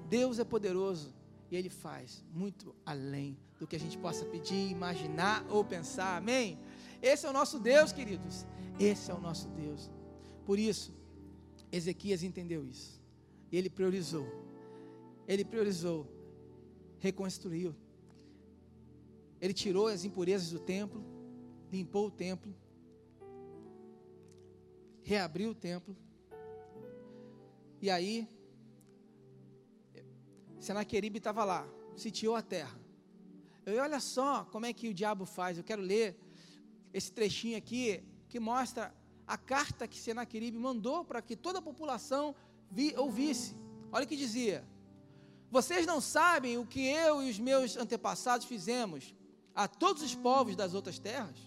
Deus 0.08 0.40
é 0.40 0.44
poderoso 0.44 1.14
e 1.50 1.56
Ele 1.56 1.70
faz 1.70 2.24
muito 2.32 2.76
além 2.86 3.38
do 3.60 3.66
que 3.66 3.76
a 3.76 3.80
gente 3.80 3.98
possa 3.98 4.26
pedir, 4.26 4.70
imaginar 4.70 5.46
ou 5.50 5.64
pensar. 5.64 6.18
Amém? 6.18 6.60
Esse 7.02 7.26
é 7.26 7.30
o 7.30 7.34
nosso 7.34 7.60
Deus, 7.60 7.92
queridos. 7.92 8.46
Esse 8.80 9.12
é 9.12 9.14
o 9.14 9.20
nosso 9.20 9.48
Deus. 9.50 9.92
Por 10.46 10.60
isso, 10.60 10.94
Ezequias 11.72 12.24
entendeu 12.24 12.66
isso. 12.66 13.02
Ele 13.52 13.70
priorizou. 13.70 14.28
Ele 15.28 15.44
priorizou 15.46 16.16
reconstruiu. 17.06 17.76
Ele 19.40 19.54
tirou 19.54 19.88
as 19.88 20.04
impurezas 20.06 20.50
do 20.50 20.60
templo, 20.60 21.04
limpou 21.72 22.08
o 22.08 22.12
templo, 22.12 22.54
reabriu 25.04 25.52
o 25.52 25.56
templo. 25.56 25.96
E 27.82 27.90
aí, 27.90 28.28
Senaqueribe 30.60 31.20
estava 31.20 31.44
lá, 31.44 31.68
sitiou 31.96 32.36
a 32.36 32.42
terra. 32.42 32.80
E 33.66 33.78
olha 33.78 34.00
só 34.00 34.46
como 34.46 34.66
é 34.66 34.74
que 34.74 34.88
o 34.88 34.94
diabo 34.94 35.26
faz. 35.26 35.58
Eu 35.58 35.64
quero 35.64 35.82
ler 35.82 36.18
esse 36.98 37.12
trechinho 37.12 37.58
aqui 37.58 38.02
que 38.30 38.40
mostra 38.40 38.96
a 39.28 39.38
carta 39.38 39.86
que 39.86 40.00
Senaqueribe 40.00 40.58
mandou 40.58 41.04
para 41.04 41.22
que 41.22 41.36
toda 41.36 41.60
a 41.60 41.62
população 41.62 42.34
vi, 42.72 42.96
ouvisse. 42.96 43.54
Olha 43.92 44.06
o 44.06 44.08
que 44.08 44.16
dizia: 44.16 44.66
vocês 45.52 45.86
não 45.86 46.00
sabem 46.00 46.58
o 46.58 46.66
que 46.66 46.80
eu 46.88 47.22
e 47.22 47.30
os 47.30 47.38
meus 47.38 47.76
antepassados 47.76 48.48
fizemos 48.48 49.14
a 49.54 49.68
todos 49.68 50.02
os 50.04 50.16
povos 50.16 50.56
das 50.56 50.74
outras 50.74 50.98
terras? 50.98 51.38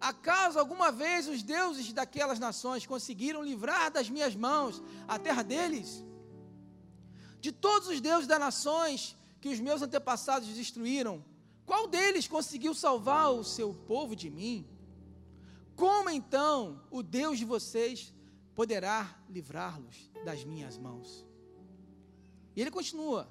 Acaso 0.00 0.60
alguma 0.60 0.92
vez 0.92 1.26
os 1.26 1.42
deuses 1.42 1.92
daquelas 1.92 2.38
nações 2.38 2.86
conseguiram 2.86 3.42
livrar 3.42 3.90
das 3.90 4.08
minhas 4.08 4.36
mãos 4.36 4.80
a 5.08 5.18
terra 5.18 5.42
deles? 5.42 6.04
De 7.40 7.50
todos 7.50 7.88
os 7.88 8.00
deuses 8.00 8.28
das 8.28 8.38
nações 8.38 9.16
que 9.40 9.48
os 9.48 9.58
meus 9.58 9.82
antepassados 9.82 10.46
destruíram, 10.48 11.24
qual 11.66 11.86
deles 11.86 12.26
conseguiu 12.26 12.74
salvar 12.74 13.32
o 13.32 13.44
seu 13.44 13.72
povo 13.72 14.14
de 14.16 14.28
mim? 14.28 14.66
Como 15.76 16.10
então 16.10 16.80
o 16.90 17.02
Deus 17.02 17.38
de 17.38 17.44
vocês 17.44 18.12
poderá 18.54 19.18
livrá-los 19.28 20.10
das 20.24 20.44
minhas 20.44 20.76
mãos? 20.76 21.26
E 22.54 22.60
ele 22.60 22.70
continua: 22.70 23.28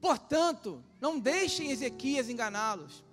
Portanto, 0.00 0.84
não 1.00 1.18
deixem 1.18 1.70
Ezequias 1.70 2.28
enganá-los 2.28 3.04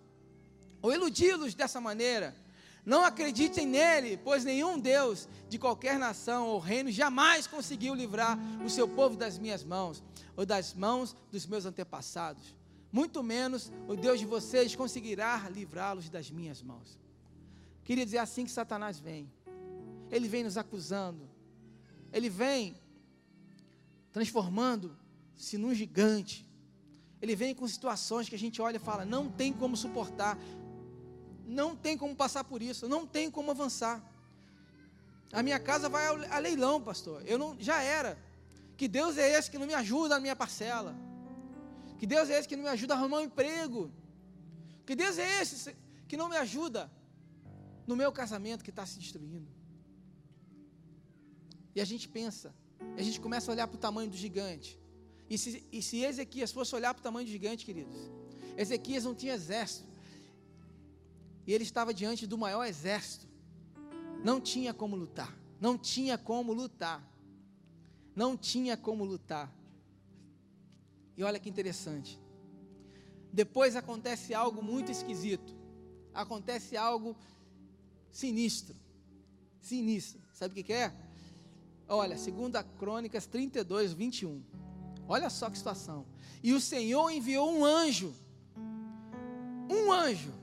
ou 0.81 0.93
iludi-los 0.93 1.53
dessa 1.53 1.79
maneira. 1.79 2.35
Não 2.83 3.05
acreditem 3.05 3.67
nele, 3.67 4.17
pois 4.17 4.43
nenhum 4.43 4.79
Deus 4.79 5.27
de 5.47 5.59
qualquer 5.59 5.99
nação 5.99 6.47
ou 6.47 6.59
reino 6.59 6.89
jamais 6.89 7.45
conseguiu 7.45 7.93
livrar 7.93 8.37
o 8.65 8.69
seu 8.69 8.87
povo 8.87 9.15
das 9.15 9.37
minhas 9.37 9.63
mãos 9.63 10.03
ou 10.35 10.45
das 10.45 10.73
mãos 10.73 11.15
dos 11.31 11.45
meus 11.45 11.65
antepassados. 11.65 12.55
Muito 12.91 13.23
menos 13.23 13.71
o 13.87 13.95
Deus 13.95 14.19
de 14.19 14.25
vocês 14.25 14.75
conseguirá 14.75 15.47
livrá-los 15.49 16.09
das 16.09 16.29
minhas 16.29 16.61
mãos. 16.61 16.99
Queridos, 17.83 18.13
é 18.13 18.19
assim 18.19 18.43
que 18.43 18.51
Satanás 18.51 18.99
vem. 18.99 19.31
Ele 20.09 20.27
vem 20.27 20.43
nos 20.43 20.57
acusando. 20.57 21.29
Ele 22.11 22.29
vem 22.29 22.75
transformando 24.11 24.97
se 25.35 25.57
num 25.57 25.73
gigante. 25.73 26.45
Ele 27.21 27.35
vem 27.35 27.55
com 27.55 27.67
situações 27.67 28.27
que 28.27 28.35
a 28.35 28.39
gente 28.39 28.61
olha 28.61 28.75
e 28.75 28.79
fala: 28.79 29.05
não 29.05 29.29
tem 29.29 29.53
como 29.53 29.77
suportar, 29.77 30.37
não 31.45 31.75
tem 31.75 31.97
como 31.97 32.15
passar 32.15 32.43
por 32.43 32.61
isso, 32.61 32.89
não 32.89 33.07
tem 33.07 33.31
como 33.31 33.51
avançar. 33.51 34.03
A 35.31 35.41
minha 35.41 35.59
casa 35.59 35.87
vai 35.87 36.05
a 36.07 36.39
leilão, 36.39 36.81
pastor. 36.81 37.23
Eu 37.25 37.37
não, 37.37 37.55
já 37.57 37.81
era. 37.81 38.17
Que 38.75 38.87
Deus 38.87 39.17
é 39.17 39.37
esse 39.37 39.49
que 39.49 39.57
não 39.57 39.67
me 39.67 39.73
ajuda 39.73 40.15
na 40.15 40.19
minha 40.19 40.35
parcela. 40.35 40.93
Que 42.01 42.07
Deus 42.07 42.31
é 42.31 42.39
esse 42.39 42.47
que 42.47 42.55
não 42.55 42.63
me 42.63 42.69
ajuda 42.69 42.95
a 42.95 42.97
arrumar 42.97 43.19
um 43.19 43.25
emprego. 43.25 43.91
Que 44.87 44.95
Deus 44.95 45.19
é 45.19 45.27
esse 45.39 45.75
que 46.07 46.17
não 46.17 46.27
me 46.27 46.35
ajuda 46.35 46.91
no 47.85 47.95
meu 47.95 48.11
casamento 48.11 48.63
que 48.63 48.71
está 48.71 48.87
se 48.87 48.97
destruindo. 48.97 49.47
E 51.75 51.79
a 51.79 51.85
gente 51.85 52.09
pensa, 52.09 52.55
a 52.97 53.03
gente 53.03 53.21
começa 53.21 53.51
a 53.51 53.53
olhar 53.53 53.67
para 53.67 53.75
o 53.75 53.79
tamanho 53.79 54.09
do 54.09 54.17
gigante. 54.17 54.79
E 55.29 55.37
se, 55.37 55.63
e 55.71 55.79
se 55.79 55.99
Ezequias 56.03 56.51
fosse 56.51 56.73
olhar 56.73 56.91
para 56.95 57.01
o 57.01 57.03
tamanho 57.03 57.27
do 57.27 57.31
gigante, 57.31 57.63
queridos, 57.63 57.95
Ezequias 58.57 59.03
não 59.03 59.13
tinha 59.13 59.35
exército. 59.35 59.87
E 61.45 61.53
ele 61.53 61.63
estava 61.63 61.93
diante 61.93 62.25
do 62.25 62.35
maior 62.35 62.65
exército. 62.65 63.27
Não 64.23 64.41
tinha 64.41 64.73
como 64.73 64.95
lutar. 64.95 65.37
Não 65.59 65.77
tinha 65.77 66.17
como 66.17 66.51
lutar. 66.51 66.99
Não 68.15 68.35
tinha 68.35 68.75
como 68.75 69.03
lutar. 69.03 69.53
E 71.17 71.23
olha 71.23 71.39
que 71.39 71.49
interessante. 71.49 72.19
Depois 73.31 73.75
acontece 73.75 74.33
algo 74.33 74.61
muito 74.61 74.91
esquisito. 74.91 75.55
Acontece 76.13 76.75
algo 76.75 77.15
sinistro. 78.11 78.75
Sinistro. 79.59 80.21
Sabe 80.33 80.51
o 80.51 80.55
que, 80.55 80.63
que 80.63 80.73
é? 80.73 80.93
Olha, 81.87 82.15
2 82.15 82.29
Crônicas 82.77 83.25
32, 83.25 83.93
21. 83.93 84.41
Olha 85.07 85.29
só 85.29 85.49
que 85.49 85.57
situação. 85.57 86.05
E 86.43 86.53
o 86.53 86.61
Senhor 86.61 87.09
enviou 87.11 87.51
um 87.51 87.65
anjo, 87.65 88.13
um 89.69 89.91
anjo, 89.91 90.33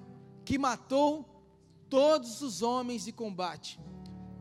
que 0.44 0.58
matou 0.58 1.24
todos 1.88 2.40
os 2.42 2.62
homens 2.62 3.04
de 3.04 3.12
combate, 3.12 3.80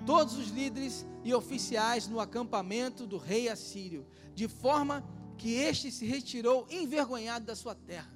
todos 0.05 0.35
os 0.35 0.49
líderes 0.49 1.05
e 1.23 1.33
oficiais 1.33 2.07
no 2.07 2.19
acampamento 2.19 3.07
do 3.07 3.17
rei 3.17 3.49
assírio, 3.49 4.05
de 4.35 4.47
forma 4.47 5.03
que 5.37 5.53
este 5.53 5.91
se 5.91 6.05
retirou 6.05 6.67
envergonhado 6.69 7.45
da 7.45 7.55
sua 7.55 7.75
terra. 7.75 8.11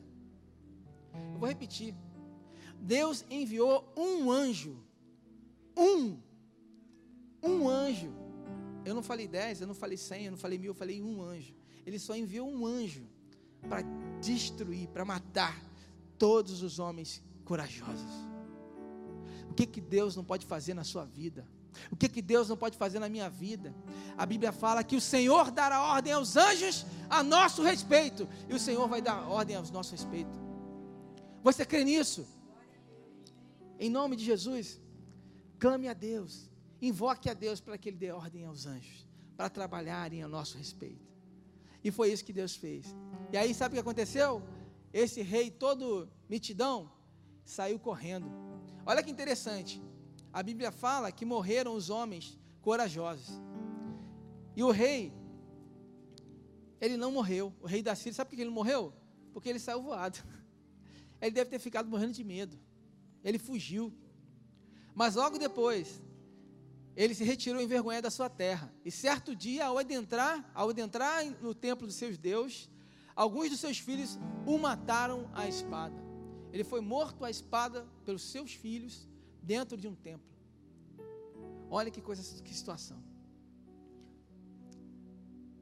Eu 1.33 1.39
vou 1.39 1.47
repetir. 1.47 1.93
Deus 2.79 3.23
enviou 3.29 3.93
um 3.95 4.31
anjo, 4.31 4.83
um, 5.77 6.17
um 7.43 7.69
anjo. 7.69 8.11
Eu 8.83 8.95
não 8.95 9.03
falei 9.03 9.27
dez, 9.27 9.61
eu 9.61 9.67
não 9.67 9.75
falei 9.75 9.97
cem, 9.97 10.25
eu 10.25 10.31
não 10.31 10.37
falei 10.37 10.57
mil, 10.57 10.71
eu 10.71 10.75
falei 10.75 11.01
um 11.01 11.21
anjo 11.21 11.53
ele 11.85 11.99
só 11.99 12.15
enviou 12.15 12.47
um 12.47 12.65
anjo 12.65 13.03
para 13.67 13.81
destruir, 14.19 14.87
para 14.89 15.05
matar 15.05 15.61
todos 16.17 16.61
os 16.61 16.79
homens 16.79 17.21
corajosos. 17.45 18.11
O 19.49 19.53
que 19.53 19.65
que 19.65 19.81
Deus 19.81 20.15
não 20.15 20.23
pode 20.23 20.45
fazer 20.45 20.73
na 20.73 20.83
sua 20.83 21.05
vida? 21.05 21.47
O 21.91 21.95
que 21.95 22.09
que 22.09 22.21
Deus 22.21 22.49
não 22.49 22.57
pode 22.57 22.77
fazer 22.77 22.99
na 22.99 23.09
minha 23.09 23.29
vida? 23.29 23.73
A 24.17 24.25
Bíblia 24.25 24.51
fala 24.51 24.83
que 24.83 24.95
o 24.95 25.01
Senhor 25.01 25.51
dará 25.51 25.81
ordem 25.81 26.13
aos 26.13 26.35
anjos 26.35 26.85
a 27.09 27.23
nosso 27.23 27.61
respeito, 27.61 28.27
e 28.49 28.53
o 28.53 28.59
Senhor 28.59 28.87
vai 28.87 29.01
dar 29.01 29.27
ordem 29.27 29.55
aos 29.55 29.71
nosso 29.71 29.91
respeito. 29.91 30.39
Você 31.43 31.65
crê 31.65 31.83
nisso? 31.83 32.25
Em 33.79 33.89
nome 33.89 34.15
de 34.15 34.23
Jesus, 34.23 34.79
clame 35.59 35.87
a 35.87 35.93
Deus, 35.93 36.49
invoque 36.81 37.29
a 37.29 37.33
Deus 37.33 37.59
para 37.59 37.77
que 37.77 37.89
Ele 37.89 37.97
dê 37.97 38.11
ordem 38.11 38.45
aos 38.45 38.65
anjos, 38.65 39.07
para 39.35 39.49
trabalharem 39.49 40.21
a 40.23 40.27
nosso 40.27 40.57
respeito. 40.57 41.09
E 41.83 41.89
foi 41.89 42.11
isso 42.11 42.23
que 42.23 42.33
Deus 42.33 42.55
fez. 42.55 42.95
E 43.31 43.37
aí, 43.37 43.53
sabe 43.53 43.73
o 43.73 43.75
que 43.75 43.79
aconteceu? 43.79 44.43
Esse 44.93 45.21
rei 45.21 45.49
todo 45.49 46.07
mitidão, 46.29 46.91
saiu 47.43 47.79
correndo. 47.79 48.31
Olha 48.85 49.01
que 49.01 49.09
interessante. 49.09 49.81
A 50.33 50.41
Bíblia 50.41 50.71
fala 50.71 51.11
que 51.11 51.25
morreram 51.25 51.75
os 51.75 51.89
homens 51.89 52.39
corajosos. 52.61 53.29
E 54.55 54.63
o 54.63 54.71
rei, 54.71 55.13
ele 56.79 56.97
não 56.97 57.11
morreu. 57.11 57.53
O 57.61 57.67
rei 57.67 57.81
da 57.81 57.95
Síria, 57.95 58.13
sabe 58.13 58.29
por 58.29 58.35
que 58.35 58.41
ele 58.41 58.49
morreu? 58.49 58.93
Porque 59.33 59.49
ele 59.49 59.59
saiu 59.59 59.81
voado. 59.81 60.19
Ele 61.21 61.29
deve 61.29 61.51
ter 61.51 61.59
ficado 61.59 61.87
morrendo 61.87 62.13
de 62.13 62.23
medo. 62.23 62.57
Ele 63.23 63.37
fugiu. 63.37 63.93
Mas 64.95 65.13
logo 65.13 65.37
depois, 65.37 66.01
ele 66.95 67.13
se 67.13 67.23
retirou 67.23 67.61
envergonhado 67.61 68.03
da 68.03 68.09
sua 68.09 68.27
terra. 68.27 68.73
E 68.83 68.89
certo 68.89 69.35
dia, 69.35 69.67
ao 69.67 69.77
adentrar, 69.77 70.49
ao 70.51 70.69
adentrar 70.69 71.23
no 71.39 71.53
templo 71.53 71.85
dos 71.85 71.95
seus 71.95 72.17
deuses, 72.17 72.67
alguns 73.15 73.51
dos 73.51 73.59
seus 73.59 73.77
filhos 73.77 74.19
o 74.47 74.57
mataram 74.57 75.29
à 75.33 75.47
espada. 75.47 75.95
Ele 76.51 76.63
foi 76.63 76.81
morto 76.81 77.23
à 77.23 77.29
espada 77.29 77.87
pelos 78.03 78.23
seus 78.23 78.53
filhos 78.53 79.07
dentro 79.41 79.77
de 79.77 79.87
um 79.87 79.95
templo. 79.95 80.29
Olha 81.69 81.89
que 81.89 82.01
coisa, 82.01 82.21
que 82.43 82.53
situação. 82.53 83.01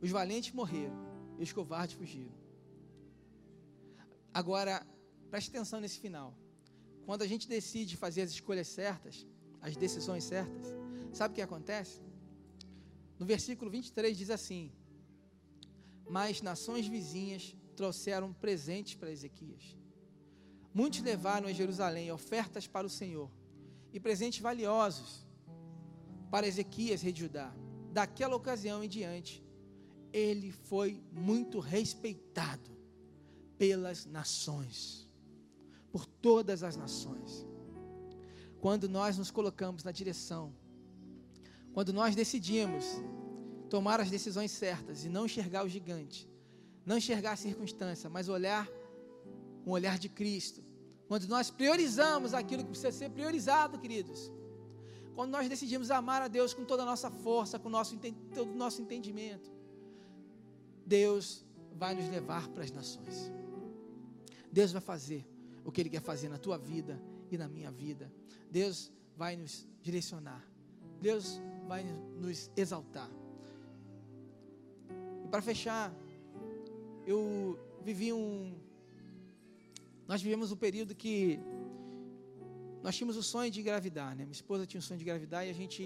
Os 0.01 0.09
valentes 0.09 0.53
morreram 0.53 0.97
e 1.37 1.43
os 1.43 1.53
covardes 1.53 1.95
fugiram. 1.95 2.33
Agora, 4.33 4.85
preste 5.29 5.49
atenção 5.49 5.79
nesse 5.79 5.99
final. 5.99 6.35
Quando 7.05 7.21
a 7.21 7.27
gente 7.27 7.47
decide 7.47 7.97
fazer 7.97 8.21
as 8.21 8.31
escolhas 8.31 8.67
certas, 8.67 9.25
as 9.61 9.75
decisões 9.75 10.23
certas, 10.23 10.67
sabe 11.13 11.31
o 11.31 11.35
que 11.35 11.41
acontece? 11.41 12.01
No 13.17 13.25
versículo 13.25 13.69
23 13.69 14.17
diz 14.17 14.29
assim: 14.29 14.71
Mas 16.09 16.41
nações 16.41 16.87
vizinhas 16.87 17.55
trouxeram 17.75 18.33
presentes 18.33 18.95
para 18.95 19.11
Ezequias. 19.11 19.77
Muitos 20.73 21.01
levaram 21.01 21.47
a 21.47 21.53
Jerusalém 21.53 22.11
ofertas 22.11 22.67
para 22.67 22.85
o 22.85 22.89
Senhor 22.89 23.29
e 23.93 23.99
presentes 23.99 24.39
valiosos 24.39 25.25
para 26.29 26.47
Ezequias, 26.47 27.01
rei 27.01 27.11
de 27.11 27.21
Judá. 27.21 27.53
Daquela 27.91 28.35
ocasião 28.35 28.83
em 28.83 28.87
diante, 28.87 29.43
ele 30.13 30.51
foi 30.51 31.01
muito 31.11 31.59
respeitado 31.59 32.69
pelas 33.57 34.05
nações, 34.05 35.07
por 35.91 36.05
todas 36.05 36.63
as 36.63 36.75
nações. 36.75 37.45
Quando 38.59 38.87
nós 38.87 39.17
nos 39.17 39.31
colocamos 39.31 39.83
na 39.83 39.91
direção, 39.91 40.53
quando 41.73 41.93
nós 41.93 42.15
decidimos 42.15 42.85
tomar 43.69 43.99
as 43.99 44.09
decisões 44.09 44.51
certas 44.51 45.05
e 45.05 45.09
não 45.09 45.25
enxergar 45.25 45.63
o 45.63 45.69
gigante, 45.69 46.29
não 46.85 46.97
enxergar 46.97 47.33
a 47.33 47.37
circunstância, 47.37 48.09
mas 48.09 48.29
olhar 48.29 48.67
um 49.65 49.71
olhar 49.71 49.99
de 49.99 50.09
Cristo. 50.09 50.63
Quando 51.09 51.27
nós 51.27 51.49
priorizamos 51.49 52.35
aquilo 52.35 52.63
que 52.63 52.69
precisa 52.69 52.91
ser 52.91 53.09
priorizado, 53.09 53.79
queridos. 53.79 54.31
Quando 55.15 55.31
nós 55.31 55.49
decidimos 55.49 55.89
amar 55.89 56.21
a 56.21 56.27
Deus 56.27 56.53
com 56.53 56.63
toda 56.63 56.83
a 56.83 56.85
nossa 56.85 57.09
força, 57.09 57.57
com 57.57 57.67
nosso, 57.67 57.97
todo 58.33 58.51
o 58.51 58.55
nosso 58.55 58.79
entendimento, 58.83 59.51
Deus 60.85 61.43
vai 61.73 61.95
nos 61.95 62.07
levar 62.09 62.47
para 62.49 62.63
as 62.63 62.71
nações. 62.71 63.31
Deus 64.51 64.71
vai 64.71 64.81
fazer 64.81 65.27
o 65.65 65.71
que 65.71 65.81
Ele 65.81 65.89
quer 65.89 66.01
fazer 66.01 66.29
na 66.29 66.37
tua 66.37 66.59
vida 66.59 67.01
e 67.31 67.37
na 67.39 67.47
minha 67.47 67.71
vida. 67.71 68.13
Deus 68.51 68.91
vai 69.17 69.35
nos 69.35 69.67
direcionar. 69.81 70.45
Deus 71.01 71.41
vai 71.67 71.83
nos 72.19 72.51
exaltar. 72.55 73.09
E 75.25 75.27
para 75.27 75.41
fechar, 75.41 75.91
eu 77.07 77.57
vivi 77.81 78.13
um. 78.13 78.55
Nós 80.09 80.21
vivemos 80.25 80.51
um 80.51 80.59
período 80.65 80.91
que 81.01 81.39
nós 82.85 82.95
tínhamos 82.97 83.15
o 83.15 83.23
sonho 83.31 83.51
de 83.55 83.59
engravidar, 83.63 84.11
né? 84.17 84.23
Minha 84.29 84.39
esposa 84.41 84.65
tinha 84.69 84.79
o 84.79 84.85
sonho 84.87 84.97
de 84.97 85.03
engravidar 85.05 85.41
e 85.45 85.51
a 85.51 85.57
gente 85.61 85.81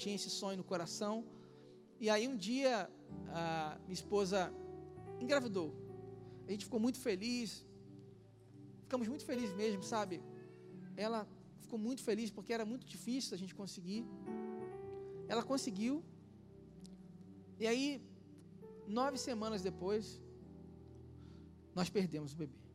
tinha 0.00 0.14
esse 0.18 0.30
sonho 0.40 0.56
no 0.60 0.64
coração. 0.72 1.14
E 2.04 2.10
aí 2.10 2.26
um 2.32 2.36
dia 2.36 2.90
a 3.40 3.78
minha 3.84 3.98
esposa 4.00 4.52
engravidou. 5.20 5.68
A 6.46 6.50
gente 6.50 6.64
ficou 6.68 6.80
muito 6.80 6.98
feliz. 6.98 7.64
Ficamos 8.82 9.06
muito 9.06 9.24
felizes 9.24 9.54
mesmo, 9.62 9.84
sabe? 9.94 10.20
Ela 10.96 11.20
ficou 11.60 11.78
muito 11.78 12.02
feliz 12.02 12.30
porque 12.36 12.52
era 12.58 12.66
muito 12.72 12.84
difícil 12.94 13.32
a 13.36 13.40
gente 13.42 13.54
conseguir. 13.54 14.04
Ela 15.28 15.44
conseguiu. 15.52 16.02
E 17.60 17.66
aí, 17.70 18.02
nove 18.88 19.18
semanas 19.18 19.62
depois, 19.62 20.20
nós 21.76 21.88
perdemos 21.88 22.32
o 22.32 22.36
bebê. 22.36 22.67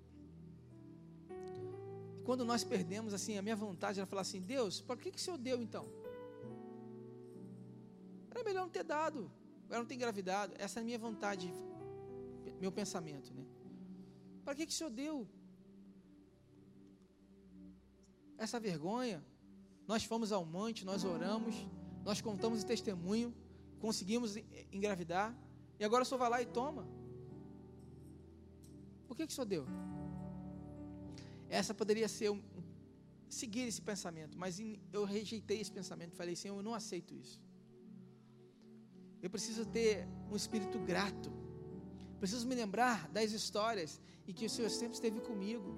Quando 2.23 2.45
nós 2.45 2.63
perdemos, 2.63 3.13
assim, 3.13 3.37
a 3.37 3.41
minha 3.41 3.55
vontade 3.55 3.99
era 3.99 4.07
falar 4.07 4.21
assim: 4.21 4.41
Deus, 4.41 4.81
para 4.81 4.97
que, 4.97 5.11
que 5.11 5.17
o 5.17 5.21
Senhor 5.21 5.37
deu 5.37 5.61
então? 5.61 5.85
Era 8.31 8.43
melhor 8.43 8.63
não 8.63 8.69
ter 8.69 8.83
dado, 8.83 9.31
era 9.69 9.79
não 9.79 9.85
ter 9.85 9.95
engravidado. 9.95 10.53
Essa 10.57 10.79
é 10.79 10.81
a 10.81 10.85
minha 10.85 10.97
vontade, 10.97 11.53
meu 12.59 12.71
pensamento, 12.71 13.33
né? 13.33 13.45
Para 14.43 14.55
que, 14.55 14.65
que 14.65 14.71
o 14.71 14.75
Senhor 14.75 14.89
deu? 14.89 15.27
Essa 18.37 18.59
vergonha, 18.59 19.23
nós 19.87 20.03
fomos 20.03 20.31
ao 20.31 20.45
monte, 20.45 20.85
nós 20.85 21.03
oramos, 21.03 21.55
nós 22.03 22.21
contamos 22.21 22.63
o 22.63 22.65
testemunho, 22.65 23.33
conseguimos 23.79 24.35
engravidar, 24.71 25.35
e 25.79 25.83
agora 25.83 26.03
o 26.03 26.05
Senhor 26.05 26.19
vai 26.19 26.29
lá 26.29 26.41
e 26.41 26.45
toma. 26.45 26.87
Por 29.07 29.15
que, 29.15 29.27
que 29.27 29.31
o 29.31 29.35
Senhor 29.35 29.45
deu? 29.45 29.65
Essa 31.49 31.73
poderia 31.73 32.07
ser 32.07 32.29
um, 32.31 32.41
seguir 33.29 33.61
esse 33.61 33.81
pensamento, 33.81 34.37
mas 34.37 34.59
eu 34.91 35.03
rejeitei 35.03 35.59
esse 35.59 35.71
pensamento. 35.71 36.15
Falei, 36.15 36.35
Senhor, 36.35 36.55
eu 36.55 36.63
não 36.63 36.73
aceito 36.73 37.13
isso. 37.13 37.41
Eu 39.21 39.29
preciso 39.29 39.65
ter 39.65 40.07
um 40.31 40.35
espírito 40.35 40.77
grato. 40.79 41.31
Preciso 42.19 42.47
me 42.47 42.55
lembrar 42.55 43.07
das 43.09 43.31
histórias 43.31 43.99
em 44.27 44.33
que 44.33 44.45
o 44.45 44.49
Senhor 44.49 44.69
sempre 44.69 44.95
esteve 44.95 45.19
comigo. 45.21 45.77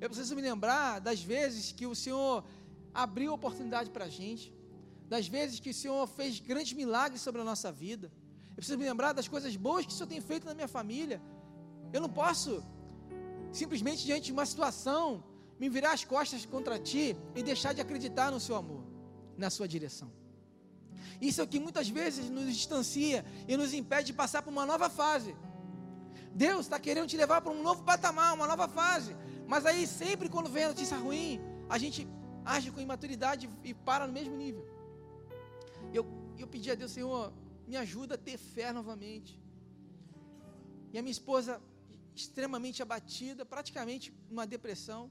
Eu 0.00 0.08
preciso 0.08 0.34
me 0.34 0.42
lembrar 0.42 0.98
das 1.00 1.22
vezes 1.22 1.72
que 1.72 1.86
o 1.86 1.94
Senhor 1.94 2.44
abriu 2.92 3.32
oportunidade 3.32 3.90
para 3.90 4.06
a 4.06 4.08
gente, 4.08 4.54
das 5.08 5.28
vezes 5.28 5.60
que 5.60 5.70
o 5.70 5.74
Senhor 5.74 6.06
fez 6.06 6.40
grandes 6.40 6.72
milagres 6.72 7.20
sobre 7.20 7.40
a 7.40 7.44
nossa 7.44 7.70
vida. 7.70 8.12
Eu 8.50 8.56
preciso 8.56 8.78
me 8.78 8.84
lembrar 8.84 9.12
das 9.12 9.28
coisas 9.28 9.54
boas 9.54 9.84
que 9.86 9.92
o 9.92 9.94
Senhor 9.94 10.08
tem 10.08 10.20
feito 10.20 10.46
na 10.46 10.54
minha 10.54 10.68
família. 10.68 11.20
Eu 11.92 12.00
não 12.00 12.08
posso 12.08 12.62
simplesmente 13.56 14.04
diante 14.04 14.26
de 14.26 14.32
uma 14.32 14.46
situação 14.46 15.24
me 15.58 15.68
virar 15.68 15.92
as 15.92 16.04
costas 16.04 16.44
contra 16.44 16.78
ti 16.78 17.16
e 17.34 17.42
deixar 17.42 17.72
de 17.72 17.80
acreditar 17.80 18.30
no 18.30 18.40
seu 18.46 18.56
amor, 18.56 18.82
na 19.36 19.48
sua 19.50 19.66
direção. 19.66 20.10
Isso 21.20 21.40
é 21.40 21.44
o 21.44 21.48
que 21.48 21.58
muitas 21.58 21.88
vezes 21.88 22.28
nos 22.28 22.46
distancia 22.54 23.24
e 23.48 23.56
nos 23.56 23.72
impede 23.72 24.08
de 24.08 24.12
passar 24.12 24.42
por 24.42 24.50
uma 24.50 24.66
nova 24.66 24.88
fase. 24.90 25.34
Deus 26.34 26.66
está 26.66 26.78
querendo 26.78 27.08
te 27.08 27.16
levar 27.16 27.40
para 27.40 27.52
um 27.52 27.62
novo 27.62 27.82
patamar, 27.82 28.34
uma 28.34 28.46
nova 28.46 28.68
fase. 28.68 29.16
Mas 29.46 29.64
aí, 29.64 29.86
sempre 29.86 30.28
quando 30.28 30.50
vem 30.50 30.64
a 30.64 30.68
notícia 30.68 30.96
ruim, 30.96 31.40
a 31.68 31.78
gente 31.78 32.06
age 32.44 32.70
com 32.70 32.80
imaturidade 32.80 33.48
e 33.64 33.72
para 33.72 34.06
no 34.06 34.12
mesmo 34.12 34.36
nível. 34.36 34.64
Eu, 35.94 36.04
eu 36.38 36.46
pedi 36.46 36.70
a 36.70 36.74
Deus, 36.74 36.92
Senhor, 36.92 37.32
me 37.66 37.76
ajuda 37.76 38.16
a 38.16 38.18
ter 38.18 38.36
fé 38.36 38.72
novamente. 38.72 39.40
E 40.92 40.98
a 40.98 41.02
minha 41.02 41.12
esposa, 41.12 41.60
extremamente 42.16 42.82
abatida, 42.82 43.44
praticamente 43.44 44.12
uma 44.30 44.46
depressão. 44.46 45.10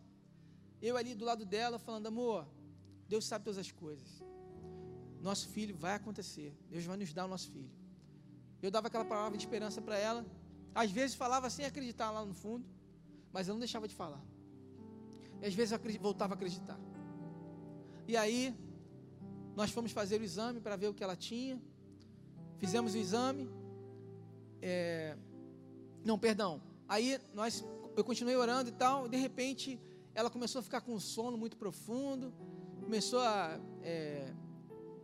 Eu 0.81 0.97
ali 0.97 1.13
do 1.15 1.25
lado 1.25 1.45
dela, 1.45 1.77
falando: 1.77 2.07
amor, 2.07 2.47
Deus 3.07 3.25
sabe 3.25 3.45
todas 3.45 3.57
as 3.57 3.71
coisas. 3.71 4.23
Nosso 5.21 5.47
filho 5.49 5.75
vai 5.75 5.95
acontecer. 5.95 6.53
Deus 6.69 6.83
vai 6.85 6.97
nos 6.97 7.13
dar 7.13 7.25
o 7.25 7.27
nosso 7.27 7.51
filho. 7.51 7.71
Eu 8.61 8.71
dava 8.71 8.87
aquela 8.87 9.05
palavra 9.05 9.37
de 9.37 9.43
esperança 9.43 9.81
para 9.81 9.97
ela. 9.97 10.25
Às 10.73 10.91
vezes 10.91 11.15
falava 11.15 11.49
sem 11.49 11.65
acreditar 11.65 12.11
lá 12.11 12.25
no 12.25 12.33
fundo, 12.33 12.65
mas 13.31 13.47
eu 13.47 13.53
não 13.53 13.59
deixava 13.59 13.87
de 13.87 13.95
falar. 13.95 14.23
E 15.41 15.45
às 15.45 15.53
vezes 15.53 15.71
eu 15.71 15.79
voltava 16.01 16.33
a 16.33 16.35
acreditar. 16.35 16.79
E 18.07 18.17
aí, 18.17 18.53
nós 19.55 19.71
fomos 19.71 19.91
fazer 19.91 20.19
o 20.19 20.23
exame 20.23 20.59
para 20.59 20.75
ver 20.75 20.87
o 20.87 20.93
que 20.93 21.03
ela 21.03 21.15
tinha. 21.15 21.61
Fizemos 22.57 22.93
o 22.93 22.97
exame. 22.97 23.49
É, 24.61 25.17
não, 26.03 26.19
perdão. 26.19 26.61
Aí 26.87 27.19
nós, 27.33 27.65
eu 27.95 28.03
continuei 28.03 28.35
orando 28.35 28.69
e 28.69 28.73
tal. 28.73 29.05
E 29.05 29.09
de 29.09 29.17
repente, 29.17 29.79
ela 30.13 30.29
começou 30.29 30.59
a 30.59 30.63
ficar 30.63 30.81
com 30.81 30.93
um 30.93 30.99
sono 30.99 31.37
muito 31.37 31.57
profundo. 31.57 32.33
Começou 32.79 33.19
a. 33.19 33.59
É, 33.81 34.33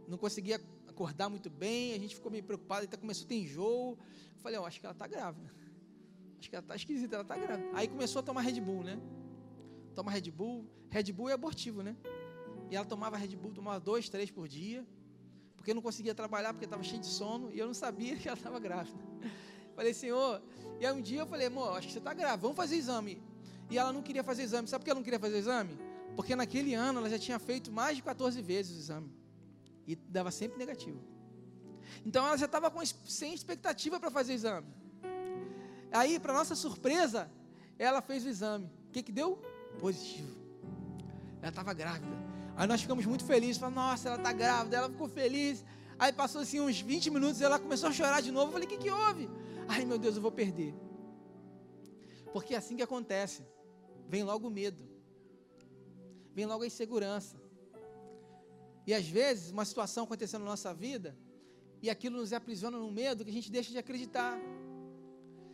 não 0.07 0.17
conseguia 0.17 0.61
acordar 0.87 1.29
muito 1.29 1.49
bem. 1.49 1.93
A 1.93 1.99
gente 1.99 2.15
ficou 2.15 2.31
meio 2.31 2.43
preocupado. 2.43 2.85
Até 2.85 2.97
começou 2.97 3.25
a 3.25 3.27
ter 3.27 3.35
enjoo. 3.35 3.97
Eu 4.35 4.41
falei, 4.41 4.59
oh, 4.59 4.65
acho 4.65 4.79
que 4.79 4.85
ela 4.85 4.93
está 4.93 5.07
grávida. 5.07 5.53
Acho 6.39 6.49
que 6.49 6.55
ela 6.55 6.63
está 6.63 6.75
esquisita, 6.75 7.15
ela 7.15 7.23
está 7.23 7.37
grávida. 7.37 7.69
Aí 7.73 7.87
começou 7.87 8.19
a 8.19 8.23
tomar 8.23 8.41
Red 8.41 8.59
Bull, 8.59 8.83
né? 8.83 8.99
Toma 9.93 10.11
Red 10.11 10.31
Bull. 10.31 10.65
Red 10.89 11.11
Bull 11.11 11.29
é 11.29 11.33
abortivo, 11.33 11.83
né? 11.83 11.95
E 12.69 12.75
ela 12.75 12.85
tomava 12.85 13.17
Red 13.17 13.35
Bull, 13.35 13.51
tomava 13.53 13.79
dois, 13.79 14.09
três 14.09 14.31
por 14.31 14.47
dia 14.47 14.85
porque 15.61 15.75
não 15.75 15.81
conseguia 15.81 16.15
trabalhar, 16.15 16.53
porque 16.53 16.65
estava 16.65 16.81
cheio 16.81 16.99
de 16.99 17.05
sono, 17.05 17.51
e 17.53 17.59
eu 17.59 17.67
não 17.67 17.73
sabia 17.73 18.15
que 18.17 18.27
ela 18.27 18.35
estava 18.35 18.59
grávida. 18.59 18.97
Falei, 19.81 19.95
Senhor, 19.95 20.39
e 20.79 20.85
aí 20.85 20.93
um 20.93 21.01
dia 21.01 21.21
eu 21.21 21.25
falei, 21.25 21.47
amor, 21.47 21.75
acho 21.75 21.87
que 21.87 21.93
você 21.93 21.97
está 21.97 22.13
grávida, 22.13 22.37
vamos 22.37 22.55
fazer 22.55 22.75
exame. 22.75 23.19
E 23.67 23.79
ela 23.79 23.91
não 23.91 24.03
queria 24.03 24.23
fazer 24.23 24.43
exame. 24.43 24.67
Sabe 24.67 24.81
por 24.81 24.85
que 24.85 24.91
ela 24.91 24.99
não 24.99 25.03
queria 25.03 25.19
fazer 25.19 25.39
exame? 25.39 25.75
Porque 26.15 26.35
naquele 26.35 26.75
ano 26.75 26.99
ela 26.99 27.09
já 27.09 27.17
tinha 27.17 27.39
feito 27.39 27.71
mais 27.71 27.95
de 27.95 28.03
14 28.03 28.39
vezes 28.43 28.77
o 28.77 28.79
exame. 28.79 29.11
E 29.87 29.95
dava 29.95 30.29
sempre 30.29 30.59
negativo. 30.59 31.01
Então 32.05 32.27
ela 32.27 32.37
já 32.37 32.45
estava 32.45 32.71
sem 33.07 33.33
expectativa 33.33 33.99
para 33.99 34.11
fazer 34.11 34.33
exame. 34.33 34.67
Aí, 35.91 36.19
para 36.19 36.31
nossa 36.31 36.53
surpresa, 36.53 37.27
ela 37.79 38.03
fez 38.03 38.23
o 38.23 38.29
exame. 38.29 38.69
O 38.87 38.91
que, 38.91 39.01
que 39.01 39.11
deu? 39.11 39.41
Positivo. 39.79 40.37
Ela 41.39 41.49
estava 41.49 41.73
grávida. 41.73 42.15
Aí 42.55 42.67
nós 42.67 42.81
ficamos 42.83 43.03
muito 43.03 43.25
felizes. 43.25 43.57
Falamos, 43.57 43.83
nossa, 43.83 44.09
ela 44.09 44.17
está 44.17 44.31
grávida. 44.31 44.77
Ela 44.77 44.89
ficou 44.91 45.09
feliz. 45.09 45.65
Aí 45.97 46.13
passou 46.13 46.41
assim 46.41 46.59
uns 46.59 46.79
20 46.79 47.09
minutos 47.09 47.41
e 47.41 47.43
ela 47.43 47.57
começou 47.57 47.89
a 47.89 47.91
chorar 47.91 48.21
de 48.21 48.31
novo. 48.31 48.49
Eu 48.49 48.51
falei, 48.51 48.67
o 48.67 48.69
que, 48.69 48.77
que 48.77 48.91
houve? 48.91 49.27
Ai 49.67 49.85
meu 49.85 49.97
Deus, 49.97 50.15
eu 50.15 50.21
vou 50.21 50.31
perder. 50.31 50.73
Porque 52.33 52.53
é 52.53 52.57
assim 52.57 52.75
que 52.75 52.83
acontece. 52.83 53.45
Vem 54.07 54.23
logo 54.23 54.47
o 54.47 54.51
medo. 54.51 54.83
Vem 56.33 56.45
logo 56.45 56.63
a 56.63 56.67
insegurança. 56.67 57.41
E 58.85 58.93
às 58.93 59.07
vezes, 59.07 59.51
uma 59.51 59.65
situação 59.65 60.03
acontecendo 60.05 60.43
na 60.43 60.51
nossa 60.51 60.73
vida, 60.73 61.15
e 61.81 61.89
aquilo 61.89 62.17
nos 62.17 62.33
aprisiona 62.33 62.77
no 62.77 62.91
medo 62.91 63.23
que 63.23 63.29
a 63.29 63.33
gente 63.33 63.51
deixa 63.51 63.71
de 63.71 63.77
acreditar. 63.77 64.39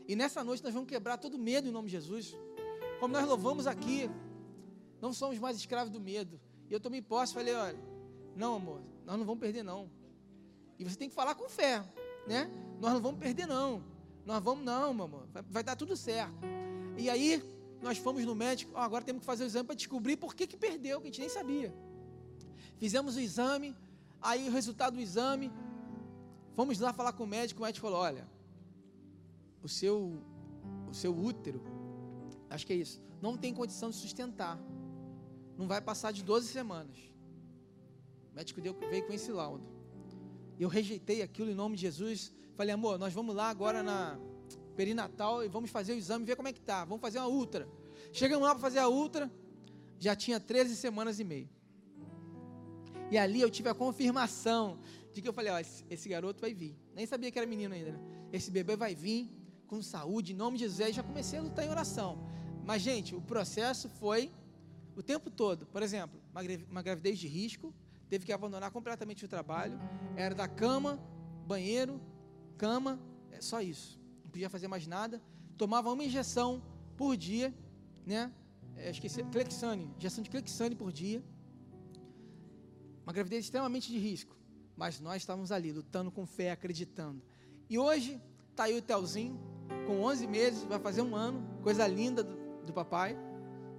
E 0.07 0.15
nessa 0.15 0.43
noite 0.43 0.63
nós 0.63 0.73
vamos 0.73 0.89
quebrar 0.89 1.17
todo 1.17 1.37
medo 1.37 1.67
em 1.67 1.71
nome 1.71 1.87
de 1.87 1.93
Jesus. 1.93 2.35
Como 2.99 3.13
nós 3.13 3.27
louvamos 3.27 3.67
aqui, 3.67 4.09
não 5.01 5.13
somos 5.13 5.37
mais 5.39 5.57
escravos 5.57 5.91
do 5.91 5.99
medo. 5.99 6.39
E 6.69 6.73
eu 6.73 6.79
tomei 6.79 7.01
posse 7.01 7.31
e 7.31 7.35
falei: 7.35 7.53
olha, 7.53 7.79
não, 8.35 8.55
amor, 8.55 8.81
nós 9.05 9.17
não 9.17 9.25
vamos 9.25 9.39
perder, 9.39 9.63
não. 9.63 9.89
E 10.79 10.83
você 10.83 10.97
tem 10.97 11.09
que 11.09 11.15
falar 11.15 11.35
com 11.35 11.49
fé, 11.49 11.83
né? 12.27 12.49
Nós 12.79 12.93
não 12.93 13.01
vamos 13.01 13.19
perder, 13.19 13.47
não. 13.47 13.83
Nós 14.27 14.43
vamos, 14.43 14.65
não, 14.65 14.89
amor, 14.89 15.25
vai, 15.33 15.43
vai 15.49 15.63
dar 15.63 15.77
tudo 15.77 15.95
certo. 15.95 16.33
E 16.97 17.09
aí, 17.09 17.41
nós 17.81 17.97
fomos 17.97 18.25
no 18.25 18.35
médico, 18.35 18.73
oh, 18.75 18.79
agora 18.79 19.01
temos 19.01 19.21
que 19.21 19.25
fazer 19.25 19.45
o 19.45 19.47
exame 19.47 19.65
para 19.65 19.75
descobrir 19.75 20.17
por 20.17 20.35
que, 20.35 20.45
que 20.45 20.57
perdeu, 20.57 20.99
que 20.99 21.07
a 21.07 21.09
gente 21.09 21.21
nem 21.21 21.29
sabia. 21.29 21.73
Fizemos 22.77 23.15
o 23.15 23.21
exame, 23.21 23.73
aí 24.21 24.49
o 24.49 24.51
resultado 24.51 24.95
do 24.95 24.99
exame, 24.99 25.49
fomos 26.57 26.77
lá 26.77 26.91
falar 26.91 27.13
com 27.13 27.23
o 27.23 27.27
médico, 27.27 27.61
o 27.61 27.63
médico 27.63 27.87
falou: 27.87 28.01
olha, 28.01 28.27
o 29.63 29.69
seu, 29.69 30.21
o 30.89 30.93
seu 30.93 31.17
útero, 31.17 31.61
acho 32.49 32.67
que 32.67 32.73
é 32.73 32.75
isso, 32.75 33.01
não 33.21 33.37
tem 33.37 33.53
condição 33.53 33.89
de 33.89 33.95
sustentar. 33.95 34.59
Não 35.57 35.69
vai 35.69 35.79
passar 35.79 36.11
de 36.11 36.21
12 36.21 36.49
semanas. 36.49 36.97
O 38.33 38.35
médico 38.35 38.59
deu, 38.59 38.73
veio 38.73 39.07
com 39.07 39.13
esse 39.13 39.31
laudo. 39.31 39.63
Eu 40.59 40.67
rejeitei 40.67 41.21
aquilo 41.21 41.49
em 41.49 41.55
nome 41.55 41.77
de 41.77 41.83
Jesus. 41.83 42.35
Falei, 42.57 42.73
amor, 42.73 42.97
nós 42.97 43.13
vamos 43.13 43.35
lá 43.35 43.49
agora 43.49 43.83
na 43.83 44.19
perinatal 44.75 45.45
e 45.45 45.47
vamos 45.47 45.69
fazer 45.69 45.93
o 45.93 45.95
exame, 45.95 46.25
ver 46.25 46.35
como 46.35 46.47
é 46.47 46.53
que 46.53 46.59
tá. 46.59 46.83
Vamos 46.85 47.01
fazer 47.01 47.19
uma 47.19 47.27
ultra. 47.27 47.69
Chegamos 48.11 48.47
lá 48.47 48.55
para 48.55 48.61
fazer 48.61 48.79
a 48.79 48.89
ultra, 48.89 49.31
já 49.99 50.15
tinha 50.15 50.39
13 50.39 50.75
semanas 50.75 51.19
e 51.19 51.23
meio. 51.23 51.47
E 53.11 53.17
ali 53.17 53.41
eu 53.41 53.49
tive 53.51 53.69
a 53.69 53.75
confirmação 53.75 54.79
de 55.13 55.21
que 55.21 55.29
eu 55.29 55.33
falei, 55.33 55.51
ó, 55.51 55.59
esse, 55.59 55.85
esse 55.87 56.09
garoto 56.09 56.41
vai 56.41 56.51
vir. 56.51 56.75
Nem 56.95 57.05
sabia 57.05 57.31
que 57.31 57.37
era 57.37 57.47
menino 57.47 57.75
ainda, 57.75 57.91
né? 57.91 57.99
Esse 58.33 58.49
bebê 58.49 58.75
vai 58.75 58.95
vir 58.95 59.31
com 59.67 59.79
saúde, 59.83 60.33
em 60.33 60.35
nome 60.35 60.57
de 60.57 60.63
Jesus. 60.63 60.95
Já 60.95 61.03
comecei 61.03 61.37
a 61.37 61.43
lutar 61.43 61.63
em 61.63 61.69
oração. 61.69 62.17
Mas, 62.65 62.81
gente, 62.81 63.13
o 63.13 63.21
processo 63.21 63.87
foi 63.87 64.31
o 64.95 65.03
tempo 65.03 65.29
todo. 65.29 65.67
Por 65.67 65.83
exemplo, 65.83 66.19
uma 66.71 66.81
gravidez 66.81 67.19
de 67.19 67.27
risco, 67.27 67.71
teve 68.09 68.25
que 68.25 68.33
abandonar 68.33 68.71
completamente 68.71 69.23
o 69.25 69.27
trabalho. 69.27 69.79
Era 70.15 70.33
da 70.33 70.47
cama, 70.47 70.99
banheiro, 71.45 72.01
cama, 72.57 72.99
é 73.31 73.39
só 73.41 73.61
isso. 73.61 73.99
Não 74.23 74.31
podia 74.31 74.49
fazer 74.49 74.67
mais 74.67 74.85
nada. 74.87 75.21
Tomava 75.57 75.91
uma 75.91 76.03
injeção 76.03 76.61
por 76.95 77.15
dia, 77.15 77.53
né? 78.05 78.31
É, 78.75 78.91
esqueci, 78.91 79.23
Clexane, 79.23 79.89
injeção 79.97 80.23
de 80.23 80.29
Clexane 80.29 80.75
por 80.75 80.91
dia. 80.91 81.23
Uma 83.03 83.13
gravidez 83.13 83.45
extremamente 83.45 83.91
de 83.91 83.97
risco. 83.97 84.35
Mas 84.75 84.99
nós 84.99 85.23
estávamos 85.23 85.51
ali, 85.51 85.71
lutando 85.71 86.11
com 86.11 86.25
fé, 86.25 86.51
acreditando. 86.51 87.21
E 87.69 87.79
hoje, 87.79 88.21
está 88.51 88.65
aí 88.65 88.77
o 88.77 88.81
Telzinho, 88.81 89.39
com 89.85 90.01
11 90.01 90.27
meses, 90.27 90.63
vai 90.63 90.79
fazer 90.79 91.01
um 91.01 91.15
ano, 91.15 91.43
coisa 91.63 91.87
linda 91.87 92.23
do, 92.23 92.63
do 92.65 92.73
papai. 92.73 93.17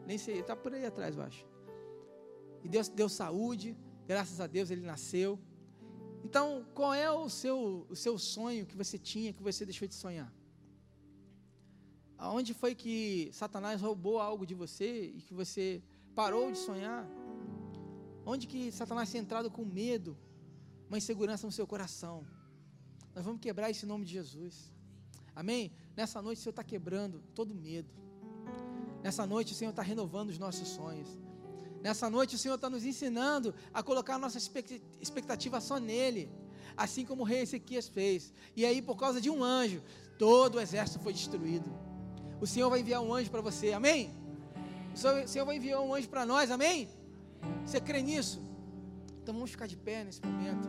Nem 0.07 0.19
sei, 0.19 0.41
está 0.41 0.57
por 0.57 0.75
aí 0.75 0.85
atrás, 0.85 1.17
eu 1.17 1.23
acho. 1.23 1.47
E 2.65 2.69
Deus 2.69 2.89
deu 2.89 3.09
saúde, 3.09 3.77
graças 4.07 4.41
a 4.41 4.47
Deus 4.47 4.71
ele 4.71 4.85
nasceu. 4.85 5.39
Então, 6.25 6.67
qual 6.75 6.93
é 6.93 7.11
o 7.11 7.29
seu, 7.29 7.87
o 7.89 7.97
seu 7.97 8.19
sonho 8.19 8.67
que 8.67 8.77
você 8.77 8.99
tinha, 8.99 9.33
que 9.33 9.43
você 9.43 9.65
deixou 9.65 9.87
de 9.87 9.95
sonhar? 9.95 10.33
Aonde 12.17 12.53
foi 12.53 12.75
que 12.75 13.31
Satanás 13.33 13.81
roubou 13.81 14.19
algo 14.19 14.45
de 14.45 14.55
você 14.55 15.07
e 15.17 15.23
que 15.23 15.33
você 15.33 15.83
parou 16.15 16.51
de 16.51 16.59
sonhar? 16.59 17.07
Onde 18.27 18.47
que 18.47 18.73
Satanás 18.73 19.11
tem 19.11 19.21
entrado 19.21 19.51
com 19.51 19.65
medo, 19.65 20.17
uma 20.89 20.99
insegurança 20.99 21.47
no 21.47 21.53
seu 21.53 21.67
coração? 21.67 22.27
Nós 23.15 23.25
vamos 23.25 23.41
quebrar 23.41 23.71
esse 23.71 23.87
nome 23.87 24.05
de 24.05 24.13
Jesus. 24.13 24.73
Amém? 25.35 25.73
Nessa 25.97 26.21
noite 26.21 26.39
o 26.39 26.43
Senhor 26.43 26.51
está 26.51 26.65
quebrando 26.65 27.23
todo 27.35 27.55
medo. 27.55 27.93
Nessa 29.03 29.25
noite 29.25 29.53
o 29.53 29.57
Senhor 29.57 29.71
está 29.71 29.83
renovando 29.83 30.31
os 30.31 30.39
nossos 30.39 30.69
sonhos. 30.69 31.09
Nessa 31.81 32.11
noite 32.11 32.35
o 32.35 32.39
Senhor 32.39 32.57
está 32.57 32.69
nos 32.69 32.85
ensinando 32.85 33.55
a 33.73 33.83
colocar 33.83 34.17
a 34.17 34.19
nossa 34.19 34.39
expectativa 35.01 35.61
só 35.61 35.79
nele, 35.79 36.31
assim 36.77 37.05
como 37.05 37.23
o 37.23 37.25
rei 37.25 37.43
Ezequias 37.43 37.89
fez. 37.89 38.33
E 38.57 38.67
aí, 38.67 38.83
por 38.83 38.97
causa 38.97 39.21
de 39.21 39.31
um 39.31 39.43
anjo, 39.45 39.83
todo 40.19 40.57
o 40.57 40.61
exército 40.61 40.99
foi 41.01 41.13
destruído. 41.13 41.71
O 42.41 42.47
Senhor 42.47 42.69
vai 42.69 42.81
enviar 42.81 43.01
um 43.01 43.15
anjo 43.15 43.31
para 43.31 43.41
você, 43.41 43.73
amém? 43.73 44.13
O 44.93 45.29
Senhor 45.29 45.45
vai 45.45 45.57
enviar 45.57 45.81
um 45.81 45.95
anjo 45.95 46.09
para 46.09 46.27
nós, 46.27 46.51
amém? 46.51 46.89
Você 47.65 47.81
crê 47.81 48.03
nisso? 48.03 48.43
Então 49.23 49.35
vamos 49.35 49.51
ficar 49.51 49.67
de 49.67 49.77
pé 49.77 50.03
nesse 50.03 50.21
momento. 50.25 50.69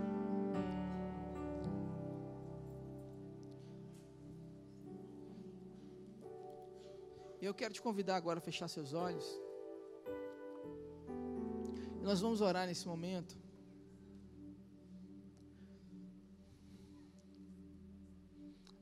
Eu 7.41 7.53
quero 7.53 7.73
te 7.73 7.81
convidar 7.81 8.17
agora 8.17 8.39
a 8.39 8.41
fechar 8.41 8.67
seus 8.67 8.93
olhos. 8.93 9.25
Nós 12.09 12.21
vamos 12.21 12.41
orar 12.41 12.65
nesse 12.65 12.87
momento. 12.87 13.33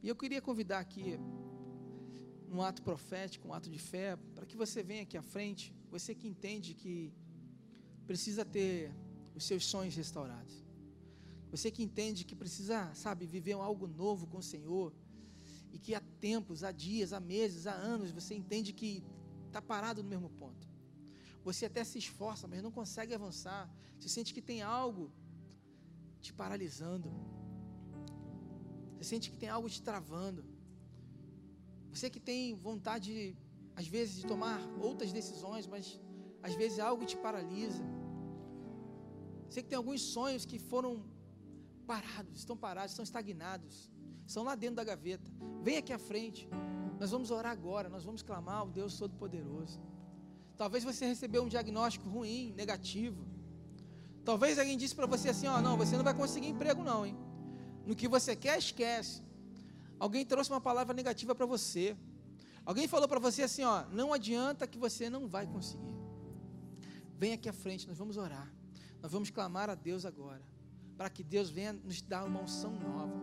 E 0.01 0.07
eu 0.07 0.15
queria 0.15 0.41
convidar 0.41 0.79
aqui, 0.79 1.19
um 2.49 2.61
ato 2.61 2.81
profético, 2.81 3.49
um 3.49 3.53
ato 3.53 3.69
de 3.69 3.79
fé, 3.79 4.15
para 4.33 4.45
que 4.45 4.55
você 4.55 4.81
venha 4.81 5.01
aqui 5.01 5.17
à 5.17 5.21
frente, 5.21 5.75
você 5.91 6.15
que 6.15 6.25
entende 6.25 6.73
que 6.73 7.11
precisa 8.05 8.45
ter 8.45 8.93
os 9.35 9.43
seus 9.43 9.65
sonhos 9.65 9.93
restaurados. 9.93 10.63
Você 11.51 11.69
que 11.69 11.83
entende 11.83 12.23
que 12.23 12.37
precisa, 12.43 12.79
sabe, 12.93 13.25
viver 13.25 13.55
algo 13.55 13.87
novo 13.87 14.25
com 14.25 14.37
o 14.37 14.49
Senhor. 14.53 14.93
E 15.73 15.77
que 15.77 15.93
há 15.93 16.01
tempos, 16.29 16.63
há 16.63 16.71
dias, 16.71 17.11
há 17.11 17.19
meses, 17.19 17.67
há 17.67 17.73
anos, 17.73 18.09
você 18.09 18.33
entende 18.33 18.71
que 18.71 19.03
está 19.47 19.61
parado 19.61 20.01
no 20.01 20.07
mesmo 20.07 20.29
ponto. 20.29 20.66
Você 21.43 21.65
até 21.65 21.83
se 21.83 21.97
esforça, 21.97 22.47
mas 22.47 22.61
não 22.61 22.71
consegue 22.71 23.13
avançar. 23.13 23.69
Você 23.99 24.09
sente 24.09 24.33
que 24.33 24.41
tem 24.41 24.61
algo 24.61 25.11
te 26.21 26.33
paralisando. 26.33 27.09
Você 28.97 29.03
sente 29.03 29.29
que 29.31 29.37
tem 29.37 29.49
algo 29.49 29.69
te 29.69 29.81
travando. 29.81 30.43
Você 31.93 32.09
que 32.09 32.19
tem 32.19 32.53
vontade, 32.55 33.35
às 33.75 33.87
vezes, 33.87 34.15
de 34.21 34.25
tomar 34.27 34.59
outras 34.79 35.11
decisões, 35.11 35.65
mas 35.67 35.99
às 36.41 36.55
vezes 36.55 36.79
algo 36.79 37.05
te 37.05 37.17
paralisa. 37.17 37.83
Você 39.49 39.61
que 39.63 39.69
tem 39.69 39.77
alguns 39.77 40.01
sonhos 40.01 40.45
que 40.45 40.59
foram 40.59 41.05
parados, 41.85 42.39
estão 42.39 42.57
parados, 42.57 42.91
estão 42.91 43.03
estagnados, 43.03 43.89
estão 44.25 44.43
lá 44.43 44.55
dentro 44.55 44.75
da 44.75 44.83
gaveta. 44.83 45.31
Vem 45.63 45.77
aqui 45.77 45.93
à 45.93 45.99
frente. 45.99 46.47
Nós 46.99 47.11
vamos 47.11 47.31
orar 47.31 47.51
agora, 47.51 47.89
nós 47.89 48.03
vamos 48.03 48.21
clamar 48.21 48.57
ao 48.57 48.69
Deus 48.69 48.97
Todo-Poderoso. 48.97 49.79
Talvez 50.57 50.83
você 50.83 51.05
recebeu 51.05 51.43
um 51.43 51.47
diagnóstico 51.47 52.09
ruim, 52.09 52.53
negativo. 52.57 53.25
Talvez 54.25 54.57
alguém 54.57 54.77
disse 54.77 54.95
para 54.95 55.05
você 55.05 55.29
assim: 55.29 55.47
ó, 55.47 55.61
não, 55.61 55.77
você 55.77 55.95
não 55.95 56.03
vai 56.03 56.13
conseguir 56.13 56.47
emprego, 56.47 56.83
não, 56.83 57.05
hein? 57.05 57.15
No 57.85 57.95
que 57.95 58.07
você 58.07 58.35
quer, 58.35 58.57
esquece. 58.57 59.21
Alguém 59.99 60.25
trouxe 60.25 60.49
uma 60.51 60.59
palavra 60.59 60.93
negativa 60.93 61.33
para 61.33 61.45
você. 61.45 61.95
Alguém 62.65 62.87
falou 62.87 63.07
para 63.07 63.19
você 63.19 63.43
assim: 63.43 63.63
ó, 63.63 63.85
não 63.91 64.11
adianta 64.11 64.67
que 64.67 64.77
você 64.77 65.09
não 65.09 65.27
vai 65.27 65.45
conseguir. 65.45 65.95
Vem 67.17 67.33
aqui 67.33 67.47
à 67.47 67.53
frente, 67.53 67.87
nós 67.87 67.97
vamos 67.97 68.17
orar. 68.17 68.51
Nós 69.01 69.11
vamos 69.11 69.29
clamar 69.29 69.69
a 69.69 69.75
Deus 69.75 70.05
agora. 70.05 70.41
Para 70.97 71.09
que 71.09 71.23
Deus 71.23 71.49
venha 71.49 71.73
nos 71.73 72.01
dar 72.01 72.23
uma 72.25 72.41
unção 72.41 72.71
nova. 72.71 73.13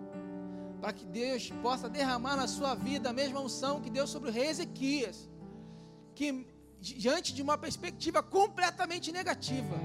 Para 0.81 0.93
que 0.93 1.05
Deus 1.05 1.51
possa 1.63 1.89
derramar 1.89 2.37
na 2.37 2.47
sua 2.47 2.75
vida 2.75 3.11
a 3.11 3.13
mesma 3.13 3.41
unção 3.41 3.81
que 3.81 3.91
deu 3.91 4.07
sobre 4.07 4.31
o 4.31 4.33
rei 4.33 4.49
Ezequias. 4.49 5.29
Que 6.15 6.47
diante 6.93 7.33
de 7.33 7.41
uma 7.41 7.57
perspectiva 7.57 8.23
completamente 8.23 9.11
negativa. 9.11 9.77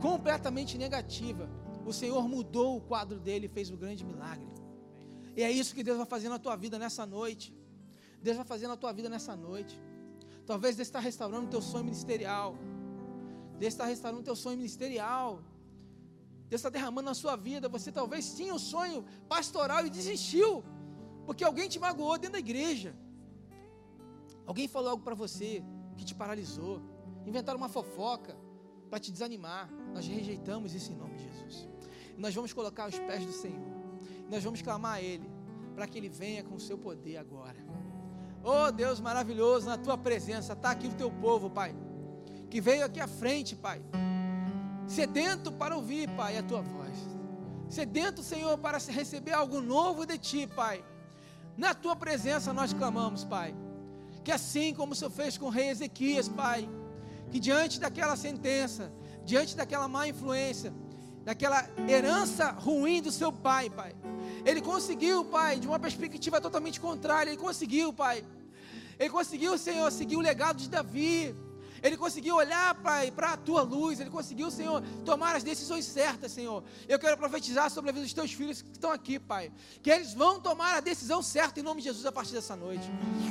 Completamente 0.00 0.76
negativa. 0.76 1.48
O 1.86 1.92
Senhor 1.92 2.26
mudou 2.28 2.76
o 2.76 2.80
quadro 2.80 3.20
dele 3.20 3.46
e 3.46 3.48
fez 3.48 3.70
um 3.70 3.76
grande 3.76 4.04
milagre. 4.04 4.48
E 5.36 5.42
é 5.42 5.50
isso 5.50 5.74
que 5.74 5.84
Deus 5.84 5.96
vai 5.96 6.06
fazer 6.06 6.28
na 6.28 6.38
tua 6.38 6.56
vida 6.56 6.78
nessa 6.78 7.06
noite. 7.06 7.54
Deus 8.20 8.36
vai 8.36 8.44
fazer 8.44 8.66
na 8.66 8.76
tua 8.76 8.92
vida 8.92 9.08
nessa 9.08 9.36
noite. 9.36 9.80
Talvez 10.44 10.74
Deus 10.74 10.88
está 10.88 10.98
restaurando 10.98 11.46
o 11.46 11.50
teu 11.50 11.62
sonho 11.62 11.84
ministerial. 11.84 12.56
Deus 13.60 13.72
está 13.72 13.84
restaurando 13.84 14.22
o 14.22 14.24
teu 14.24 14.34
sonho 14.34 14.56
ministerial. 14.56 15.40
Deus 16.48 16.58
está 16.60 16.68
derramando 16.68 17.06
na 17.06 17.14
sua 17.14 17.36
vida. 17.36 17.68
Você 17.68 17.92
talvez 17.92 18.34
tinha 18.34 18.52
um 18.52 18.58
sonho 18.58 19.04
pastoral 19.28 19.86
e 19.86 19.90
desistiu, 19.90 20.64
porque 21.26 21.44
alguém 21.44 21.68
te 21.68 21.78
magoou 21.78 22.18
dentro 22.18 22.32
da 22.32 22.40
igreja. 22.40 22.94
Alguém 24.44 24.66
falou 24.66 24.90
algo 24.90 25.04
para 25.04 25.14
você 25.14 25.62
que 26.02 26.06
te 26.06 26.14
paralisou. 26.14 26.82
Inventaram 27.24 27.56
uma 27.56 27.68
fofoca 27.68 28.36
para 28.90 28.98
te 28.98 29.12
desanimar. 29.12 29.70
Nós 29.94 30.06
rejeitamos 30.06 30.74
isso 30.74 30.90
em 30.92 30.96
nome 30.96 31.14
de 31.14 31.22
Jesus. 31.22 31.68
E 32.16 32.20
nós 32.20 32.34
vamos 32.34 32.52
colocar 32.52 32.88
os 32.88 32.98
pés 32.98 33.24
do 33.24 33.32
Senhor. 33.32 33.72
E 34.26 34.30
nós 34.30 34.42
vamos 34.42 34.60
clamar 34.60 34.94
a 34.94 35.02
Ele 35.02 35.30
para 35.76 35.86
que 35.86 35.96
Ele 35.96 36.08
venha 36.08 36.42
com 36.42 36.56
o 36.56 36.60
seu 36.60 36.76
poder 36.76 37.16
agora. 37.16 37.56
Oh 38.44 38.72
Deus 38.72 39.00
maravilhoso, 39.00 39.66
na 39.66 39.78
tua 39.78 39.96
presença 39.96 40.52
está 40.54 40.72
aqui 40.72 40.88
o 40.88 40.94
teu 40.94 41.10
povo, 41.12 41.48
Pai, 41.48 41.72
que 42.50 42.60
veio 42.60 42.84
aqui 42.84 42.98
à 42.98 43.06
frente, 43.06 43.54
Pai, 43.54 43.80
sedento 44.84 45.52
para 45.52 45.76
ouvir, 45.76 46.10
Pai, 46.16 46.36
a 46.36 46.42
tua 46.42 46.60
voz, 46.60 46.96
sedento, 47.68 48.20
Senhor, 48.20 48.58
para 48.58 48.78
receber 48.78 49.30
algo 49.30 49.60
novo 49.60 50.04
de 50.04 50.18
ti, 50.18 50.48
Pai. 50.48 50.84
Na 51.56 51.72
tua 51.72 51.94
presença 51.94 52.52
nós 52.52 52.72
clamamos, 52.72 53.22
Pai, 53.22 53.54
que 54.24 54.30
assim 54.30 54.74
como 54.74 54.92
o 54.92 54.96
Senhor 54.96 55.10
fez 55.10 55.36
com 55.36 55.46
o 55.46 55.50
rei 55.50 55.68
Ezequias, 55.68 56.28
Pai, 56.28 56.68
que 57.30 57.40
diante 57.40 57.80
daquela 57.80 58.16
sentença, 58.16 58.92
diante 59.24 59.56
daquela 59.56 59.88
má 59.88 60.06
influência, 60.06 60.72
daquela 61.24 61.68
herança 61.88 62.50
ruim 62.50 63.00
do 63.00 63.10
seu 63.10 63.32
pai, 63.32 63.70
Pai, 63.70 63.94
ele 64.44 64.60
conseguiu, 64.60 65.24
Pai, 65.24 65.58
de 65.58 65.66
uma 65.66 65.78
perspectiva 65.78 66.40
totalmente 66.40 66.80
contrária, 66.80 67.30
ele 67.30 67.40
conseguiu, 67.40 67.92
Pai. 67.92 68.24
Ele 68.98 69.10
conseguiu, 69.10 69.56
Senhor, 69.58 69.90
seguir 69.90 70.16
o 70.16 70.20
legado 70.20 70.58
de 70.58 70.68
Davi. 70.68 71.34
Ele 71.82 71.96
conseguiu 71.96 72.36
olhar, 72.36 72.74
Pai, 72.76 73.10
para 73.10 73.32
a 73.32 73.36
tua 73.36 73.62
luz. 73.62 73.98
Ele 73.98 74.10
conseguiu, 74.10 74.50
Senhor, 74.50 74.82
tomar 75.04 75.34
as 75.34 75.42
decisões 75.42 75.84
certas, 75.84 76.32
Senhor. 76.32 76.62
Eu 76.88 76.98
quero 76.98 77.16
profetizar 77.16 77.70
sobre 77.70 77.90
a 77.90 77.92
vida 77.92 78.04
dos 78.04 78.12
teus 78.12 78.32
filhos 78.32 78.62
que 78.62 78.70
estão 78.70 78.92
aqui, 78.92 79.18
Pai. 79.18 79.50
Que 79.82 79.90
eles 79.90 80.14
vão 80.14 80.40
tomar 80.40 80.76
a 80.76 80.80
decisão 80.80 81.22
certa 81.22 81.60
em 81.60 81.62
nome 81.62 81.80
de 81.80 81.88
Jesus 81.88 82.06
a 82.06 82.12
partir 82.12 82.32
dessa 82.32 82.54
noite. 82.54 82.88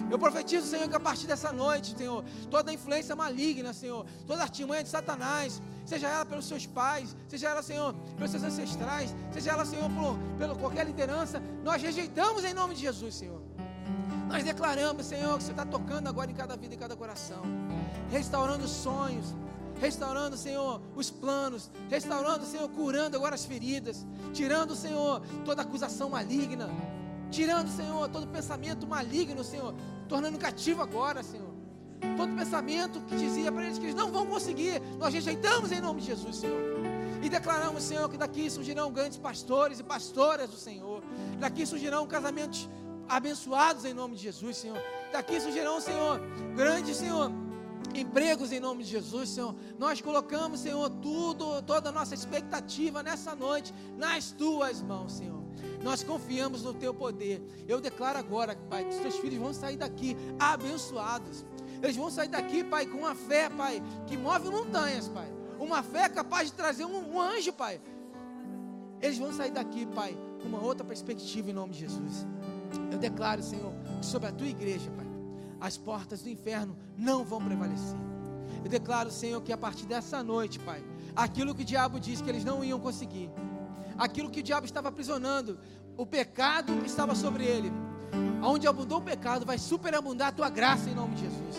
Eu 0.10 0.20
profetizo, 0.20 0.68
Senhor, 0.68 0.88
que 0.90 0.96
a 0.96 1.00
partir 1.00 1.28
dessa 1.28 1.52
noite, 1.52 1.98
Senhor, 1.98 2.24
toda 2.50 2.74
influência 2.74 3.16
maligna, 3.16 3.74
Senhor, 3.74 4.06
toda 4.28 4.42
artimanha 4.42 4.84
de 4.84 4.90
Satanás, 4.90 5.62
seja 5.86 6.08
ela 6.08 6.26
pelos 6.26 6.46
seus 6.46 6.66
pais, 6.66 7.16
seja 7.28 7.50
ela, 7.50 7.64
Senhor, 7.64 7.94
pelos 8.16 8.32
seus 8.32 8.44
ancestrais, 8.44 9.16
seja 9.34 9.52
ela, 9.52 9.66
Senhor, 9.66 9.90
por, 9.90 10.18
pela 10.38 10.56
qualquer 10.56 10.86
liderança, 10.86 11.42
nós 11.64 11.82
rejeitamos 11.82 12.44
em 12.44 12.54
nome 12.54 12.76
de 12.76 12.82
Jesus, 12.82 13.16
Senhor. 13.16 13.42
Nós 14.32 14.46
declaramos, 14.46 15.06
Senhor, 15.06 15.38
que 15.38 15.44
você 15.44 15.52
está 15.52 15.66
tocando 15.66 16.08
agora 16.08 16.32
em 16.32 16.34
cada 16.34 16.56
vida, 16.56 16.74
em 16.74 16.78
cada 16.78 16.96
coração, 16.96 17.42
restaurando 18.10 18.66
sonhos, 18.66 19.36
restaurando, 19.78 20.38
Senhor, 20.38 20.82
os 20.96 21.12
planos, 21.12 21.70
restaurando, 21.90 22.46
Senhor, 22.46 22.70
curando 22.70 23.18
agora 23.18 23.36
as 23.36 23.44
feridas, 23.44 24.06
tirando, 24.34 24.74
Senhor, 24.74 25.22
toda 25.44 25.64
acusação 25.64 26.12
maligna, 26.12 26.70
tirando, 27.30 27.68
Senhor, 27.68 28.08
todo 28.08 28.26
pensamento 28.28 28.88
maligno, 28.88 29.44
Senhor, 29.44 29.76
tornando 30.08 30.38
cativo 30.38 30.82
agora, 30.82 31.22
Senhor. 31.22 31.52
Todo 32.16 32.34
pensamento 32.34 33.02
que 33.02 33.18
dizia 33.18 33.52
para 33.52 33.66
eles 33.66 33.78
que 33.78 33.86
eles 33.86 33.96
não 33.96 34.12
vão 34.14 34.26
conseguir, 34.26 34.82
nós 34.98 35.14
rejeitamos 35.14 35.74
em 35.74 35.82
nome 35.82 36.00
de 36.00 36.08
Jesus, 36.08 36.38
Senhor. 36.38 36.62
E 37.22 37.30
declaramos, 37.30 37.84
Senhor, 37.84 38.10
que 38.10 38.18
daqui 38.18 38.50
surgirão 38.50 38.92
grandes 38.92 39.18
pastores 39.18 39.80
e 39.80 39.84
pastoras 39.84 40.50
do 40.50 40.58
Senhor. 40.58 41.04
Daqui 41.40 41.66
surgirão 41.66 42.08
casamentos 42.08 42.68
abençoados 43.12 43.84
em 43.84 43.94
nome 43.94 44.16
de 44.16 44.24
Jesus, 44.24 44.58
Senhor. 44.58 44.82
Daqui 45.12 45.40
surgirão, 45.40 45.82
Senhor, 45.82 46.22
grandes, 46.56 46.96
Senhor, 46.96 47.30
empregos 47.94 48.54
em 48.54 48.60
nome 48.60 48.86
de 48.86 48.90
Jesus, 48.90 49.30
Senhor. 49.30 49.54
Nós 49.78 50.00
colocamos, 50.00 50.62
Senhor, 50.62 50.90
tudo, 50.90 51.62
toda 51.64 51.90
a 51.90 51.92
nossa 51.92 52.16
expectativa 52.16 53.04
nessa 53.04 53.36
noite 53.36 53.74
nas 53.98 54.32
tuas 54.32 54.82
mãos, 54.82 55.12
Senhor. 55.12 55.42
Nós 55.84 56.04
confiamos 56.04 56.64
no 56.64 56.74
teu 56.74 56.94
poder. 56.94 57.42
Eu 57.68 57.82
declaro 57.82 58.18
agora, 58.18 58.56
Pai, 58.70 58.86
que 58.86 58.96
os 58.96 59.02
teus 59.02 59.16
filhos 59.18 59.40
vão 59.40 59.54
sair 59.54 59.76
daqui 59.76 60.16
abençoados. 60.40 61.46
Eles 61.84 61.98
vão 61.98 62.10
sair 62.10 62.30
daqui, 62.30 62.64
Pai, 62.64 62.86
com 62.86 63.00
uma 63.00 63.14
fé, 63.14 63.50
Pai, 63.50 63.84
que 64.08 64.16
move 64.16 64.50
montanhas, 64.50 65.10
Pai. 65.10 65.28
Uma 65.60 65.84
fé 65.84 66.08
capaz 66.08 66.50
de 66.50 66.54
trazer 66.54 66.86
um, 66.86 67.16
um 67.16 67.20
anjo, 67.20 67.52
Pai. 67.52 67.82
Eles 69.02 69.18
vão 69.18 69.34
sair 69.34 69.52
daqui, 69.52 69.86
Pai, 69.88 70.16
com 70.42 70.48
uma 70.48 70.64
outra 70.64 70.86
perspectiva 70.86 71.50
em 71.50 71.54
nome 71.54 71.74
de 71.74 71.80
Jesus. 71.80 72.26
Eu 72.92 72.98
declaro, 72.98 73.42
Senhor, 73.42 73.74
que 74.00 74.06
sobre 74.06 74.30
a 74.30 74.32
tua 74.32 74.48
igreja, 74.48 74.90
Pai, 74.92 75.08
as 75.60 75.78
portas 75.78 76.22
do 76.22 76.30
inferno 76.30 76.76
não 76.98 77.24
vão 77.24 77.40
prevalecer. 77.44 77.98
Eu 78.64 78.70
declaro, 78.70 79.12
Senhor, 79.12 79.42
que 79.42 79.54
a 79.54 79.58
partir 79.58 79.86
dessa 79.86 80.24
noite, 80.24 80.60
Pai, 80.60 80.84
aquilo 81.16 81.54
que 81.54 81.62
o 81.62 81.66
diabo 81.66 82.00
disse 82.00 82.24
que 82.24 82.30
eles 82.30 82.44
não 82.44 82.64
iam 82.64 82.80
conseguir, 82.80 83.30
aquilo 83.98 84.30
que 84.30 84.40
o 84.40 84.44
diabo 84.44 84.66
estava 84.66 84.90
aprisionando, 84.90 85.60
o 85.98 86.06
pecado 86.06 86.74
que 86.82 86.88
estava 86.88 87.16
sobre 87.16 87.46
ele, 87.46 87.72
onde 88.44 88.68
abundou 88.68 89.00
o 89.00 89.02
pecado, 89.02 89.46
vai 89.46 89.58
superabundar 89.58 90.30
a 90.30 90.32
tua 90.32 90.50
graça 90.50 90.90
em 90.90 90.96
nome 90.96 91.16
de 91.16 91.22
Jesus. 91.22 91.56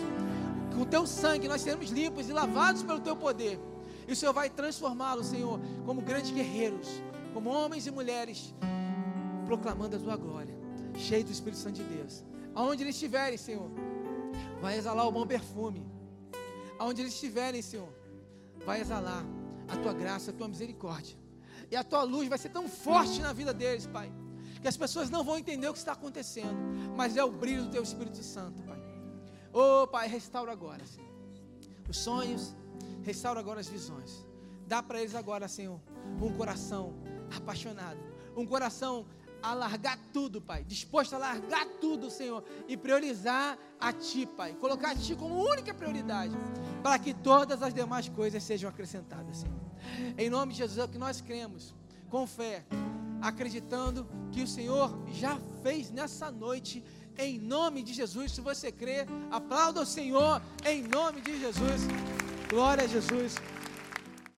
Com 0.75 0.81
o 0.81 0.85
teu 0.85 1.05
sangue 1.07 1.47
nós 1.47 1.61
seremos 1.61 1.89
limpos 1.89 2.29
e 2.29 2.33
lavados 2.33 2.83
pelo 2.83 2.99
teu 2.99 3.15
poder. 3.15 3.59
E 4.07 4.11
o 4.11 4.15
Senhor 4.15 4.33
vai 4.33 4.49
transformá-los, 4.49 5.27
Senhor, 5.27 5.59
como 5.85 6.01
grandes 6.01 6.31
guerreiros, 6.31 6.89
como 7.33 7.49
homens 7.49 7.87
e 7.87 7.91
mulheres, 7.91 8.53
proclamando 9.45 9.95
a 9.95 9.99
tua 9.99 10.17
glória 10.17 10.52
cheio 10.95 11.23
do 11.23 11.31
Espírito 11.31 11.59
Santo 11.59 11.75
de 11.75 11.83
Deus. 11.83 12.23
Aonde 12.55 12.83
eles 12.83 12.95
estiverem, 12.95 13.37
Senhor, 13.37 13.69
vai 14.61 14.77
exalar 14.77 15.07
o 15.07 15.11
bom 15.11 15.25
perfume. 15.25 15.85
Aonde 16.77 17.01
eles 17.01 17.13
estiverem, 17.13 17.61
Senhor, 17.61 17.89
vai 18.65 18.81
exalar 18.81 19.25
a 19.67 19.77
tua 19.77 19.93
graça, 19.93 20.31
a 20.31 20.33
tua 20.33 20.47
misericórdia. 20.47 21.17
E 21.71 21.75
a 21.75 21.83
tua 21.83 22.03
luz 22.03 22.27
vai 22.27 22.37
ser 22.37 22.49
tão 22.49 22.67
forte 22.67 23.21
na 23.21 23.33
vida 23.33 23.53
deles, 23.53 23.87
Pai, 23.87 24.11
que 24.61 24.67
as 24.67 24.77
pessoas 24.77 25.09
não 25.09 25.23
vão 25.23 25.37
entender 25.37 25.67
o 25.67 25.73
que 25.73 25.79
está 25.79 25.93
acontecendo, 25.93 26.57
mas 26.95 27.17
é 27.17 27.23
o 27.23 27.31
brilho 27.31 27.63
do 27.63 27.71
teu 27.71 27.83
Espírito 27.83 28.21
Santo, 28.23 28.61
Pai. 28.63 28.81
Oh, 29.51 29.87
Pai, 29.87 30.07
restaura 30.07 30.51
agora, 30.51 30.85
Senhor, 30.85 31.09
os 31.87 31.97
sonhos, 31.97 32.55
restaura 33.03 33.39
agora 33.39 33.59
as 33.59 33.67
visões. 33.67 34.25
Dá 34.67 34.81
para 34.81 34.99
eles 34.99 35.15
agora, 35.15 35.47
Senhor, 35.47 35.79
um 36.21 36.33
coração 36.33 36.93
apaixonado, 37.35 37.99
um 38.35 38.45
coração 38.45 39.05
a 39.43 39.53
largar 39.53 39.99
tudo, 40.13 40.41
Pai. 40.41 40.63
Disposto 40.63 41.13
a 41.13 41.17
largar 41.17 41.65
tudo, 41.81 42.09
Senhor. 42.09 42.43
E 42.67 42.77
priorizar 42.77 43.59
a 43.79 43.91
Ti, 43.91 44.25
Pai. 44.25 44.53
Colocar 44.53 44.91
a 44.91 44.95
Ti 44.95 45.15
como 45.15 45.35
única 45.35 45.73
prioridade. 45.73 46.33
Para 46.81 46.97
que 46.97 47.13
todas 47.13 47.61
as 47.61 47.73
demais 47.73 48.07
coisas 48.07 48.41
sejam 48.41 48.69
acrescentadas, 48.69 49.37
Senhor. 49.37 49.59
Em 50.17 50.29
nome 50.29 50.53
de 50.53 50.59
Jesus 50.59 50.79
é 50.79 50.83
o 50.85 50.87
que 50.87 50.97
nós 50.97 51.19
cremos. 51.19 51.75
Com 52.09 52.25
fé. 52.25 52.65
Acreditando 53.21 54.07
que 54.31 54.41
o 54.41 54.47
Senhor 54.47 54.97
já 55.11 55.37
fez 55.61 55.91
nessa 55.91 56.31
noite. 56.31 56.81
Em 57.17 57.37
nome 57.37 57.83
de 57.83 57.93
Jesus. 57.93 58.31
Se 58.31 58.39
você 58.39 58.71
crê, 58.71 59.05
aplauda 59.29 59.81
o 59.81 59.85
Senhor. 59.85 60.41
Em 60.65 60.83
nome 60.83 61.19
de 61.19 61.37
Jesus. 61.37 61.81
Glória 62.49 62.85
a 62.85 62.87
Jesus. 62.87 63.35